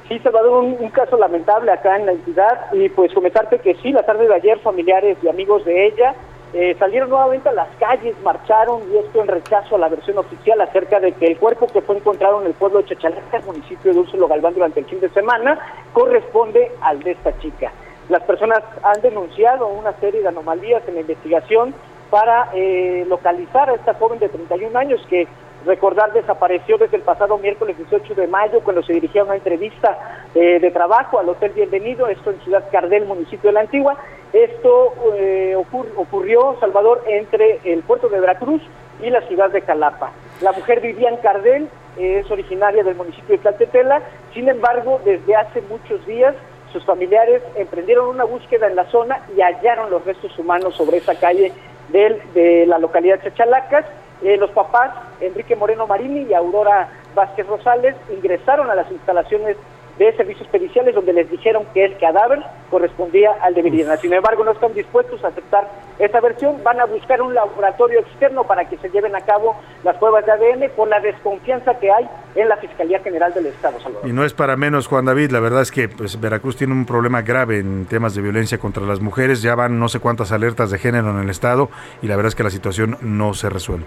[0.08, 3.90] Sí, Salvador, un, un caso lamentable acá en la entidad y pues comentarte que sí,
[3.90, 6.14] la tarde de ayer familiares y amigos de ella
[6.54, 10.60] eh, salieron nuevamente a las calles, marcharon y esto en rechazo a la versión oficial
[10.60, 13.98] acerca de que el cuerpo que fue encontrado en el pueblo de Chachalaca, municipio de
[13.98, 15.58] Úrsula Galván durante el fin de semana,
[15.92, 17.72] corresponde al de esta chica.
[18.08, 21.74] Las personas han denunciado una serie de anomalías en la investigación
[22.08, 25.26] para eh, localizar a esta joven de 31 años que
[25.66, 30.22] recordar desapareció desde el pasado miércoles 18 de mayo cuando se dirigía a una entrevista
[30.34, 33.96] eh, de trabajo al Hotel Bienvenido, esto en Ciudad Cardel, municipio de la Antigua.
[34.34, 38.60] Esto eh, ocur- ocurrió, Salvador, entre el puerto de Veracruz
[39.00, 40.10] y la ciudad de Calapa.
[40.42, 44.02] La mujer vivía en Cardel, eh, es originaria del municipio de Tlaltetela,
[44.32, 46.34] sin embargo, desde hace muchos días
[46.72, 51.14] sus familiares emprendieron una búsqueda en la zona y hallaron los restos humanos sobre esa
[51.14, 51.52] calle
[51.90, 53.84] del- de la localidad de Chachalacas.
[54.24, 54.90] Eh, los papás,
[55.20, 59.56] Enrique Moreno Marini y Aurora Vázquez Rosales, ingresaron a las instalaciones
[59.98, 62.40] de servicios periciales donde les dijeron que el cadáver
[62.70, 63.96] correspondía al de Viridiana.
[63.96, 65.68] Sin embargo, no están dispuestos a aceptar
[65.98, 66.62] esa versión.
[66.64, 70.32] Van a buscar un laboratorio externo para que se lleven a cabo las pruebas de
[70.32, 73.78] ADN por la desconfianza que hay en la Fiscalía General del Estado.
[73.80, 74.08] Salvador.
[74.08, 76.86] Y no es para menos, Juan David, la verdad es que pues, Veracruz tiene un
[76.86, 80.70] problema grave en temas de violencia contra las mujeres, ya van no sé cuántas alertas
[80.70, 81.68] de género en el Estado
[82.02, 83.86] y la verdad es que la situación no se resuelve.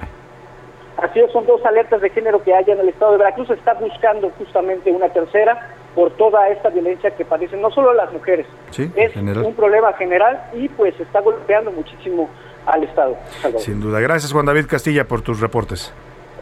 [0.97, 3.49] Así es, son dos alertas de género que hay en el estado de Veracruz.
[3.51, 8.45] Está buscando justamente una tercera por toda esta violencia que padecen no solo las mujeres,
[8.69, 9.43] Sí, es general.
[9.43, 12.29] un problema general y pues está golpeando muchísimo
[12.67, 13.17] al estado.
[13.41, 13.61] Salvador.
[13.65, 13.99] Sin duda.
[13.99, 15.91] Gracias, Juan David Castilla, por tus reportes.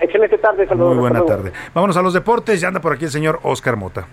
[0.02, 0.96] Excelente tarde, Salvador.
[0.96, 1.54] Muy buena tarde.
[1.74, 2.60] Vámonos a los deportes.
[2.60, 4.06] Ya anda por aquí el señor Oscar Mota.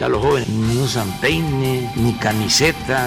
[0.00, 3.06] Ya los jóvenes ni usan peine, ni camiseta.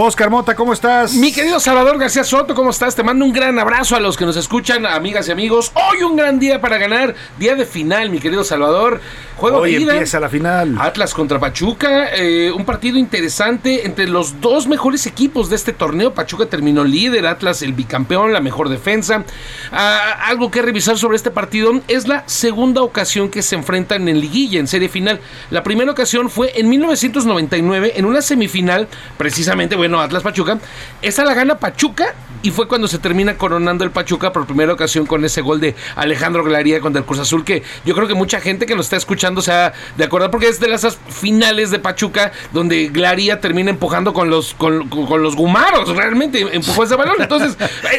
[0.00, 1.14] Oscar Mota, ¿cómo estás?
[1.14, 2.94] Mi querido Salvador García Soto, ¿cómo estás?
[2.94, 5.72] Te mando un gran abrazo a los que nos escuchan, amigas y amigos.
[5.74, 9.00] Hoy un gran día para ganar, día de final, mi querido Salvador.
[9.38, 9.92] Juego Hoy de ida.
[9.94, 10.76] empieza la final.
[10.80, 16.14] Atlas contra Pachuca, eh, un partido interesante entre los dos mejores equipos de este torneo.
[16.14, 19.24] Pachuca terminó líder, Atlas el bicampeón, la mejor defensa.
[19.72, 24.20] Ah, algo que revisar sobre este partido es la segunda ocasión que se enfrentan en
[24.20, 25.20] liguilla, en serie final.
[25.50, 30.58] La primera ocasión fue en 1999, en una semifinal, precisamente, bueno, Atlas Pachuca.
[31.02, 35.06] Esa la gana Pachuca y fue cuando se termina coronando el Pachuca por primera ocasión
[35.06, 38.40] con ese gol de Alejandro Glaría contra el Cruz Azul, que yo creo que mucha
[38.40, 41.78] gente que nos está escuchando se ha de acordar porque es de las finales de
[41.78, 46.94] Pachuca donde Glaría termina empujando con los con, con- con los gumaros, realmente empujó ese
[46.96, 47.16] balón.
[47.20, 47.56] Entonces,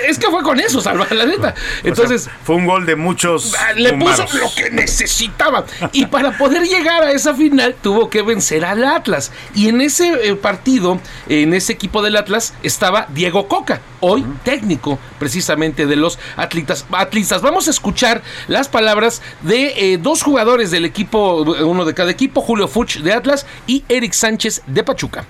[0.07, 1.53] es que fue con eso, Salva, la neta.
[1.83, 3.53] Entonces, O sea, fue un gol de muchos.
[3.59, 5.65] Ah, le puso lo que necesitaba.
[5.91, 9.31] Y para poder llegar a esa final tuvo que vencer al Atlas.
[9.53, 14.99] Y en ese eh, partido, en ese equipo del Atlas, estaba Diego Coca, hoy técnico
[15.17, 16.85] precisamente de los atletas.
[16.91, 17.41] atlistas.
[17.41, 22.41] Vamos a escuchar las palabras de eh, dos jugadores del equipo, uno de cada equipo,
[22.41, 25.25] Julio Fuch de Atlas y Eric Sánchez de Pachuca.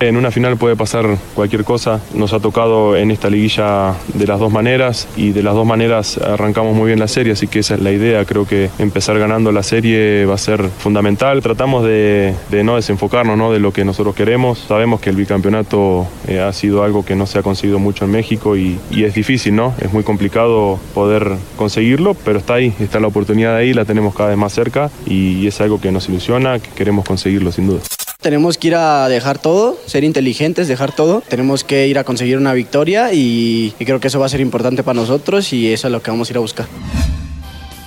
[0.00, 2.00] En una final puede pasar cualquier cosa.
[2.14, 6.16] Nos ha tocado en esta liguilla de las dos maneras y de las dos maneras
[6.16, 8.24] arrancamos muy bien la serie, así que esa es la idea.
[8.24, 11.42] Creo que empezar ganando la serie va a ser fundamental.
[11.42, 13.52] Tratamos de, no desenfocarnos ¿no?
[13.52, 14.60] de lo que nosotros queremos.
[14.60, 18.12] Sabemos que el bicampeonato eh, ha sido algo que no se ha conseguido mucho en
[18.12, 19.74] México y, y es difícil, ¿no?
[19.82, 24.30] Es muy complicado poder conseguirlo, pero está ahí, está la oportunidad ahí, la tenemos cada
[24.30, 27.80] vez más cerca y, y es algo que nos ilusiona, que queremos conseguirlo sin duda.
[28.20, 31.22] Tenemos que ir a dejar todo, ser inteligentes, dejar todo.
[31.26, 34.82] Tenemos que ir a conseguir una victoria y, creo que eso va a ser importante
[34.82, 36.66] para nosotros y eso es lo que vamos a ir a buscar.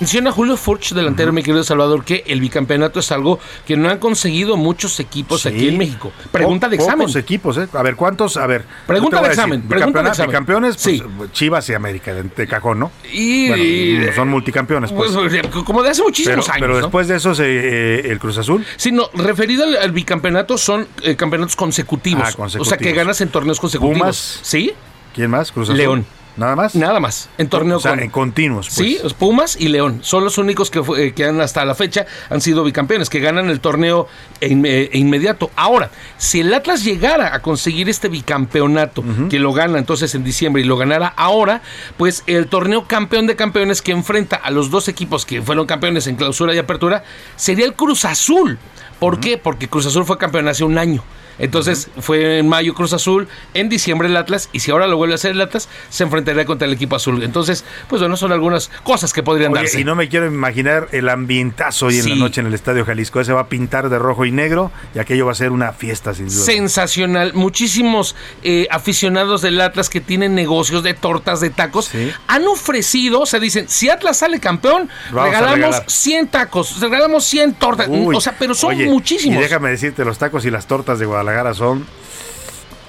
[0.00, 3.98] Menciona Julio Furch, delantero, mi querido Salvador, que el bicampeonato es algo que no han
[3.98, 6.12] conseguido muchos equipos aquí en México.
[6.32, 6.98] Pregunta de examen.
[7.06, 7.68] Pocos equipos, ¿eh?
[7.72, 8.36] A ver, ¿cuántos?
[8.36, 8.64] A ver.
[8.86, 10.30] Pregunta de examen, pregunta de bicampeona- examen.
[10.30, 10.76] Bicampeones,
[11.16, 12.90] pues, Chivas y América, de, de cajón, ¿no?
[13.12, 13.48] Y,
[13.98, 15.12] Bueno, son multicampeones, pues.
[15.12, 15.32] Pues,
[15.64, 16.60] como de hace muchísimos pero, años.
[16.60, 16.80] Pero ¿no?
[16.80, 18.64] después de eso, eh, el Cruz Azul.
[18.76, 22.24] Sí, no, referido al, al bicampeonato son eh, campeonatos consecutivos.
[22.26, 22.66] Ah, consecutivos.
[22.66, 23.98] O sea, que ganas en torneos consecutivos.
[23.98, 24.40] Pumas.
[24.42, 24.72] ¿Sí?
[25.14, 25.52] ¿Quién más?
[25.52, 25.78] Cruz Azul.
[25.78, 26.06] León.
[26.36, 26.74] ¿Nada más?
[26.74, 27.28] Nada más.
[27.38, 28.66] En torneo O sea, con- en continuos.
[28.66, 28.76] Pues.
[28.76, 30.00] Sí, los Pumas y León.
[30.02, 33.50] Son los únicos que, eh, que han hasta la fecha han sido bicampeones, que ganan
[33.50, 34.08] el torneo
[34.40, 35.50] e inme- e inmediato.
[35.54, 40.62] Ahora, si el Atlas llegara a conseguir este bicampeonato, que lo gana entonces en diciembre
[40.62, 41.62] y lo ganara ahora,
[41.96, 46.06] pues el torneo campeón de campeones que enfrenta a los dos equipos que fueron campeones
[46.08, 47.04] en clausura y apertura,
[47.36, 48.58] sería el Cruz Azul.
[48.98, 49.38] ¿Por qué?
[49.38, 51.02] Porque Cruz Azul fue campeón hace un año.
[51.38, 55.14] Entonces fue en mayo Cruz Azul, en diciembre el Atlas, y si ahora lo vuelve
[55.14, 57.22] a hacer el Atlas, se enfrentaría contra el equipo azul.
[57.22, 59.80] Entonces, pues bueno, son algunas cosas que podrían Oye, darse.
[59.80, 63.20] y no me quiero imaginar el ambientazo hoy en la noche en el Estadio Jalisco.
[63.20, 66.14] Ese va a pintar de rojo y negro y aquello va a ser una fiesta,
[66.14, 66.44] sin duda.
[66.44, 67.32] Sensacional.
[67.34, 71.90] Muchísimos eh, aficionados del Atlas que tienen negocios de tortas, de tacos,
[72.26, 75.84] han ofrecido, o sea, dicen, si Atlas sale campeón, Vamos regalamos regalar.
[75.86, 77.88] 100 tacos, regalamos 100 tortas.
[77.88, 79.38] Uy, o sea, pero son oye, muchísimos.
[79.38, 81.86] Y déjame decirte, los tacos y las tortas de Guadalajara son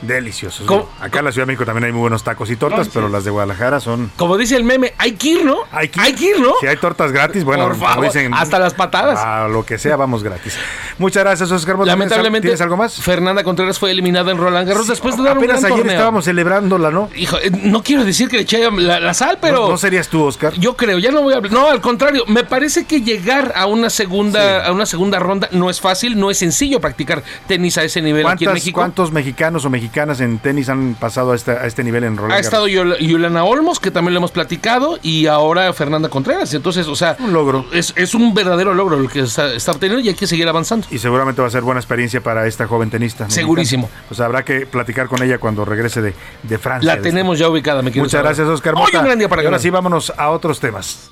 [0.02, 0.66] deliciosos.
[0.68, 0.90] ¿Cómo?
[1.00, 2.92] Acá en la Ciudad de México también hay muy buenos tacos y tortas, No, sí.
[2.94, 4.12] pero las de Guadalajara son...
[4.18, 5.58] Como dice el meme, hay que ir, ¿no?
[5.72, 6.54] Hay que ir, ¿no?
[6.62, 9.20] Si hay tortas gratis, bueno, Por como favor, dicen, hasta las patadas.
[9.20, 10.58] A lo que sea, vamos gratis.
[10.98, 11.86] Muchas gracias, Oscar Mota.
[11.92, 12.96] ¿Tienes- Lamentablemente, ¿Tienes algo más?
[12.96, 15.96] Fernanda Contreras fue eliminada en Roland Garros después de dar un Apenas gran ayer torneo.
[15.98, 17.10] estábamos celebrándola, ¿no?
[17.16, 19.62] Hijo, eh, no quiero decir que le eché la, la sal, pero.
[19.64, 20.54] No, no serías tú, Oscar.
[20.54, 21.52] Yo creo, ya no voy a hablar.
[21.52, 25.70] No, al contrario, me parece que llegar a una segunda, a una segunda ronda no
[25.70, 28.80] es fácil, no es sencillo practicar tenis a ese nivel aquí en ¿Cuántas- México.
[28.80, 32.34] ¿Cuántos mexicanos o mexicanas en tenis han pasado a este, a este nivel en Roland
[32.34, 36.54] Ha estado Yol- Yolanda Olmos, que también lo hemos platicado, y ahora Fernanda Contreras.
[36.56, 37.66] Entonces, o sea, un logro.
[37.72, 40.88] Es, es un verdadero logro lo que está, está obteniendo y hay que seguir avanzando.
[40.90, 43.26] Y seguramente va a ser buena experiencia para esta joven tenista.
[43.26, 43.42] mexicana.
[43.44, 43.90] Segurísimo.
[44.08, 46.14] Pues habrá que platicar con ella cuando regrese de,
[46.44, 46.96] de Francia.
[46.96, 48.36] La tenemos ya ubicada, me quiero Muchas saber.
[48.36, 49.00] gracias, Oscar Hoy Mota.
[49.00, 51.12] un gran día para y ahora sí, vámonos a otros temas.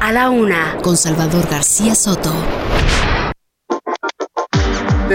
[0.00, 2.32] A la una, con Salvador García Soto.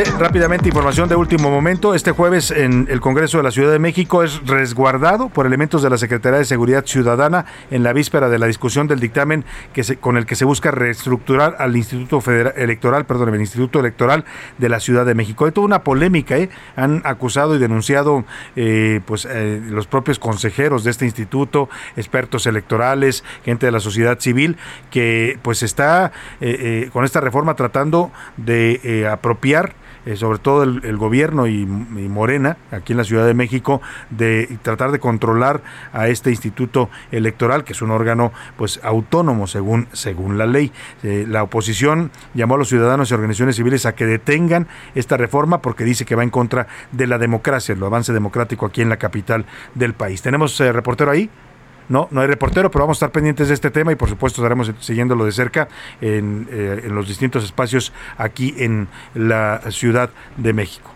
[0.06, 1.95] Rápidamente, información de último momento.
[1.95, 5.90] Este jueves en el Congreso de la Ciudad de México es resguardado por elementos de
[5.90, 9.44] la Secretaría de Seguridad Ciudadana en la víspera de la discusión del dictamen
[9.74, 13.80] que se- con el que se busca reestructurar al Instituto Federal Electoral, perdón, el Instituto
[13.80, 14.24] Electoral
[14.60, 15.45] de la Ciudad de México.
[15.45, 16.49] Hay toda una polémica, ¿eh?
[16.76, 18.24] Han acusado y denunciado
[18.56, 24.19] eh, pues eh, los propios consejeros de este instituto, expertos electorales, gente de la sociedad
[24.19, 24.57] civil,
[24.91, 29.74] que pues está eh, con esta reforma tratando de apropiar
[30.07, 34.57] eh, sobre todo el, gobierno y, y Morena, aquí en la Ciudad de México, de
[34.61, 35.61] tratar de controlar
[35.91, 40.71] a este instituto electoral, que es un órgano pues autónomo según, según la ley.
[41.03, 45.61] Eh, la oposición llamó a los ciudadanos y organizaciones civiles a que detengan esta reforma
[45.61, 48.97] porque dice que va en contra de la democracia, el avance democrático aquí en la
[48.97, 50.21] capital del país.
[50.21, 51.29] ¿Tenemos eh, reportero ahí?
[51.89, 54.41] No, no hay reportero, pero vamos a estar pendientes de este tema y por supuesto
[54.41, 55.68] estaremos siguiéndolo de cerca
[56.01, 60.91] en, eh, en los distintos espacios aquí en la Ciudad de México.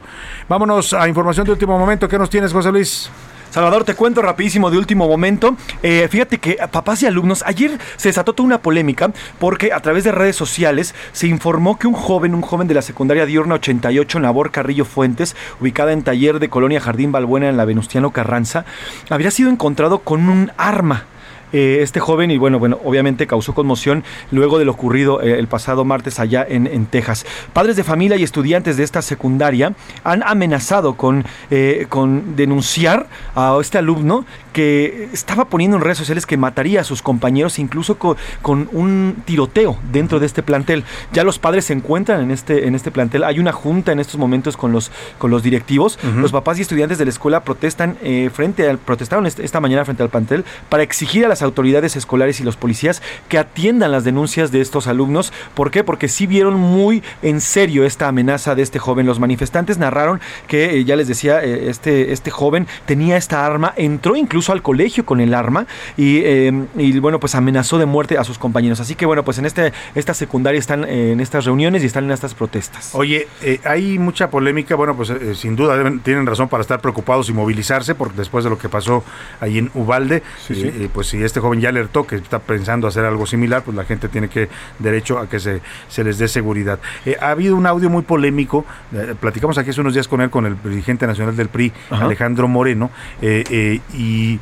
[0.50, 2.08] Vámonos a información de último momento.
[2.08, 3.10] ¿Qué nos tienes, José Luis?
[3.52, 5.58] Salvador, te cuento rapidísimo de último momento.
[5.84, 10.06] Eh, fíjate que papás y alumnos, ayer se desató toda una polémica porque a través
[10.06, 14.22] de redes sociales se informó que un joven, un joven de la secundaria diurna 88,
[14.22, 18.64] Nabor Carrillo Fuentes, ubicada en taller de Colonia Jardín Balbuena en la Venustiano Carranza,
[19.10, 21.08] habría sido encontrado con un arma.
[21.54, 25.48] Eh, este joven y bueno, bueno, obviamente causó conmoción luego de lo ocurrido eh, el
[25.48, 27.26] pasado martes allá en, en Texas.
[27.52, 29.74] Padres de familia y estudiantes de esta secundaria
[30.04, 36.26] han amenazado con, eh, con denunciar a este alumno que estaba poniendo en redes sociales
[36.26, 40.84] que mataría a sus compañeros incluso co- con, un tiroteo dentro de este plantel.
[41.14, 43.24] Ya los padres se encuentran en este, en este plantel.
[43.24, 45.98] Hay una junta en estos momentos con los, con los directivos.
[46.18, 47.98] Los papás y estudiantes de la escuela protestan
[48.34, 52.44] frente al, protestaron esta mañana frente al plantel para exigir a las autoridades escolares y
[52.44, 55.34] los policías que atiendan las denuncias de estos alumnos.
[55.56, 55.84] ¿Por qué?
[55.84, 59.06] Porque sí vieron muy en serio esta amenaza de este joven.
[59.06, 63.74] Los manifestantes narraron que, eh, ya les decía, eh, este, este joven tenía esta arma,
[63.78, 65.66] entró incluso al colegio con el arma
[65.98, 68.80] y, eh, y, bueno, pues amenazó de muerte a sus compañeros.
[68.80, 72.06] Así que bueno, pues en este, esta secundaria están eh, en estas reuniones y están
[72.06, 72.90] en estas protestas.
[72.94, 76.82] Oye, eh, hay mucha polémica, bueno, pues eh, sin duda deben- tienen razón para estar
[76.82, 79.04] preocupados y movilizarse, porque después de lo que pasó
[79.40, 80.84] ahí en Ubalde, Sí, eh, sí.
[80.84, 83.86] eh, pues si este joven ya alertó que está pensando hacer algo similar, pues la
[83.86, 84.50] gente tiene que
[84.80, 86.80] derecho a que se, se les dé seguridad.
[87.06, 90.30] Eh, ha habido un audio muy polémico, eh, platicamos aquí hace unos días con él,
[90.30, 92.04] con el dirigente nacional del PRI, Ajá.
[92.06, 92.92] Alejandro Moreno,
[93.22, 94.40] eh, y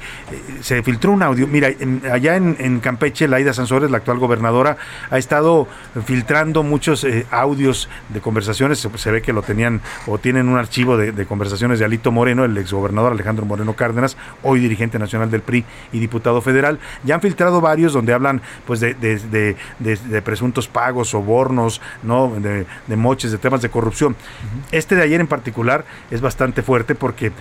[0.61, 1.45] se filtró un audio.
[1.47, 4.77] Mira, en- allá en, en Campeche, Laida Sansores, la actual gobernadora,
[5.11, 5.67] ha estado
[6.05, 8.79] filtrando muchos audios de conversaciones.
[8.79, 12.11] Se, se ve que lo tenían o tienen un archivo de, de conversaciones de Alito
[12.11, 15.63] Moreno, el exgobernador Alejandro Moreno Cárdenas, hoy dirigente nacional del PRI
[15.93, 16.78] y diputado federal.
[17.03, 22.29] Ya han filtrado varios donde hablan pues de, de- de- presuntos pagos, sobornos, ¿no?
[22.39, 22.65] de,
[22.95, 24.15] moches, de temas de corrupción.
[24.71, 27.31] Este de ayer en particular es bastante fuerte porque eh,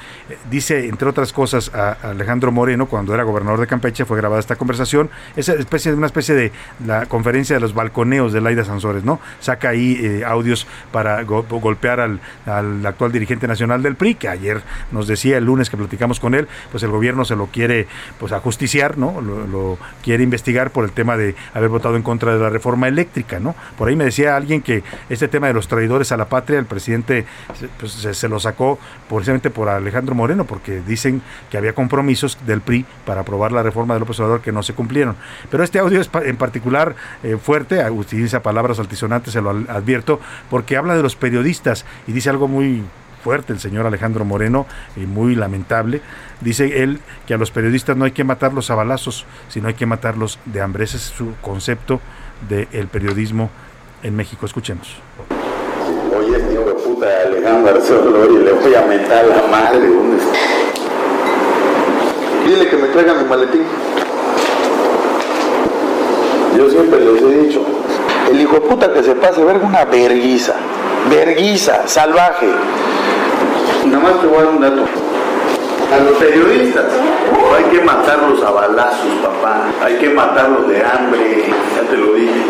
[0.51, 4.41] dice, entre otras cosas, a, a Alejandro Moreno, cuando era gobernador de Campeche, fue grabada
[4.41, 6.53] esta conversación, es especie, una especie de
[6.87, 9.21] la conferencia de los balconeos de Laida Sansores, ¿no?
[9.41, 14.29] Saca ahí eh, audios para go- golpear al, al actual dirigente nacional del PRI, que
[14.29, 14.63] ayer
[14.93, 17.87] nos decía el lunes que platicamos con él, pues el gobierno se lo quiere
[18.19, 19.21] pues ajusticiar, ¿no?
[19.29, 22.89] Lo, lo quiere investigar por el tema de haber votado en contra de la reforma
[22.89, 23.55] eléctrica, ¿no?
[23.77, 26.67] Por ahí me decía alguien que este tema de los traidores a la patria, el
[26.67, 27.27] presidente
[27.79, 28.79] pues, se, lo sacó
[29.09, 33.95] precisamente por Alejandro Moreno, porque dicen que había compromisos del PRI para aprobar la reforma
[33.95, 35.17] de López Obrador que no se cumplieron.
[35.51, 40.77] Pero este audio es en particular eh, fuerte, utiliza palabras altisonantes, se lo advierto, porque
[40.77, 42.83] habla de los periodistas y dice algo muy
[43.23, 44.67] fuerte el señor Alejandro Moreno
[44.97, 46.01] y muy lamentable.
[46.41, 49.87] Dice él que a los periodistas no hay que matarlos a balazos, sino hay que
[49.87, 50.85] matarlos de hambre.
[50.85, 52.01] Ese es su concepto
[52.49, 53.51] del periodismo
[54.03, 54.47] en México.
[54.47, 54.97] Escuchemos.
[56.17, 59.89] Oye, este hijo de puta de Alejandro Arcelor y le voy a mentar la madre.
[62.47, 63.63] Dile que me traiga mi maletín.
[66.57, 67.63] Yo siempre les he dicho,
[68.31, 70.55] El hijo de puta que se pase verga una verguiza.
[71.11, 72.49] Verguiza, salvaje.
[73.91, 74.85] Nada más te voy a dar un dato.
[75.93, 76.85] A los periodistas
[77.57, 79.69] hay que matarlos a balazos, papá.
[79.83, 81.45] Hay que matarlos de hambre.
[81.75, 82.45] Ya te lo dije.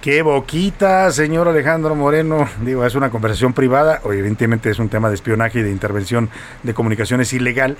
[0.00, 2.48] Qué boquita, señor Alejandro Moreno.
[2.62, 4.00] Digo, es una conversación privada.
[4.04, 6.30] Evidentemente es un tema de espionaje y de intervención
[6.62, 7.76] de comunicaciones ilegal.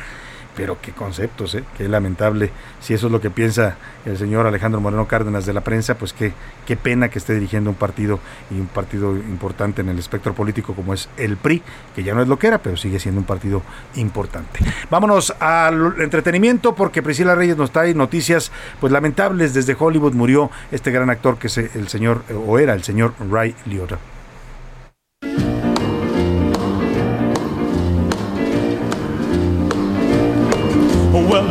[0.59, 1.63] Pero qué conceptos, ¿eh?
[1.77, 2.51] Qué lamentable.
[2.81, 6.13] Si eso es lo que piensa el señor Alejandro Moreno Cárdenas de la prensa, pues
[6.13, 6.33] qué,
[6.67, 8.19] qué pena que esté dirigiendo un partido
[8.51, 11.63] y un partido importante en el espectro político como es el PRI,
[11.95, 13.63] que ya no es lo que era, pero sigue siendo un partido
[13.95, 14.59] importante.
[14.91, 19.55] Vámonos al entretenimiento porque Priscila Reyes nos trae noticias pues lamentables.
[19.55, 23.55] Desde Hollywood murió este gran actor que es el señor, o era el señor Ray
[23.65, 23.99] Liotta.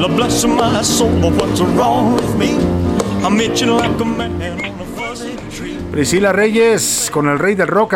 [0.08, 2.56] Well, bless my soul, but what's wrong with me?
[3.26, 5.78] I'm itching like a man on a fuzzy tree.
[5.92, 7.96] Priscila Reyes con el rey del rock.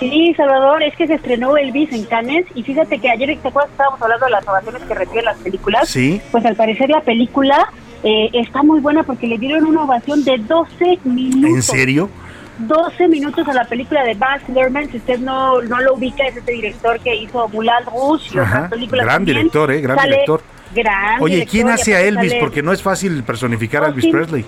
[0.00, 3.70] Sí, Salvador, es que se estrenó Elvis en Cannes y fíjate que ayer, ¿te acuerdas
[3.70, 5.88] estábamos hablando de las ovaciones que reciben las películas?
[5.88, 6.20] Sí.
[6.32, 7.72] Pues al parecer la película
[8.02, 11.50] eh, está muy buena porque le dieron una ovación de 12 minutos.
[11.50, 12.10] ¿En serio?
[12.58, 16.36] 12 minutos a la película de Baz Luhrmann, si usted no, no lo ubica, es
[16.36, 19.36] este director que hizo Moulin Rouge y Ajá, otras películas gran también.
[19.38, 19.80] director, ¿eh?
[19.80, 20.42] Gran Sale director.
[20.74, 22.30] Gran Oye, director, ¿quién hace a Elvis?
[22.30, 24.06] sale- Porque no es fácil personificar a Elvis.
[24.06, 24.44] Presley.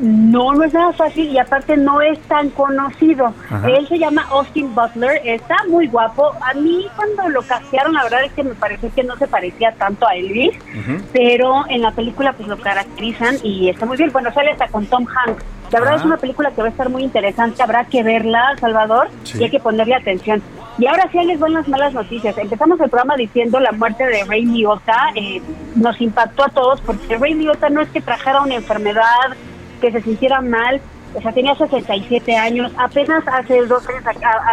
[0.00, 3.32] No, no es nada fácil y aparte no es tan conocido.
[3.48, 3.68] Ajá.
[3.68, 6.32] Él se llama Austin Butler, está muy guapo.
[6.40, 9.70] A mí cuando lo castearon, la verdad es que me pareció que no se parecía
[9.78, 10.56] tanto a Elvis,
[11.12, 14.10] pero en la película pues lo caracterizan y está muy bien.
[14.12, 15.44] Bueno, sale hasta con Tom Hanks.
[15.72, 16.00] La verdad Ah.
[16.00, 19.38] es una película que va a estar muy interesante, habrá que verla, Salvador, Sí.
[19.40, 20.42] y hay que ponerle atención.
[20.78, 22.36] Y ahora sí ahí les van las malas noticias.
[22.38, 25.10] Empezamos el programa diciendo la muerte de Ray Liotta.
[25.14, 25.40] eh,
[25.76, 29.02] nos impactó a todos porque Ray Liotta no es que trajera una enfermedad,
[29.80, 30.80] que se sintiera mal.
[31.14, 32.72] O sea, tenía 67 años.
[32.78, 34.02] Apenas hace dos años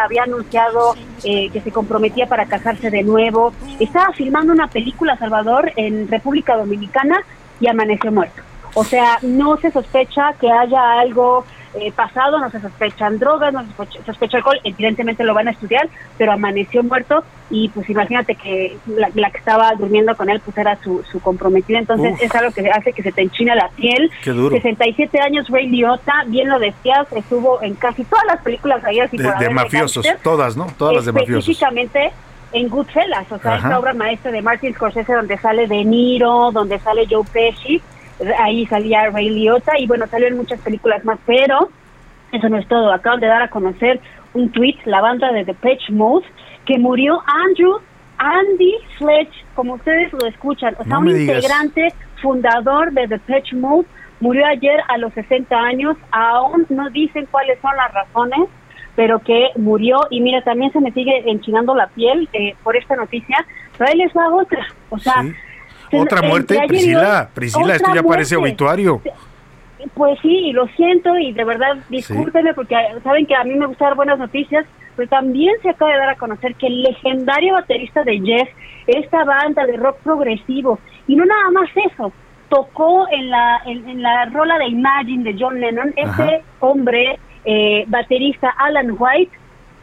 [0.03, 0.93] había anunciado
[1.23, 3.53] eh, que se comprometía para casarse de nuevo.
[3.79, 7.21] Estaba filmando una película, Salvador, en República Dominicana
[7.61, 8.41] y amaneció muerto.
[8.73, 13.61] O sea, no se sospecha que haya algo eh, pasado, no se sospechan drogas, no
[13.61, 15.87] se sospecha, sospecha alcohol, evidentemente lo van a estudiar,
[16.17, 20.57] pero amaneció muerto y pues imagínate que la, la que estaba durmiendo con él pues
[20.57, 22.23] era su, su comprometida, entonces Uf.
[22.23, 24.09] es algo que hace que se te enchina la piel.
[24.23, 24.55] Qué duro.
[24.55, 29.17] 67 años, Ray Liotta, bien lo decías, estuvo en casi todas las películas ahí así
[29.17, 30.67] De, por de mafiosos, todas, ¿no?
[30.77, 31.47] Todas las de mafiosos.
[31.47, 32.11] Específicamente
[32.51, 33.67] en Goodfellas, o sea, Ajá.
[33.67, 37.79] esta obra maestra de Martin Scorsese donde sale De Niro, donde sale Joe Pesci,
[38.39, 41.69] ahí salía Ray Liotta y bueno, salió en muchas películas más, pero
[42.31, 42.91] eso no es todo.
[42.91, 43.99] Acaban de dar a conocer
[44.33, 46.25] un tweet, la banda de Depeche Mode,
[46.65, 47.77] que murió Andrew
[48.17, 51.37] Andy Fletch, como ustedes lo escuchan, o sea, No un digas.
[51.37, 53.87] integrante fundador de Depeche Mode,
[54.19, 58.49] murió ayer a los 60 años, aún no dicen cuáles son las razones,
[58.95, 60.01] pero que murió.
[60.09, 63.37] Y mira, también se me sigue enchinando la piel eh, por esta noticia,
[63.77, 65.23] pero ahí les va otra, o sea...
[65.23, 65.48] se-
[65.91, 67.29] Otra muerte, Priscila.
[67.33, 69.01] Priscila, esto ya parece obituario.
[69.93, 73.85] Pues sí, lo siento y de verdad discúlpenme porque saben que a mí me gusta
[73.85, 78.03] dar buenas noticias, pero también se acaba de dar a conocer que el legendario baterista
[78.03, 78.49] de Jeff,
[78.87, 82.11] esta banda de rock progresivo, y no nada más eso,
[82.49, 86.25] tocó en la, en, en la rola de Imagine de John Lennon, Ajá.
[86.25, 89.31] ese hombre eh, baterista Alan White,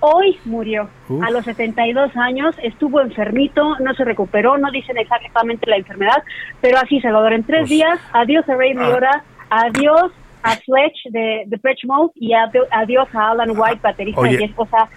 [0.01, 1.23] hoy murió Uf.
[1.25, 6.23] a los 72 años, estuvo enfermito, no se recuperó, no dicen exactamente la enfermedad,
[6.61, 8.89] pero así Salvador, en tres días, adiós a Ray Ah.
[8.89, 10.13] Liotta, adiós
[10.43, 14.37] a Fletch de The Pitch Mode y adi- adiós a Alan White, baterista Oye.
[14.37, 14.53] de Yes.
[14.57, 14.89] O sea,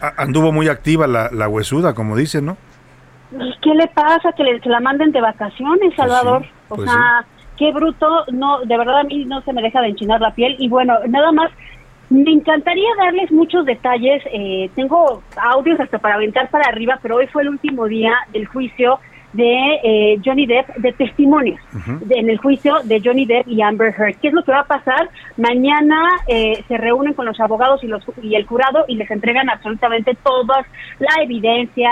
[0.00, 2.56] A- Anduvo muy activa la, la huesuda, como dicen, ¿no?
[3.32, 4.32] ¿y ¿qué le pasa?
[4.36, 6.44] Que le, que la manden de vacaciones, Salvador.
[6.68, 7.24] o pues sea,
[7.56, 10.54] qué bruto, no, de verdad a mí no se me deja de enchinar la piel.
[10.58, 11.50] Y bueno, nada más,
[12.10, 14.22] me encantaría darles muchos detalles.
[14.32, 18.46] eh, tengo audios hasta para aventar para arriba, pero hoy fue el último día del
[18.46, 18.98] juicio
[19.34, 21.60] de eh, Johnny Depp, de testimonios
[22.00, 24.16] de- en el juicio de Johnny Depp y Amber Heard.
[24.20, 25.10] ¿Qué es lo que va a pasar?
[25.36, 29.50] Mañana eh, se reúnen con los abogados y, los, y el jurado y les entregan
[29.50, 30.64] absolutamente toda
[30.98, 31.90] la evidencia,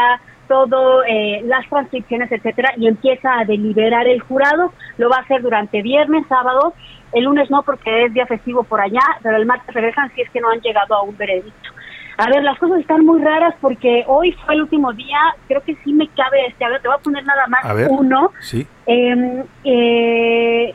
[0.49, 4.73] todo, eh, las transcripciones, etcétera, y empieza a deliberar el jurado.
[4.97, 6.73] Lo va a hacer durante viernes, sábado.
[7.13, 10.31] El lunes no, porque es día festivo por allá, pero el martes regresan si es
[10.31, 11.71] que no han llegado a un veredicto.
[12.19, 15.19] A ver, las cosas están muy raras porque hoy fue el último día.
[15.49, 16.65] Creo que sí me cabe este.
[16.65, 17.89] A ver, te voy a poner nada más ver.
[17.91, 18.33] uno.
[18.41, 18.67] Sí.
[18.87, 20.75] Eh, eh,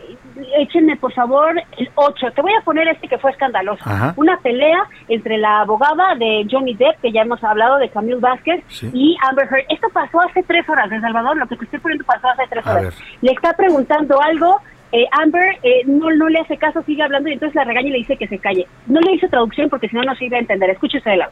[0.59, 2.31] échenme por favor el 8.
[2.35, 3.81] Te voy a poner este que fue escandaloso.
[3.89, 4.13] Ajá.
[4.17, 8.63] Una pelea entre la abogada de Johnny Depp, que ya hemos hablado, de Camille Vázquez,
[8.67, 8.91] Sí.
[8.93, 9.65] y Amber Heard.
[9.69, 11.37] Esto pasó hace tres horas, de Salvador.
[11.37, 12.83] Lo que te estoy poniendo pasó hace tres A horas.
[12.83, 12.93] ver.
[13.21, 14.59] Le está preguntando algo
[14.91, 17.91] eh, Amber eh, no, no le hace caso, sigue hablando y entonces la regaña y
[17.91, 18.67] le dice que se calle.
[18.87, 20.69] No le hizo traducción porque si no, no se iba a entender.
[20.69, 21.31] Escúchese de lado.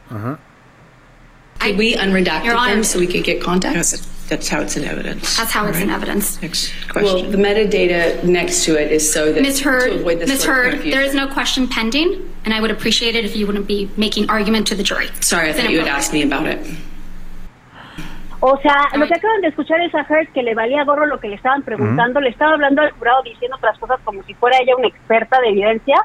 [1.60, 2.76] Could we unredact Your Honor.
[2.76, 4.08] them so we could get context?
[4.30, 5.36] that's how it's in evidence.
[5.36, 6.40] That's how it's in evidence.
[6.40, 7.02] Next question.
[7.02, 9.58] Well, the metadata next to it is so that Ms.
[9.58, 10.42] to Heard, avoid this Ms.
[10.42, 13.46] sort of Heard, there is no question pending, and I would appreciate it if you
[13.46, 15.08] wouldn't be making argument to the jury.
[15.20, 15.96] Sorry, I thought you had inappropriate.
[15.96, 16.64] asked me about it.
[18.42, 21.20] O sea, lo que acaban de escuchar es a Heard que le valía gorro lo
[21.20, 24.56] que le estaban preguntando, le estaba hablando al jurado diciendo otras cosas como si fuera
[24.60, 25.96] ella una experta de evidencia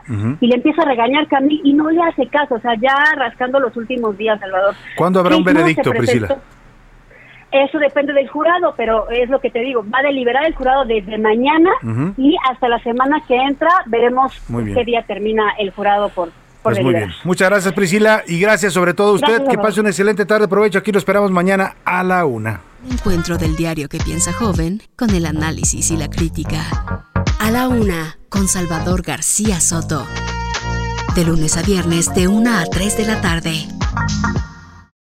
[0.42, 3.60] y le empieza a regañar Camille y no le hace caso, o sea, ya rascando
[3.60, 4.76] los últimos días, Salvador.
[4.98, 6.38] ¿Cuándo habrá un veredicto, Priscila?
[7.52, 10.84] Eso depende del jurado, pero es lo que te digo, va a deliberar el jurado
[10.84, 11.70] desde mañana
[12.18, 14.34] y hasta la semana que entra veremos
[14.74, 16.32] qué día termina el jurado por
[16.66, 17.12] Pues muy bien.
[17.24, 18.24] Muchas gracias, Priscila.
[18.26, 19.28] Y gracias sobre todo a usted.
[19.28, 20.48] Gracias, que pase una excelente tarde.
[20.48, 20.80] Provecho.
[20.80, 22.62] Aquí lo esperamos mañana a la una.
[22.84, 27.06] Un encuentro del diario que piensa joven con el análisis y la crítica.
[27.38, 30.08] A la una, con Salvador García Soto.
[31.14, 33.68] De lunes a viernes, de 1 a 3 de la tarde.